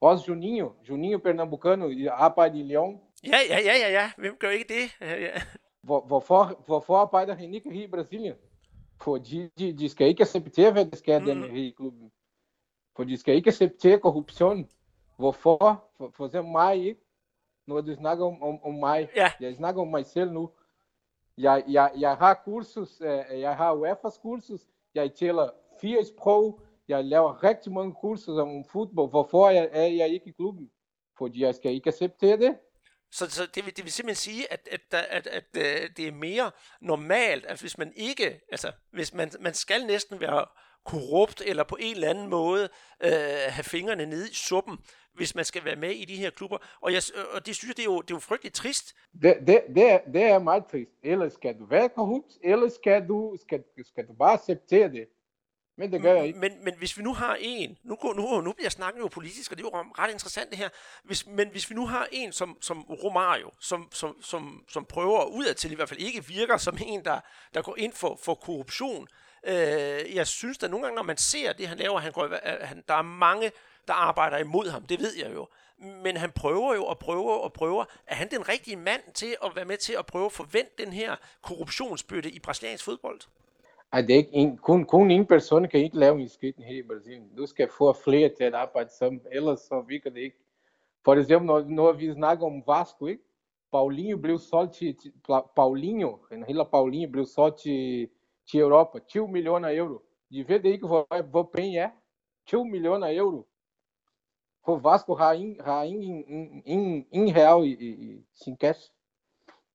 Også 0.01 0.25
Juninho, 0.29 0.71
Juninho 0.89 1.19
Pernambucano, 1.19 1.91
arbejder 2.11 2.57
i 2.57 2.63
Lyon. 2.63 3.01
Ja, 3.27 3.39
ja, 3.49 3.59
ja, 3.61 3.75
ja, 3.79 3.91
ja. 3.91 4.11
Hvem 4.19 4.37
gør 4.39 4.51
ikke 4.51 4.75
det? 4.75 4.97
Ja, 5.01 5.21
ja. 5.21 5.43
Hvor, 5.83 6.01
hvorfor, 6.01 6.63
hvorfor 6.67 6.97
arbejder 6.97 7.35
han 7.35 7.55
ikke 7.55 7.71
her 7.71 7.85
i 7.85 7.87
Brasilien? 7.87 8.35
Fordi 9.03 9.49
de, 9.59 9.73
de 9.79 9.89
skal 9.89 10.07
ikke 10.07 10.23
acceptere, 10.23 10.73
hvad 10.73 10.87
det 10.87 10.99
skal, 10.99 11.21
mm. 11.21 11.27
den 11.27 11.57
i 11.57 11.71
klubben. 11.71 12.13
For 12.97 13.05
de 13.05 13.17
skal 13.17 13.35
ikke 13.35 13.49
acceptere 13.49 13.99
korruption. 13.99 14.69
Hvorfor? 15.17 15.85
For, 15.97 16.11
for 16.17 16.27
eksempel 16.27 16.53
mig, 16.53 16.77
ikke? 16.87 17.01
Når 17.67 17.81
du 17.81 17.95
snakker 17.95 18.27
om, 18.27 18.43
om, 18.43 18.65
om 18.65 18.75
mig. 18.75 19.09
Ja. 19.17 19.31
Jeg 19.41 19.55
snakker 19.57 19.83
om 19.83 19.89
mig 19.89 20.07
selv 20.07 20.33
nu. 20.33 20.51
Jeg, 21.39 21.65
jeg, 21.69 21.91
jeg 21.99 22.17
har 22.17 22.35
kursus, 22.45 23.01
jeg 23.31 23.57
har 23.57 23.77
UEFA's 23.77 24.23
kursus, 24.23 24.61
jeg 24.95 25.15
tæller 25.15 25.51
fire 25.81 26.05
sprog, 26.05 26.61
jeg 26.89 27.05
laver 27.05 27.45
rigtig 27.45 27.73
mange 27.73 27.95
kurser 27.95 28.33
om 28.33 28.65
fodbold. 28.65 29.11
Hvorfor 29.11 29.49
er 29.49 29.87
jeg 29.87 30.09
ikke 30.09 30.29
i 30.29 30.33
klubben? 30.33 30.71
Fordi 31.19 31.43
jeg 31.43 31.55
skal 31.55 31.73
ikke 31.73 31.89
acceptere 31.89 32.37
det. 32.37 32.59
Så, 33.13 33.31
så 33.31 33.47
det, 33.55 33.67
vil, 33.67 33.77
det 33.77 33.85
vil 33.85 33.93
simpelthen 33.93 34.33
sige, 34.33 34.53
at, 34.53 34.69
at, 34.71 34.81
at, 35.11 35.27
at, 35.27 35.57
at 35.57 35.97
det 35.97 36.09
er 36.09 36.13
mere 36.13 36.51
normalt, 36.81 37.47
at 37.47 37.61
hvis 37.61 37.79
man 37.79 37.93
ikke, 37.97 38.41
altså 38.53 38.73
hvis 38.91 39.15
man, 39.15 39.31
man 39.41 39.55
skal 39.55 39.87
næsten 39.87 40.21
være 40.21 40.47
korrupt 40.85 41.43
eller 41.47 41.65
på 41.65 41.77
en 41.81 41.95
eller 41.95 42.11
anden 42.11 42.29
måde 42.31 42.69
øh, 43.05 43.11
have 43.49 43.65
fingrene 43.65 44.07
nede 44.07 44.31
i 44.31 44.35
suppen, 44.35 44.79
hvis 45.15 45.35
man 45.35 45.45
skal 45.45 45.65
være 45.65 45.77
med 45.77 45.91
i 45.91 46.05
de 46.05 46.17
her 46.17 46.31
klubber. 46.31 46.59
Og, 46.81 46.93
jeg, 46.93 47.03
og 47.35 47.47
det 47.47 47.57
synes 47.57 47.69
jeg, 47.69 47.77
det 47.77 47.83
er 47.83 47.93
jo, 47.95 48.01
det 48.01 48.11
er 48.11 48.15
jo 48.15 48.21
frygteligt 48.21 48.55
trist. 48.55 48.95
Det, 49.23 49.37
det, 49.47 49.63
det, 49.75 49.93
er, 49.93 49.99
det 50.13 50.23
er 50.23 50.39
meget 50.39 50.65
trist. 50.71 50.91
Ellers 51.03 51.33
skal 51.33 51.59
du 51.59 51.65
være 51.65 51.89
korrupt, 51.89 52.33
eller 52.45 52.69
skal 52.69 53.09
du, 53.09 53.37
skal, 53.41 53.65
skal 53.87 54.07
du 54.07 54.13
bare 54.13 54.33
acceptere 54.33 54.89
det. 54.89 55.09
Men 55.77 55.93
det 55.93 56.03
gør 56.03 56.15
jeg 56.15 56.27
ikke. 56.27 56.39
Men, 56.39 56.65
men 56.65 56.75
hvis 56.79 56.99
vi 56.99 57.03
nu 57.03 57.15
har 57.15 57.37
en, 57.41 57.79
nu, 57.83 57.99
nu, 58.17 58.41
nu 58.41 58.53
bliver 58.53 58.71
snakken 58.71 59.03
jo 59.03 59.09
politisk, 59.09 59.51
og 59.51 59.59
det 59.59 59.65
er 59.65 59.71
jo 59.75 59.85
ret 59.99 60.11
interessant 60.11 60.51
det 60.51 60.59
her, 60.59 60.69
hvis, 61.05 61.27
men 61.27 61.49
hvis 61.49 61.71
vi 61.71 61.75
nu 61.75 61.87
har 61.87 62.09
en 62.13 62.33
som, 62.33 62.59
som 62.61 62.83
Romario, 62.83 63.51
som, 63.61 63.89
som, 63.93 64.23
som, 64.23 64.65
som 64.69 64.85
prøver 64.85 65.25
udadtil 65.25 65.73
i 65.73 65.75
hvert 65.75 65.89
fald 65.89 66.01
ikke 66.01 66.25
virker 66.25 66.57
som 66.57 66.79
en, 66.87 67.05
der, 67.05 67.21
der 67.55 67.63
går 67.63 67.77
ind 67.79 67.93
for, 67.93 68.19
for 68.23 68.35
korruption, 68.35 69.09
øh, 69.47 70.15
jeg 70.15 70.27
synes 70.27 70.59
da 70.59 70.69
nogle 70.69 70.85
gange, 70.85 70.97
når 70.97 71.03
man 71.03 71.17
ser 71.17 71.53
det, 71.53 71.69
han 71.69 71.79
laver, 71.79 72.01
han 72.01 72.13
går, 72.13 72.25
øh, 72.25 72.39
han, 72.61 72.85
der 72.89 72.95
er 72.95 73.03
mange, 73.03 73.53
der 73.89 73.95
arbejder 73.95 74.39
imod 74.39 74.71
ham, 74.71 74.87
det 74.87 75.01
ved 75.01 75.17
jeg 75.17 75.35
jo. 75.35 75.49
Men 75.79 76.17
han 76.17 76.33
prøver 76.33 76.75
jo 76.75 76.85
og 76.85 76.99
prøver 76.99 77.35
og 77.35 77.53
prøver. 77.53 77.85
Er 78.07 78.15
han 78.15 78.31
den 78.31 78.49
rigtige 78.49 78.77
mand 78.77 79.03
til 79.15 79.37
at 79.45 79.57
være 79.57 79.65
med 79.65 79.77
til 79.77 79.93
at 79.93 80.07
prøve 80.07 80.27
at 80.27 80.33
forvente 80.33 80.73
den 80.79 80.93
her 80.93 81.17
korruptionsbøtte 81.43 82.31
i 82.31 82.39
brasiliansk 82.39 82.85
fodbold? 82.85 83.21
Ej, 83.93 84.01
det 84.01 84.11
er 84.11 84.17
ikke 84.17 84.33
en, 84.33 84.57
kun, 84.57 84.85
kun 84.85 85.11
en 85.11 85.27
person 85.27 85.69
kan 85.69 85.81
ikke 85.81 85.99
lave 85.99 86.21
en 86.21 86.29
skidt 86.29 86.57
her 86.59 86.79
i 86.79 86.83
Brasilien. 86.83 87.37
Du 87.37 87.47
skal 87.47 87.69
få 87.79 87.93
flere 87.93 88.29
til 88.29 88.45
at 88.45 88.55
arbejde 88.55 88.91
sammen, 88.91 89.21
ellers 89.33 89.61
så 89.61 89.85
virker 89.89 90.11
det 90.11 90.21
ikke. 90.21 90.37
For 91.05 91.15
eksempel, 91.15 91.47
når, 91.47 91.61
når 91.61 91.93
vi 91.93 92.13
snakker 92.13 92.47
om 92.47 92.63
Vasco, 92.67 93.07
ikke? 93.07 93.23
Paulinho 93.73 94.17
blev 94.19 94.39
solgt 94.39 94.75
til, 94.75 94.97
til 94.97 95.13
Paulinho, 95.57 96.19
han 96.31 96.45
hedder 96.45 96.65
Paulinho, 96.65 97.13
blev 97.13 97.27
solgt 97.27 97.59
til, 97.59 98.09
til 98.51 98.61
Europa, 98.61 98.99
20 98.99 99.29
millioner 99.29 99.77
euro. 99.79 100.03
De 100.31 100.49
ved 100.49 100.65
ikke, 100.65 100.87
hvor, 100.87 101.23
hvor 101.31 101.51
penge 101.55 101.79
er. 101.79 101.91
20 102.47 102.65
millioner 102.65 103.19
euro. 103.19 103.47
For 104.65 104.77
Vasco 104.77 105.15
har 105.15 105.33
ingen, 105.33 105.61
har 105.61 105.83
ingen, 105.83 106.25
ingen, 106.29 106.63
ingen, 106.67 107.07
ingen 107.13 107.37
real 107.37 107.65
i, 107.65 107.73
i, 107.73 107.89
i 107.89 108.27
sin 108.35 108.57
kasse. 108.57 108.93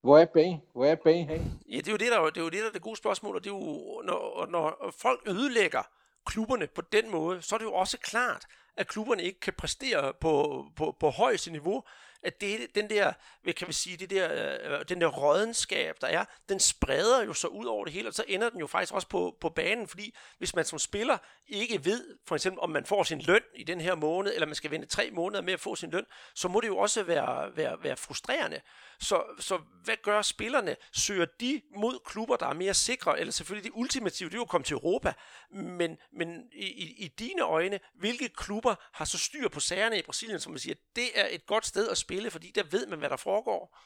Hvor 0.08 0.18
er 0.18 0.26
penge? 0.26 0.62
Hvor 0.74 0.86
er 0.86 0.96
penge 0.96 1.28
hen? 1.28 1.60
Ja, 1.70 1.78
det 1.78 1.88
er 1.88 1.92
jo 1.92 1.98
det, 1.98 2.12
der, 2.12 2.26
det 2.26 2.38
er 2.38 2.42
jo 2.42 2.50
det, 2.50 2.60
der 2.62 2.68
er 2.68 2.72
det 2.72 2.82
gode 2.82 2.98
spørgsmål, 2.98 3.36
og 3.36 3.44
det 3.44 3.50
er 3.50 3.56
jo, 3.56 4.02
når, 4.06 4.48
når 4.50 4.94
folk 4.98 5.22
ødelægger 5.28 5.84
klubberne 6.26 6.68
på 6.68 6.82
den 6.82 7.12
måde, 7.12 7.42
så 7.42 7.56
er 7.56 7.58
det 7.58 7.66
jo 7.66 7.74
også 7.74 7.98
klart, 7.98 8.46
at 8.78 8.88
klubberne 8.88 9.24
ikke 9.24 9.40
kan 9.40 9.54
præstere 9.54 10.14
på, 10.14 10.66
på, 10.76 10.96
på 11.00 11.10
højeste 11.10 11.52
niveau, 11.52 11.84
at 12.28 12.42
det, 12.42 12.76
den 12.76 12.90
der, 12.90 13.14
hvad 13.44 13.54
kan 13.54 13.68
vi 13.68 13.74
sige, 13.74 13.98
det 13.98 14.10
der, 14.10 14.54
øh, 14.80 14.86
den 14.90 15.02
der 15.02 15.08
rådenskab, 15.08 16.02
der 16.02 16.08
er, 16.08 16.26
den 16.50 16.60
spreder 16.60 17.24
jo 17.26 17.34
så 17.34 17.48
ud 17.48 17.66
over 17.66 17.86
det 17.86 17.94
hele, 17.94 18.08
og 18.08 18.14
så 18.14 18.24
ender 18.28 18.50
den 18.50 18.60
jo 18.60 18.68
faktisk 18.68 18.94
også 18.94 19.08
på, 19.08 19.38
på 19.42 19.50
banen, 19.50 19.88
fordi 19.88 20.16
hvis 20.38 20.56
man 20.56 20.66
som 20.66 20.80
spiller 20.80 21.18
ikke 21.48 21.86
ved, 21.86 22.18
for 22.26 22.36
eksempel 22.36 22.60
om 22.60 22.70
man 22.70 22.86
får 22.86 23.04
sin 23.04 23.22
løn 23.22 23.42
i 23.56 23.64
den 23.64 23.82
her 23.82 23.96
måned, 23.96 24.34
eller 24.34 24.46
man 24.46 24.56
skal 24.56 24.72
vente 24.72 24.88
tre 24.88 25.12
måneder 25.12 25.42
med 25.42 25.54
at 25.54 25.60
få 25.60 25.76
sin 25.76 25.90
løn, 25.90 26.06
så 26.34 26.48
må 26.48 26.62
det 26.62 26.68
jo 26.68 26.78
også 26.78 27.04
være, 27.04 27.58
være, 27.58 27.84
være 27.84 27.98
frustrerende. 27.98 28.62
Så, 29.00 29.24
så 29.40 29.60
hvad 29.84 29.96
gør 30.04 30.22
spillerne? 30.22 30.76
Søger 30.92 31.26
de 31.40 31.62
mod 31.76 32.00
klubber, 32.06 32.36
der 32.36 32.48
er 32.48 32.54
mere 32.54 32.74
sikre, 32.74 33.20
eller 33.20 33.32
selvfølgelig 33.32 33.72
det 33.72 33.80
ultimative, 33.80 34.30
det 34.30 34.36
er 34.36 34.38
jo 34.38 34.44
at 34.44 34.50
komme 34.50 34.66
til 34.66 34.74
Europa, 34.74 35.14
men, 35.52 35.98
men 36.14 36.50
i, 36.54 36.66
i, 36.66 37.06
i 37.06 37.08
dine 37.08 37.42
øjne, 37.42 37.80
hvilke 37.94 38.30
klubber 38.30 38.76
har 38.92 39.06
så 39.06 39.18
styr 39.18 39.50
på 39.50 39.60
sagerne 39.60 40.00
i 40.00 40.02
Brasilien, 40.02 40.40
som 40.40 40.52
man 40.52 40.60
siger, 40.60 40.76
det 40.96 41.20
er 41.20 41.28
et 41.30 41.46
godt 41.46 41.66
sted 41.66 41.90
at 41.90 41.98
spille, 41.98 42.17
fordi 42.32 42.52
der 42.56 42.64
ved 42.72 42.88
man, 42.88 43.00
hvad 43.00 43.10
der 43.10 43.18
foregår? 43.18 43.78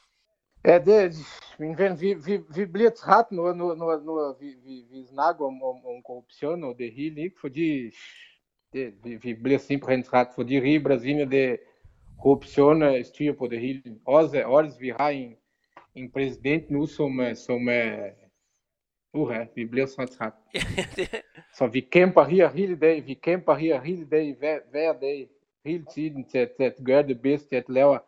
Ja, 0.64 0.78
det, 0.78 1.16
min 1.58 1.78
ven, 1.78 2.00
vi, 2.00 2.14
vi, 2.14 2.40
vi 2.56 2.66
bliver 2.66 2.90
træt, 2.90 3.24
når, 3.30 3.54
når, 3.54 3.74
når, 3.74 4.00
når 4.04 4.36
vi, 4.40 4.46
vi, 4.64 4.84
vi 4.90 5.06
snakker 5.06 5.46
om, 5.46 5.62
om, 5.62 5.86
om 5.86 6.02
korruption 6.06 6.64
og 6.64 6.74
det 6.78 6.92
hele, 6.92 7.20
ikke? 7.22 7.36
fordi 7.40 7.90
det, 8.72 8.94
vi, 9.04 9.16
vi 9.16 9.34
bliver 9.34 9.58
simpelthen 9.58 10.02
træt, 10.02 10.26
fordi 10.34 10.74
i 10.74 10.82
Brasilien, 10.82 11.30
det, 11.30 11.58
corrupção 12.22 13.02
styr 13.02 13.32
på 13.32 13.46
det 13.46 13.60
hele. 13.60 13.82
Også, 14.04 14.42
også 14.44 14.78
vi 14.80 14.88
har 14.88 15.08
en, 15.08 15.36
en 15.94 16.10
præsident 16.10 16.70
nu, 16.70 16.86
som, 16.86 17.20
som 17.34 17.68
er... 17.68 18.10
Uha, 19.14 19.44
vi 19.54 19.64
bliver 19.64 19.86
så 19.86 20.06
træt. 20.06 20.32
så 21.58 21.66
vi 21.66 21.80
kæmper 21.80 22.24
her 22.24 22.48
hele 22.48 22.76
dag, 22.76 23.06
vi 23.06 23.14
kæmper 23.14 23.54
her 23.54 23.80
hele 23.80 24.06
dag, 24.10 24.36
hver, 24.38 24.58
hver 24.70 24.92
dag, 24.92 25.28
hele 25.64 25.84
tiden 25.94 26.28
til, 26.28 26.48
til 26.56 26.64
at 26.64 26.74
gøre 26.86 27.02
det 27.02 27.22
bedste, 27.22 27.56
at 27.56 27.68
lave 27.68 27.98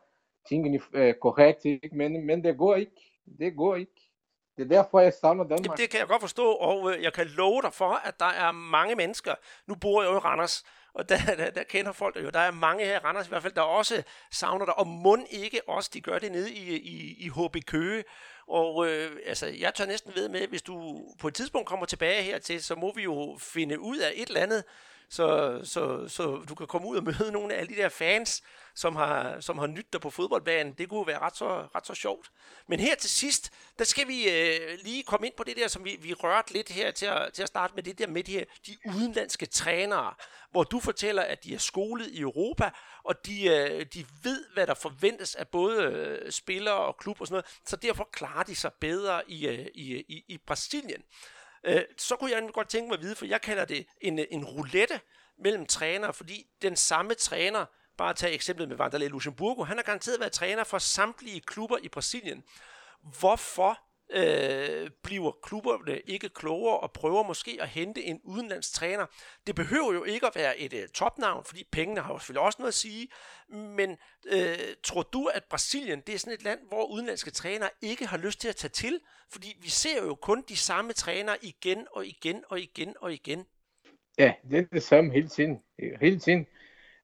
tingene 0.49 0.81
uh, 0.95 1.13
korrekt, 1.23 1.65
ikke? 1.65 1.97
Men, 1.97 2.27
men 2.27 2.45
det 2.45 2.59
går 2.59 2.75
ikke. 2.75 2.93
Det 3.39 3.57
går 3.57 3.77
ikke. 3.77 4.05
Det 4.57 4.65
er 4.65 4.69
derfor, 4.69 5.01
jeg 5.01 5.13
savner 5.21 5.45
Danmark. 5.45 5.65
Jamen, 5.65 5.79
det 5.79 5.91
kan 5.91 6.01
jeg 6.01 6.09
godt 6.09 6.21
forstå, 6.21 6.53
og 6.53 6.93
øh, 6.93 7.03
jeg 7.03 7.13
kan 7.13 7.27
love 7.27 7.63
dig 7.63 7.73
for, 7.73 8.01
at 8.05 8.21
der 8.21 8.27
er 8.27 8.53
mange 8.53 8.95
mennesker. 8.95 9.35
Nu 9.67 9.75
bor 9.75 10.03
jeg 10.03 10.11
jo 10.11 10.17
i 10.17 10.19
Randers, 10.19 10.65
og 10.95 11.09
der, 11.09 11.17
der, 11.37 11.51
der 11.51 11.63
kender 11.63 11.93
folk 11.93 12.17
jo. 12.17 12.31
Der 12.31 12.39
er 12.39 12.51
mange 12.51 12.85
her 12.85 12.95
i 12.95 12.99
Randers 12.99 13.27
i 13.27 13.29
hvert 13.29 13.43
fald, 13.43 13.53
der 13.53 13.63
også 13.63 14.03
savner 14.33 14.65
dig, 14.65 14.79
og 14.79 14.87
mund 14.87 15.27
ikke 15.31 15.61
også, 15.69 15.91
de 15.95 16.01
gør 16.01 16.19
det 16.19 16.33
nede 16.33 16.53
i, 16.53 16.77
i, 16.77 17.25
i 17.25 17.29
HB 17.29 17.57
Køge. 17.67 18.05
Og 18.49 18.87
øh, 18.89 19.17
altså, 19.27 19.47
jeg 19.47 19.75
tør 19.75 19.87
næsten 19.87 20.13
ved 20.15 20.29
med, 20.29 20.49
hvis 20.49 20.63
du 20.63 21.05
på 21.21 21.29
et 21.29 21.35
tidspunkt 21.35 21.69
kommer 21.69 21.87
tilbage 21.87 22.23
hertil, 22.23 22.65
så 22.65 22.75
må 22.75 22.93
vi 22.95 23.03
jo 23.03 23.37
finde 23.41 23.81
ud 23.81 23.99
af 23.99 24.13
et 24.15 24.29
eller 24.29 24.41
andet, 24.41 24.65
så, 25.15 25.61
så, 25.65 26.09
så 26.09 26.45
du 26.49 26.55
kan 26.55 26.67
komme 26.67 26.89
ud 26.89 26.97
og 26.97 27.05
møde 27.05 27.33
nogle 27.33 27.55
af 27.55 27.61
alle 27.61 27.75
de 27.75 27.81
der 27.81 27.89
fans, 27.89 28.43
som 28.75 28.97
har, 28.97 29.41
som 29.41 29.59
har 29.59 29.67
nyt 29.67 29.93
dig 29.93 30.01
på 30.01 30.11
fodboldbanen. 30.11 30.73
Det 30.73 30.89
kunne 30.89 31.07
være 31.07 31.19
ret 31.19 31.37
så, 31.37 31.67
ret 31.75 31.87
så 31.87 31.95
sjovt. 31.95 32.31
Men 32.67 32.81
her 32.81 32.95
til 32.95 33.11
sidst, 33.11 33.53
der 33.79 33.85
skal 33.85 34.09
vi 34.09 34.31
øh, 34.31 34.79
lige 34.83 35.03
komme 35.03 35.27
ind 35.27 35.35
på 35.37 35.45
det 35.45 35.57
der, 35.57 35.69
som 35.69 35.85
vi, 35.85 35.99
vi 36.01 36.15
rørte 36.15 36.53
lidt 36.53 36.69
her 36.69 36.91
til 36.91 37.07
at, 37.07 37.33
til 37.33 37.43
at 37.43 37.49
starte 37.49 37.75
med, 37.75 37.83
det 37.83 37.99
der 37.99 38.07
med 38.07 38.25
de, 38.25 38.33
her, 38.33 38.45
de 38.67 38.77
udenlandske 38.85 39.47
trænere, 39.47 40.15
hvor 40.51 40.65
du 40.65 40.81
fortæller, 40.81 41.23
at 41.23 41.45
de 41.45 41.55
er 41.55 41.59
skolet 41.59 42.07
i 42.07 42.21
Europa, 42.21 42.71
og 43.05 43.27
de, 43.27 43.47
øh, 43.47 43.87
de 43.95 44.07
ved, 44.23 44.45
hvad 44.55 44.67
der 44.67 44.75
forventes 44.75 45.35
af 45.35 45.49
både 45.49 45.83
øh, 45.83 46.33
spillere 46.33 46.77
og 46.77 46.97
klub 46.97 47.21
og 47.21 47.27
sådan 47.27 47.35
noget, 47.35 47.61
så 47.67 47.77
derfor 47.77 48.09
klarer 48.13 48.43
de 48.43 48.57
sig 48.57 48.73
bedre 48.81 49.31
i, 49.31 49.47
øh, 49.47 49.67
i, 49.75 49.93
øh, 49.93 50.05
i, 50.09 50.25
i 50.29 50.39
Brasilien. 50.47 51.03
Øh, 51.65 51.83
så 51.99 52.17
kunne 52.17 52.31
jeg 52.31 52.49
godt 52.53 52.69
tænke 52.69 52.89
mig 52.89 52.97
at 52.97 53.03
vide, 53.03 53.17
for 53.17 53.27
jeg 53.27 53.41
kalder 53.41 53.65
det 53.65 53.87
en, 54.01 54.19
øh, 54.19 54.27
en 54.31 54.45
roulette 54.45 55.01
mellem 55.39 55.67
trænere, 55.67 56.13
fordi 56.13 56.47
den 56.63 56.77
samme 56.77 57.15
træner, 57.15 57.67
bare 57.97 58.15
tage 58.15 58.33
eksemplet 58.33 58.69
med 58.69 58.77
Vanderlei 58.77 59.09
Luxemburgo, 59.09 59.65
han 59.65 59.77
har 59.77 59.85
garanteret 59.85 60.21
været 60.21 60.33
træner 60.33 60.65
for 60.65 60.79
samtlige 60.79 61.41
klubber 61.41 61.79
i 61.83 61.89
Brasilien. 61.89 62.45
Hvorfor 63.19 63.79
øh, 64.11 64.91
bliver 65.03 65.33
klubberne 65.43 66.01
ikke 66.01 66.29
klogere 66.29 66.81
og 66.81 66.93
prøver 66.93 67.23
måske 67.23 67.59
at 67.61 67.69
hente 67.69 68.03
en 68.03 68.21
udenlands 68.25 68.71
træner. 68.71 69.07
Det 69.47 69.55
behøver 69.55 69.93
jo 69.93 70.05
ikke 70.05 70.27
at 70.27 70.33
være 70.37 70.59
et 70.59 70.73
uh, 70.73 70.79
topnavn, 70.95 71.45
fordi 71.45 71.65
pengene 71.73 72.01
har 72.01 72.13
jo 72.13 72.19
selvfølgelig 72.19 72.43
også 72.43 72.57
noget 72.59 72.69
at 72.69 72.75
sige, 72.75 73.09
men 73.49 73.91
øh, 74.27 74.59
tror 74.83 75.03
du, 75.03 75.27
at 75.27 75.45
Brasilien 75.51 76.01
det 76.07 76.15
er 76.15 76.19
sådan 76.19 76.33
et 76.33 76.43
land, 76.43 76.61
hvor 76.69 76.85
udenlandske 76.85 77.31
trænere 77.31 77.71
ikke 77.83 78.07
har 78.07 78.17
lyst 78.17 78.41
til 78.41 78.49
at 78.49 78.57
tage 78.57 78.71
til? 78.71 79.01
Fordi 79.33 79.57
vi 79.63 79.69
ser 79.69 80.03
jo 80.03 80.15
kun 80.15 80.45
de 80.49 80.57
samme 80.57 80.93
trænere 80.93 81.37
igen 81.43 81.87
og 81.93 82.07
igen 82.07 82.45
og 82.49 82.61
igen 82.61 82.95
og 83.01 83.13
igen. 83.13 83.47
Ja, 84.19 84.33
det 84.51 84.59
er 84.59 84.65
det 84.73 84.83
samme 84.83 85.13
hele 85.13 85.29
tiden. 85.29 85.63
Hele 86.01 86.19
tiden. 86.19 86.47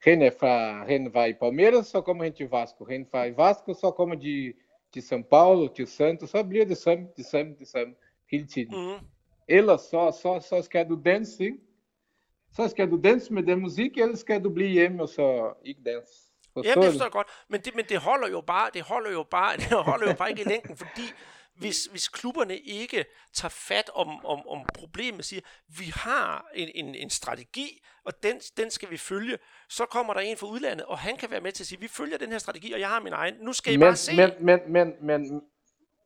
Han, 0.03 0.23
er 0.23 0.31
fra, 0.41 0.85
han 0.85 1.15
var 1.15 1.25
i 1.25 1.33
Palmeiras, 1.33 1.87
så 1.87 2.01
kommer 2.01 2.25
han 2.25 2.35
til 2.35 2.49
Vasco. 2.49 2.85
Han 2.85 3.07
var 3.13 3.25
i 3.25 3.37
Vasco, 3.37 3.75
så 3.75 3.91
kommer 3.91 4.15
de 4.15 4.53
de 4.95 5.01
São 5.01 5.23
Paulo, 5.23 5.69
de 5.77 5.87
Santos, 5.87 6.31
så 6.31 6.43
bliver 6.43 6.65
det 6.65 6.77
samme, 6.77 7.09
det 7.17 7.27
samme, 7.27 7.55
det 7.59 7.69
samme 7.69 7.95
hele 8.31 8.47
tiden. 8.47 8.93
Mm. 8.93 9.07
Ellers 9.49 9.81
så, 9.81 10.19
så, 10.23 10.47
så 10.49 10.63
skal 10.63 10.89
du 10.89 11.01
danse, 11.05 11.45
ikke? 11.45 11.59
Så 12.53 12.69
skal 12.69 12.91
du 12.91 13.01
danse 13.05 13.33
med 13.33 13.43
den 13.43 13.61
musik, 13.61 13.99
eller 13.99 14.17
skal 14.17 14.45
du 14.45 14.51
blive 14.51 14.69
hjemme 14.69 15.03
og 15.03 15.09
så 15.09 15.53
ikke 15.65 15.81
danse. 15.87 16.13
Forstår 16.53 16.71
Jamen, 16.71 16.83
det 16.83 16.91
forstår 16.93 17.05
jeg 17.05 17.13
godt, 17.13 17.29
men 17.49 17.61
det, 17.61 17.75
men 17.75 17.85
det 17.89 17.99
holder 17.99 18.29
jo 18.29 18.41
bare, 18.41 18.71
det 18.75 18.83
holder 18.83 19.11
jo 19.11 19.23
bare, 19.23 19.57
det 19.63 19.73
holder 19.73 20.07
jo 20.11 20.17
bare 20.17 20.31
ikke 20.31 20.43
i 20.43 20.45
længden, 20.45 20.77
fordi 20.77 21.03
hvis, 21.61 21.85
hvis 21.85 22.09
klubberne 22.09 22.59
ikke 22.59 23.05
tager 23.33 23.55
fat 23.69 23.91
om, 23.95 24.25
om, 24.25 24.49
om 24.49 24.67
problemet, 24.75 25.25
siger, 25.25 25.41
vi 25.79 25.85
har 25.95 26.47
en, 26.55 26.69
en, 26.75 26.95
en 26.95 27.11
strategi, 27.11 27.83
og 28.05 28.13
den, 28.23 28.37
den 28.57 28.71
skal 28.71 28.91
vi 28.91 28.97
følge, 28.97 29.39
så 29.69 29.85
kommer 29.85 30.15
der 30.15 30.21
en 30.21 30.37
fra 30.37 30.47
udlandet, 30.47 30.87
og 30.87 30.99
han 30.99 31.17
kan 31.17 31.31
være 31.31 31.41
med 31.41 31.53
til 31.53 31.63
at 31.63 31.67
sige, 31.67 31.81
vi 31.81 31.89
følger 31.89 32.19
den 32.19 32.31
her 32.31 32.39
strategi, 32.39 32.73
og 32.73 32.81
jeg 32.81 32.89
har 32.89 33.01
min 33.01 33.13
egen. 33.13 33.35
Nu 33.41 33.53
skal 33.53 33.73
I 33.73 33.77
men, 33.77 33.87
bare 33.87 33.97
se. 33.97 34.17
Men, 34.17 34.31
men, 34.41 34.61
men, 34.69 34.95
men 35.03 35.43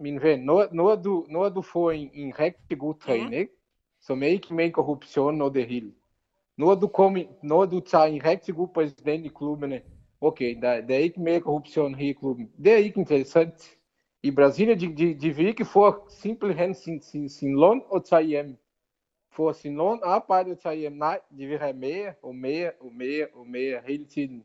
min 0.00 0.22
ven, 0.22 0.40
når, 0.40 0.68
når, 0.72 0.96
du, 0.96 1.26
når 1.30 1.48
du 1.48 1.62
får 1.62 1.90
en, 1.90 2.10
en 2.14 2.38
rigtig 2.38 2.78
god 2.78 2.94
træning, 3.00 3.42
mm. 3.42 3.56
som 4.02 4.22
ikke 4.22 4.54
med 4.54 4.70
korruption 4.70 5.42
og 5.42 5.54
det 5.54 5.66
hele, 5.66 5.92
når 6.56 6.74
du, 6.74 6.86
kommer, 6.86 7.24
når 7.42 7.66
du 7.66 7.80
tager 7.80 8.04
en 8.04 8.24
rigtig 8.24 8.54
god 8.54 8.68
præsident 8.74 9.26
i 9.26 9.30
klubbene, 9.38 9.80
okay, 10.20 10.60
der, 10.62 10.80
der 10.80 10.94
er 10.94 10.98
ikke 10.98 11.20
mere 11.20 11.40
korruption 11.40 11.94
her 11.94 12.08
i 12.08 12.12
klubben. 12.12 12.50
Det 12.64 12.72
er 12.72 12.76
ikke 12.76 13.00
interessant. 13.00 13.70
I 14.24 14.30
Brasília, 14.30 14.74
de, 14.74 14.88
de, 14.88 15.14
de 15.14 15.36
vil 15.36 15.46
ikke 15.46 15.64
få 15.64 16.08
simpelthen 16.08 16.74
sin, 16.74 17.02
sin, 17.02 17.28
sin 17.28 17.60
løn 17.60 17.82
og 17.88 18.04
tage 18.04 18.22
hjem. 18.22 18.56
Få 19.30 19.52
sin 19.52 19.76
løn, 19.76 20.00
arbejde 20.02 20.50
og 20.50 20.58
tage 20.58 20.76
hjem. 20.76 20.92
Nej, 20.92 21.20
de 21.38 21.46
vil 21.46 21.58
have 21.58 21.72
mere 21.72 22.14
og 22.22 22.34
mere 22.34 22.70
og 22.80 22.92
mere 22.92 23.26
og 23.34 23.46
mere 23.46 23.80
hele 23.86 24.04
tiden. 24.04 24.44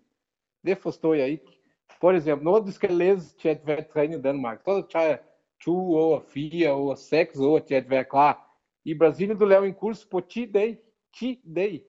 Det 0.66 0.78
forstår 0.78 1.14
jeg 1.14 1.28
ikke. 1.28 1.46
For 2.02 2.12
eksempel, 2.12 2.46
når 2.46 2.60
du 2.60 2.72
skal 2.72 2.92
læse 2.92 3.38
til 3.38 3.50
at 3.50 3.68
være 3.68 3.84
træner 3.94 4.18
i 4.18 4.22
Danmark, 4.22 4.62
så 4.66 4.84
tager 4.92 5.18
to 5.64 5.96
år, 5.96 6.24
fire 6.28 6.74
år, 6.74 6.96
seks 6.96 7.40
år 7.40 7.60
til 7.60 7.76
at 7.76 7.90
være 7.90 8.04
klar. 8.04 8.60
I 8.86 8.94
Brasília, 8.94 9.40
du 9.40 9.46
laver 9.46 9.66
en 9.66 9.74
kurs 9.74 10.06
på 10.06 10.20
10 10.20 10.52
dage. 10.52 10.78
10 11.20 11.40
dage. 11.56 11.84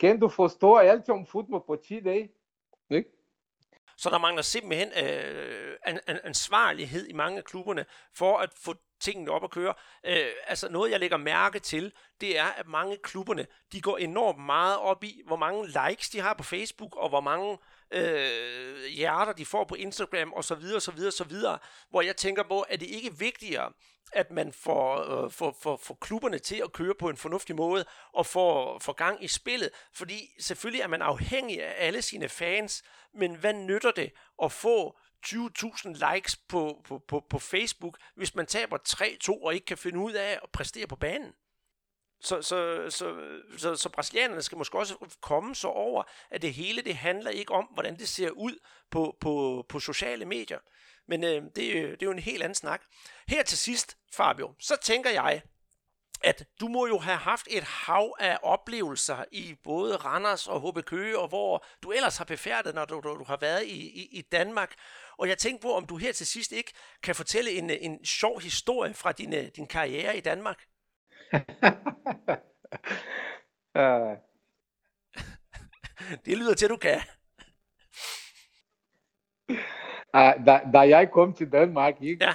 Kan 0.00 0.20
du 0.20 0.28
forstå 0.28 0.74
alt 0.74 1.08
om 1.08 1.26
fodbold 1.26 1.62
på 1.66 1.76
10 1.76 2.00
dage? 2.00 2.28
Ikke? 2.90 3.15
Så 3.96 4.10
der 4.10 4.18
mangler 4.18 4.42
simpelthen 4.42 4.88
øh, 5.04 5.76
an, 5.82 6.00
an, 6.06 6.20
ansvarlighed 6.24 7.06
i 7.06 7.12
mange 7.12 7.38
af 7.38 7.44
klubberne 7.44 7.86
for 8.14 8.38
at 8.38 8.50
få 8.64 8.74
tingene 9.00 9.30
op 9.30 9.44
at 9.44 9.50
køre. 9.50 9.74
Øh, 10.04 10.26
altså 10.46 10.68
noget, 10.68 10.90
jeg 10.90 11.00
lægger 11.00 11.16
mærke 11.16 11.58
til, 11.58 11.92
det 12.20 12.38
er, 12.38 12.44
at 12.44 12.66
mange 12.66 12.96
klubberne, 13.02 13.46
de 13.72 13.80
går 13.80 13.96
enormt 13.96 14.38
meget 14.38 14.78
op 14.78 15.04
i, 15.04 15.22
hvor 15.26 15.36
mange 15.36 15.66
likes 15.66 16.08
de 16.08 16.20
har 16.20 16.34
på 16.34 16.42
Facebook, 16.42 16.96
og 16.96 17.08
hvor 17.08 17.20
mange 17.20 17.52
øh, 17.52 17.58
øh, 17.90 18.84
hjerter 18.84 19.32
de 19.32 19.46
får 19.46 19.64
på 19.64 19.74
Instagram, 19.74 20.32
og 20.32 20.44
så 20.44 20.54
videre, 20.54 20.80
så 20.80 20.90
videre, 20.90 21.12
så 21.12 21.24
videre. 21.24 21.58
Hvor 21.90 22.02
jeg 22.02 22.16
tænker 22.16 22.42
på, 22.42 22.60
at 22.60 22.80
det 22.80 22.86
ikke 22.86 23.18
vigtigere, 23.18 23.72
at 24.12 24.30
man 24.30 24.52
får, 24.52 25.24
øh, 25.24 25.30
får, 25.30 25.58
får, 25.62 25.76
får 25.76 25.98
klubberne 26.00 26.38
til 26.38 26.60
at 26.64 26.72
køre 26.72 26.94
på 26.98 27.08
en 27.08 27.16
fornuftig 27.16 27.56
måde, 27.56 27.84
og 28.12 28.26
får, 28.26 28.78
får 28.78 28.92
gang 28.92 29.24
i 29.24 29.28
spillet. 29.28 29.70
Fordi 29.92 30.30
selvfølgelig 30.40 30.80
er 30.80 30.88
man 30.88 31.02
afhængig 31.02 31.62
af 31.62 31.86
alle 31.86 32.02
sine 32.02 32.28
fans, 32.28 32.82
men 33.14 33.34
hvad 33.34 33.52
nytter 33.54 33.90
det 33.90 34.12
at 34.42 34.52
få 34.52 34.98
20.000 35.26 36.12
likes 36.12 36.36
på, 36.36 36.82
på, 36.84 36.98
på, 37.08 37.24
på 37.30 37.38
Facebook, 37.38 37.98
hvis 38.16 38.34
man 38.34 38.46
taber 38.46 38.78
3-2 38.88 39.44
og 39.44 39.54
ikke 39.54 39.66
kan 39.66 39.78
finde 39.78 39.98
ud 39.98 40.12
af 40.12 40.38
at 40.42 40.50
præstere 40.52 40.86
på 40.86 40.96
banen? 40.96 41.32
Så, 42.20 42.42
så, 42.42 42.86
så, 42.90 43.14
så, 43.58 43.76
så 43.76 43.88
brasilianerne 43.88 44.42
skal 44.42 44.58
måske 44.58 44.78
også 44.78 45.16
komme 45.20 45.54
så 45.54 45.68
over, 45.68 46.02
at 46.30 46.42
det 46.42 46.54
hele 46.54 46.82
det 46.82 46.96
handler 46.96 47.30
ikke 47.30 47.52
om, 47.52 47.64
hvordan 47.64 47.98
det 47.98 48.08
ser 48.08 48.30
ud 48.30 48.58
på, 48.90 49.16
på, 49.20 49.64
på 49.68 49.80
sociale 49.80 50.24
medier. 50.24 50.58
Men 51.08 51.24
øh, 51.24 51.42
det, 51.56 51.74
øh, 51.74 51.90
det 51.90 52.02
er 52.02 52.06
jo 52.06 52.10
en 52.10 52.18
helt 52.18 52.42
anden 52.42 52.54
snak. 52.54 52.82
Her 53.28 53.42
til 53.42 53.58
sidst, 53.58 53.96
Fabio, 54.12 54.54
så 54.58 54.76
tænker 54.82 55.10
jeg, 55.10 55.42
at 56.22 56.44
du 56.60 56.68
må 56.68 56.86
jo 56.86 56.98
have 56.98 57.16
haft 57.16 57.48
et 57.50 57.64
hav 57.64 58.14
af 58.18 58.38
oplevelser 58.42 59.24
i 59.32 59.54
både 59.64 59.96
Randers 59.96 60.48
og 60.48 60.70
HB 60.70 60.84
Køge, 60.84 61.18
og 61.18 61.28
hvor 61.28 61.64
du 61.82 61.92
ellers 61.92 62.16
har 62.16 62.24
befærdet, 62.24 62.74
når 62.74 62.84
du, 62.84 63.00
du, 63.00 63.18
du 63.18 63.24
har 63.24 63.36
været 63.36 63.64
i, 63.64 64.00
i, 64.00 64.08
i 64.18 64.22
Danmark. 64.22 64.74
Og 65.18 65.28
jeg 65.28 65.38
tænkte 65.38 65.62
på, 65.62 65.74
om 65.74 65.86
du 65.86 65.96
her 65.96 66.12
til 66.12 66.26
sidst 66.26 66.52
ikke 66.52 66.72
kan 67.02 67.14
fortælle 67.14 67.50
en, 67.50 67.70
en 67.70 68.04
sjov 68.04 68.40
historie 68.40 68.94
fra 68.94 69.12
din, 69.12 69.34
øh, 69.34 69.48
din 69.56 69.66
karriere 69.66 70.16
i 70.16 70.20
Danmark. 70.20 70.64
det 76.24 76.38
lyder 76.38 76.54
til, 76.54 76.68
du 76.68 76.76
kan. 76.76 77.00
Ah, 80.12 80.46
da, 80.46 80.60
da 80.72 80.78
jeg 80.78 81.10
kom 81.10 81.34
til 81.34 81.52
Danmark, 81.52 82.02
ikke? 82.02 82.24
Ja. 82.24 82.32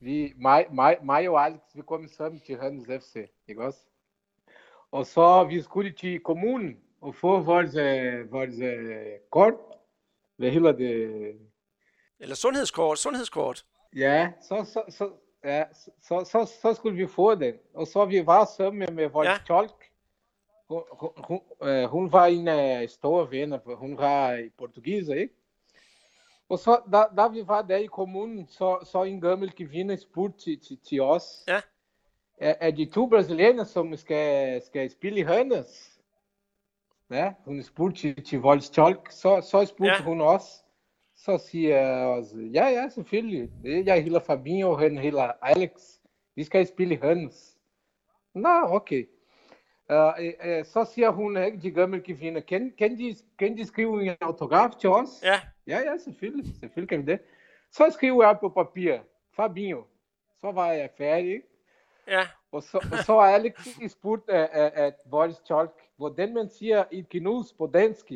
vi, 0.00 0.32
mig, 0.36 0.66
mig, 0.72 0.96
mig 1.02 1.28
og 1.28 1.44
Alex, 1.44 1.60
vi 1.74 1.82
começamos 1.90 2.46
til 2.46 2.56
Randers 2.56 3.02
FC, 3.04 3.16
ikke 3.48 3.64
også? 3.64 3.78
Og 4.90 5.06
så 5.06 5.44
vi 5.44 5.62
skulle 5.62 5.92
til 5.92 6.20
kommunen 6.20 6.76
og 7.00 7.14
få 7.14 7.40
vores, 7.40 7.74
øh, 7.76 8.32
vores 8.32 8.60
øh, 8.60 9.06
kort. 9.30 9.54
Hvad 10.36 10.50
hedder 10.50 10.72
det? 10.72 11.38
Eller 12.20 12.34
sundhedskort, 12.34 12.98
sundhedskort. 12.98 13.64
Ja, 13.96 14.32
så, 14.42 14.64
så, 14.64 14.82
så, 14.88 15.10
ja, 15.44 15.64
så, 16.02 16.24
så, 16.24 16.50
så 16.62 16.74
skulle 16.74 16.96
vi 16.96 17.06
få 17.06 17.34
den. 17.34 17.54
Og 17.74 17.86
så 17.86 18.04
vi 18.04 18.26
var 18.26 18.44
sammen 18.56 18.78
med, 18.78 18.88
med 18.88 19.08
vores 19.08 19.26
Ja. 19.26 19.32
ja. 19.32 19.38
tolk. 19.46 19.90
Hun, 20.68 20.82
hun, 20.92 21.10
hun, 21.16 21.40
øh, 21.68 21.84
hun 21.84 22.12
var 22.12 22.26
en 22.26 22.48
af 22.48 22.90
store 22.90 23.30
venner, 23.30 23.58
for 23.64 23.74
hun 23.74 23.98
var 23.98 24.32
i 24.34 24.48
portugis, 24.58 25.08
ikke? 25.08 25.34
Og 26.48 26.58
så, 26.58 26.80
da, 26.92 27.22
da 27.22 27.28
vi 27.28 27.46
var 27.46 27.62
der 27.62 27.76
i 27.76 27.86
kommunen, 27.86 28.48
så, 28.48 28.78
så 28.92 29.02
en 29.02 29.20
gammel 29.20 29.52
kvinde 29.52 29.96
spurgte 30.00 30.38
til, 30.44 30.60
til, 30.60 30.78
til 30.88 31.00
os, 31.02 31.44
Ja. 31.48 31.60
er, 32.38 32.54
er 32.60 32.70
de 32.70 32.90
to 32.90 33.06
brasilianere, 33.08 33.64
som 33.66 33.96
skal, 33.96 34.62
skal 34.66 34.90
spille 34.90 35.20
i 35.20 35.24
Randers? 35.26 35.90
Ja, 37.10 37.32
hun 37.44 37.62
spurgte 37.62 37.96
til, 38.00 38.24
til 38.24 38.40
vores 38.40 38.70
tolk, 38.70 39.10
så, 39.10 39.40
så 39.40 39.64
spurgte 39.64 39.84
Ja. 39.92 39.94
ja. 39.98 40.02
hun 40.02 40.20
os. 41.14 41.20
Så 41.20 41.38
siger 41.38 41.76
jeg 41.76 42.06
også, 42.06 42.36
ja, 42.36 42.66
ja, 42.66 42.88
selvfølgelig. 42.88 43.50
Jeg 43.64 44.04
hedder 44.04 44.20
Fabinho, 44.20 44.70
og 44.70 44.78
han 44.78 44.98
hedder 44.98 45.32
Alex. 45.42 45.70
Vi 46.34 46.44
skal 46.44 46.66
spille 46.66 46.94
i 46.94 46.98
Randers. 47.02 47.56
Nå, 48.34 48.62
okay. 48.62 49.08
Uh, 49.90 49.96
uh, 49.96 50.64
så 50.64 50.90
siger 50.94 51.10
hun, 51.10 51.36
ikke, 51.36 51.58
de 51.58 51.70
gamle 51.70 52.00
kvinder, 52.00 52.40
kan, 52.40 52.72
kan, 52.78 52.98
de, 52.98 53.16
kan 53.38 53.58
de 53.58 53.66
skrive 53.66 54.02
en 54.02 54.16
autograf 54.20 54.70
til 54.80 54.90
os? 54.90 55.22
Ja, 55.22 55.40
Ja, 55.66 55.78
ja, 55.78 55.98
selvfølgelig. 55.98 56.54
Selvfølgelig 56.60 56.88
kan 56.88 57.06
vi 57.06 57.12
det. 57.12 57.20
Så 57.70 57.90
skriver 57.90 58.24
jeg 58.26 58.38
på 58.40 58.48
papir, 58.48 58.98
Fabinho. 59.36 59.82
Så 60.40 60.52
var 60.52 60.72
jeg 60.72 60.90
færdig, 60.98 61.32
ikke? 61.32 61.48
ja, 62.08 62.22
Og 62.52 62.62
så, 62.62 62.88
og 62.92 62.98
så 62.98 63.12
er 63.12 63.34
Alex 63.34 63.68
spurgt 63.88 64.28
af, 64.28 64.48
af, 64.52 64.72
af 64.74 64.92
vores 65.06 65.38
tolk, 65.38 65.72
hvordan 65.96 66.34
man 66.34 66.48
siger 66.48 66.84
et 66.90 67.08
gnus 67.08 67.52
på 67.52 67.66
dansk. 67.66 68.12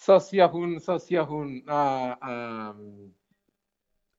Så 0.00 0.18
siger 0.18 0.46
hun, 0.48 0.80
så 0.80 0.98
siger 0.98 1.22
hun, 1.22 1.46
uh, 1.68 2.30
um, 2.30 3.14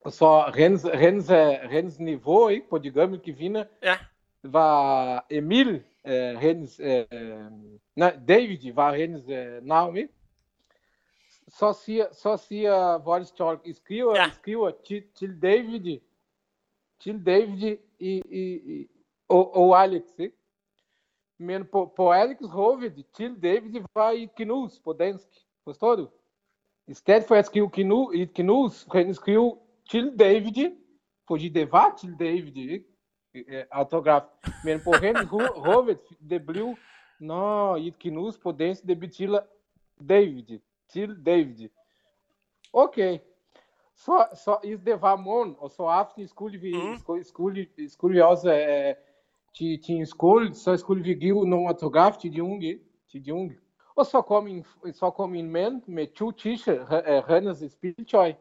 og 0.00 0.12
så 0.12 0.40
rens, 0.40 0.84
rens, 0.86 1.30
rens 1.30 1.98
niveau 1.98 2.48
ikke, 2.48 2.68
på 2.70 2.78
de 2.78 2.90
gamle 2.90 3.18
kvinder 3.18 3.64
ja, 3.82 3.96
var 4.42 5.26
Emil, 5.30 5.82
uh, 6.04 6.12
hendes, 6.40 6.80
uh, 6.80 7.52
nej, 7.96 8.18
David 8.28 8.72
var 8.72 8.94
hendes 8.94 9.22
uh, 9.22 9.66
navn, 9.66 9.96
ikke? 9.96 10.12
Så 11.48 11.72
siger, 11.72 12.06
så 12.12 12.36
siger 12.36 12.98
vores 12.98 13.32
tolk, 13.32 13.60
I 13.64 13.72
skriver, 13.72 14.16
Ja. 14.16 14.26
I 14.26 14.30
skriver 14.30 14.70
til, 14.86 15.02
til 15.14 15.42
David, 15.42 16.00
til 17.00 17.26
David 17.26 17.76
i, 17.98 18.22
i, 18.30 18.52
i, 18.74 18.86
og, 19.28 19.56
og 19.56 19.82
Alex, 19.82 20.02
ikke? 20.18 20.36
Men 21.38 21.64
på, 21.64 21.92
på 21.96 22.12
Alex 22.12 22.38
hoved, 22.42 23.02
til 23.12 23.42
David 23.42 23.82
var 23.94 24.10
et 24.10 24.34
knus 24.34 24.78
på 24.84 24.92
dansk. 25.62 25.64
Forstår 25.64 25.96
du? 25.96 26.08
I 26.86 26.94
stedet 26.94 27.24
for 27.24 27.34
at 27.34 27.46
skrive 27.46 27.70
knu, 27.70 28.10
et 28.14 28.34
knus, 28.34 28.84
kan 28.92 29.08
I 29.10 29.14
skrive 29.14 29.58
til 29.90 30.18
David, 30.18 30.70
fordi 31.28 31.48
det 31.48 31.72
var 31.72 31.96
til 32.00 32.16
David, 32.18 32.56
ikke? 32.56 32.84
Eh, 33.34 33.64
Autograf. 33.70 34.22
Men 34.64 34.80
på 34.84 34.92
hendes 35.02 35.22
ho- 35.32 35.60
hoved, 35.60 35.96
det 36.30 36.46
blev, 36.46 36.76
nå, 37.20 37.76
et 37.76 37.98
knus 37.98 38.38
på 38.38 38.52
dansk, 38.52 38.82
det 38.82 39.00
betyder 39.00 39.40
David, 40.08 40.58
til 40.92 41.26
David. 41.26 41.68
Okay. 42.72 43.18
Så, 43.96 44.26
så 44.44 44.56
is 44.64 44.80
det 44.86 45.02
var 45.02 45.16
morgen, 45.16 45.56
og 45.58 45.70
så 45.70 45.82
aften 45.82 46.28
skulle 46.28 46.58
vi, 46.60 46.72
Mhm. 46.74 46.98
skulle, 46.98 47.24
skulle, 47.24 47.66
skulle 47.88 48.14
vi 48.14 48.20
også 48.20 48.52
øh, 48.54 48.94
til, 49.54 49.82
til 49.82 49.94
en 49.94 50.06
skole, 50.06 50.54
så 50.54 50.76
skulle 50.76 51.04
vi 51.04 51.14
give 51.14 51.46
nogle 51.48 51.68
autograf 51.68 52.16
til 52.16 52.32
de 52.34 52.42
unge, 52.42 52.78
til 53.10 53.24
de 53.24 53.34
unge. 53.34 53.54
Og 53.94 54.06
så 54.06 54.22
kom 54.22 54.46
en, 54.48 54.66
så 54.92 55.10
kom 55.10 55.34
en 55.34 55.50
mand 55.50 55.82
med 55.86 56.06
to 56.14 56.30
t-shirt, 56.30 57.32
hendes 57.32 57.72
spiltøj, 57.72 58.32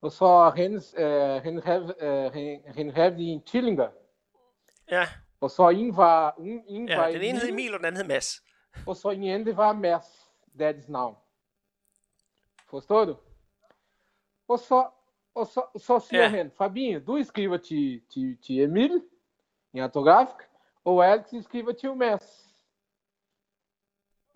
og 0.00 0.12
så 0.12 0.52
hendes, 0.56 0.94
øh, 0.98 1.42
han, 1.42 1.62
havde, 1.64 1.94
øh, 2.00 2.32
han, 2.32 2.62
han 2.66 2.90
havde 2.90 3.22
en 3.22 3.42
tvillinger. 3.42 3.88
ja. 4.90 5.04
Og 5.40 5.50
så 5.50 5.68
en 5.68 5.96
var, 5.96 6.34
en, 6.38 6.64
en 6.68 6.88
var 6.88 7.06
ja. 7.06 7.12
Den 7.12 7.22
ene 7.22 7.38
hed 7.38 7.48
Emil, 7.48 7.74
og 7.74 7.78
den 7.78 7.86
anden 7.86 7.96
hed 8.02 8.08
Mads. 8.08 8.42
og 8.86 8.96
så 8.96 9.10
en 9.10 9.24
anden 9.24 9.56
var 9.56 9.72
Mads, 9.72 10.30
deres 10.58 10.88
navn. 10.88 11.16
Forstår 12.70 13.04
du? 13.04 13.16
Og 14.48 14.58
så, 14.58 14.86
og 15.34 15.46
så, 15.46 15.62
så 15.76 15.98
siger 15.98 16.22
Ja. 16.22 16.28
ja. 16.30 16.36
han, 16.36 16.50
Fabinho, 16.58 17.00
du 17.06 17.24
skriver 17.24 17.56
til, 17.56 18.02
til, 18.12 18.38
til 18.42 18.60
Emil, 18.62 19.02
en 19.72 19.80
autograf, 19.80 20.28
og 20.84 21.06
Alex 21.06 21.44
skriver 21.44 21.72
til 21.72 21.94
Mads. 21.96 22.35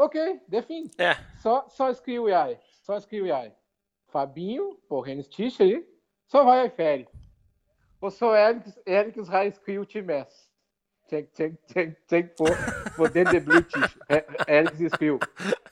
Okay, 0.00 0.38
det 0.50 0.58
er 0.58 0.62
fint. 0.62 0.92
Ja, 0.98 1.12
Så, 1.42 1.62
så 1.76 1.94
skriver 1.94 2.28
jeg, 2.28 2.58
så 2.82 3.00
skriver 3.00 3.26
jeg, 3.26 3.52
Fabinho 4.12 4.76
på 4.88 5.02
hendes 5.02 5.26
t-shirt, 5.28 5.62
ikke? 5.64 5.82
så 6.28 6.42
var 6.42 6.54
jeg 6.54 6.72
færdig. 6.76 7.06
Og 8.00 8.12
så 8.12 8.30
Alex, 8.30 8.62
Alex 8.86 9.28
har 9.28 9.42
jeg 9.42 9.54
skrevet 9.54 9.88
til 9.88 10.04
Mads. 10.04 10.50
Tænk, 11.10 11.32
tænk, 11.32 11.58
tænk, 11.66 11.94
tænk 12.08 12.30
på, 12.38 12.46
hvordan 12.96 13.26
det 13.26 13.44
blev 13.44 13.56
t-shirt. 13.56 14.44
Alex 14.48 14.92
skrev, 14.92 15.20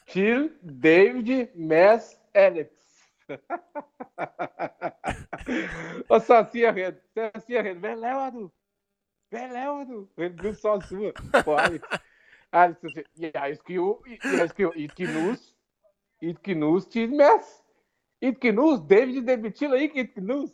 til 0.09 0.51
David, 0.83 1.47
Mads, 1.55 2.21
Alex. 2.35 2.67
og 6.13 6.21
så 6.21 6.47
siger 6.53 6.73
han, 6.73 6.95
så 7.15 7.31
siger 7.47 7.63
han, 7.63 7.77
hvad 7.77 7.97
laver 7.97 8.31
du? 8.31 8.51
Hvad 9.31 9.53
laver 9.53 9.85
du? 9.85 10.09
Han 10.19 10.37
blev 10.37 10.55
så 10.55 10.87
sur 10.89 11.13
på 11.45 11.55
Alex. 11.55 11.83
Alex 12.53 12.77
siger, 13.17 13.31
jeg 13.35 13.57
skriver, 13.57 13.95
jeg 14.41 14.49
skriver 14.49 14.73
et 14.77 14.95
gnus, 14.97 15.55
et 16.23 16.43
gnus 16.43 16.85
til 16.87 17.11
Mads. 17.11 17.63
Et 18.21 18.41
gnus, 18.41 18.79
David, 18.91 19.27
det 19.27 19.43
betyder 19.43 19.75
ikke 19.75 20.01
et 20.01 20.11
gnus. 20.15 20.51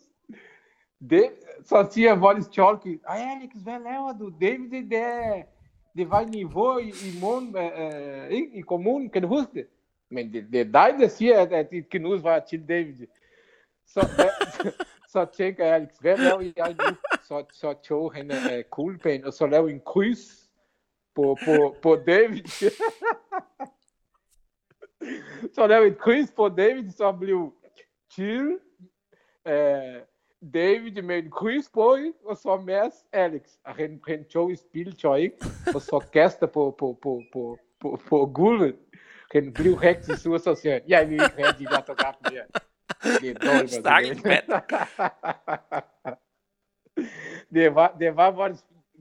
Det, 1.11 1.31
så 1.65 1.89
siger 1.91 2.15
vores 2.17 2.49
tolke, 2.49 2.99
ej 3.09 3.17
Alex, 3.37 3.51
hvad 3.63 3.81
laver 3.81 4.13
du? 4.19 4.33
David, 4.41 4.71
det, 4.91 4.99
er- 4.99 5.43
det 5.97 6.11
var 6.11 6.25
niveau 6.25 6.79
i, 6.79 6.89
i 6.89 7.21
morgen, 7.21 7.57
øh, 7.57 8.29
ikke? 8.31 8.51
i 8.59 8.61
kommunen, 8.61 9.11
kan 9.11 9.23
du 9.23 9.29
huske 9.29 9.53
det? 9.55 9.67
Men 10.11 10.33
det, 10.33 10.47
det 10.53 10.61
er 10.61 10.65
dig, 10.65 10.95
der 11.01 11.09
siger, 11.09 11.41
at, 11.41 11.53
at 11.53 11.69
et 11.73 11.91
gnus 11.91 12.23
var 12.23 12.39
til 12.39 12.69
David. 12.69 13.07
Så, 13.87 14.01
hvad, 14.17 14.73
så 15.09 15.25
tænker 15.37 15.65
jeg, 15.65 15.75
Alex, 15.75 15.89
hvad 16.01 16.17
laver 16.17 16.53
jeg 16.57 16.71
nu? 16.79 16.97
Så, 17.23 17.45
så 17.53 17.73
tog 17.73 18.15
han 18.15 18.31
uh, 18.31 18.63
kuglepen, 18.71 19.25
og 19.25 19.33
så 19.33 19.47
lavede 19.47 19.73
en 19.73 19.81
kryds 19.87 20.44
på, 21.15 21.39
på, 21.45 21.77
på 21.83 21.97
David. 21.97 22.45
så 25.55 25.67
lavede 25.67 25.89
et 25.89 25.99
kryds 25.99 26.33
på 26.37 26.49
David, 26.49 26.91
så 26.91 27.13
blev 27.13 27.53
chill. 28.13 28.59
Uh, 29.49 30.03
David 30.55 31.03
med 31.03 31.19
en 31.19 31.31
kryds 31.31 31.71
på, 31.75 31.95
ikke? 31.95 32.19
og 32.25 32.37
så 32.37 32.57
Mads 32.57 32.95
Alex. 33.13 33.43
Og 33.65 33.75
han, 33.75 34.01
han 34.09 34.25
tog 34.25 34.53
et 34.53 34.59
spiltøj, 34.59 35.17
ikke? 35.17 35.37
og 35.75 35.83
så 35.83 36.05
kaster 36.13 36.47
på, 36.47 36.77
på, 36.79 36.99
på, 37.03 37.23
på, 37.33 37.59
på, 37.81 38.01
på 38.09 38.27
gulvet. 38.27 38.77
Han 39.33 39.53
blev 39.53 39.75
rigtig 39.75 40.19
sur, 40.19 40.39
så 40.39 40.55
siger 40.55 40.73
han, 40.73 40.83
jeg 40.89 41.07
vil 41.07 41.13
ikke 41.13 41.35
have 41.37 41.55
de 41.59 41.69
autograf 41.69 42.15
mere. 42.31 42.45
Det 43.21 43.31
er 43.31 43.35
dårligt. 43.35 43.73
Stakkels 43.73 44.25
mand. 44.25 44.45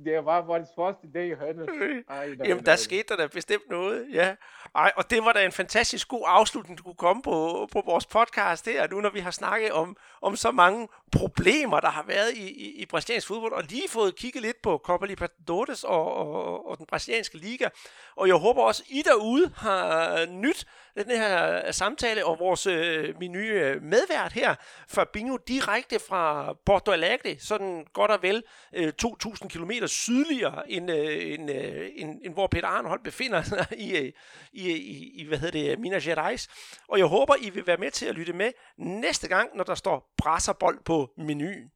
Det 0.05 0.25
var, 0.25 0.41
vores 0.41 0.69
første 0.75 1.07
dag 1.13 1.27
i 1.27 1.33
Hønne. 1.33 1.67
Ej, 2.09 2.25
der, 2.25 2.47
Jamen, 2.47 2.65
der 2.65 2.75
skete 2.75 3.03
der 3.09 3.15
da 3.15 3.27
bestemt 3.27 3.69
noget, 3.69 4.07
ja. 4.13 4.35
Ej, 4.75 4.91
og 4.95 5.09
det 5.09 5.25
var 5.25 5.33
da 5.33 5.45
en 5.45 5.51
fantastisk 5.51 6.07
god 6.07 6.23
afslutning, 6.27 6.77
du 6.77 6.83
kunne 6.83 6.95
komme 6.95 7.21
på, 7.21 7.67
på 7.71 7.83
vores 7.85 8.05
podcast 8.05 8.65
her, 8.65 8.87
nu 8.87 9.01
når 9.01 9.09
vi 9.09 9.19
har 9.19 9.31
snakket 9.31 9.71
om, 9.71 9.97
om 10.21 10.35
så 10.35 10.51
mange 10.51 10.87
problemer, 11.11 11.79
der 11.79 11.89
har 11.89 12.03
været 12.07 12.33
i, 12.33 12.51
i, 12.51 12.81
i 12.81 12.85
brasiliansk 12.85 13.27
fodbold, 13.27 13.53
og 13.53 13.63
lige 13.63 13.89
fået 13.89 14.15
kigget 14.15 14.41
lidt 14.41 14.61
på 14.61 14.81
Copa 14.83 15.05
Libertadores 15.05 15.83
og, 15.83 16.13
og, 16.13 16.69
og 16.69 16.77
den 16.77 16.85
brasilianske 16.85 17.37
liga. 17.37 17.69
Og 18.15 18.27
jeg 18.27 18.35
håber 18.35 18.61
også, 18.61 18.83
I 18.87 19.01
derude 19.01 19.51
har 19.55 20.25
nyt 20.25 20.65
den 20.95 21.17
her 21.17 21.65
øh, 21.67 21.73
samtale, 21.73 22.25
og 22.25 22.39
vores, 22.39 22.67
øh, 22.67 23.19
min 23.19 23.31
nye 23.31 23.51
øh, 23.51 23.81
medvært 23.83 24.33
her, 24.33 24.55
Fabinho, 24.87 25.37
direkte 25.37 25.99
fra 25.99 26.53
Porto 26.65 26.91
Alegre, 26.91 27.35
sådan 27.39 27.85
godt 27.93 28.11
og 28.11 28.21
vel 28.21 28.43
øh, 28.73 28.93
2.000 29.03 29.47
km 29.47 29.71
sydligere, 29.85 30.71
end, 30.71 30.91
øh, 30.91 31.33
end, 31.33 31.51
øh, 31.51 31.89
end, 31.95 32.19
end 32.23 32.33
hvor 32.33 32.47
Peter 32.47 32.67
Arnhold 32.67 33.03
befinder 33.03 33.41
sig 33.43 33.67
i, 33.77 33.97
øh, 33.97 34.11
i, 34.53 34.71
i, 34.71 35.21
i, 35.21 35.27
hvad 35.27 35.37
hedder 35.37 35.69
det, 35.69 35.79
Minas 35.79 36.03
Gerais. 36.03 36.49
Og 36.87 36.97
jeg 36.97 37.05
håber, 37.05 37.35
I 37.41 37.49
vil 37.49 37.67
være 37.67 37.77
med 37.77 37.91
til 37.91 38.05
at 38.05 38.15
lytte 38.15 38.33
med 38.33 38.51
næste 38.77 39.27
gang, 39.27 39.49
når 39.55 39.63
der 39.63 39.75
står 39.75 40.13
brasserbold 40.17 40.79
på 40.85 41.09
menuen. 41.17 41.71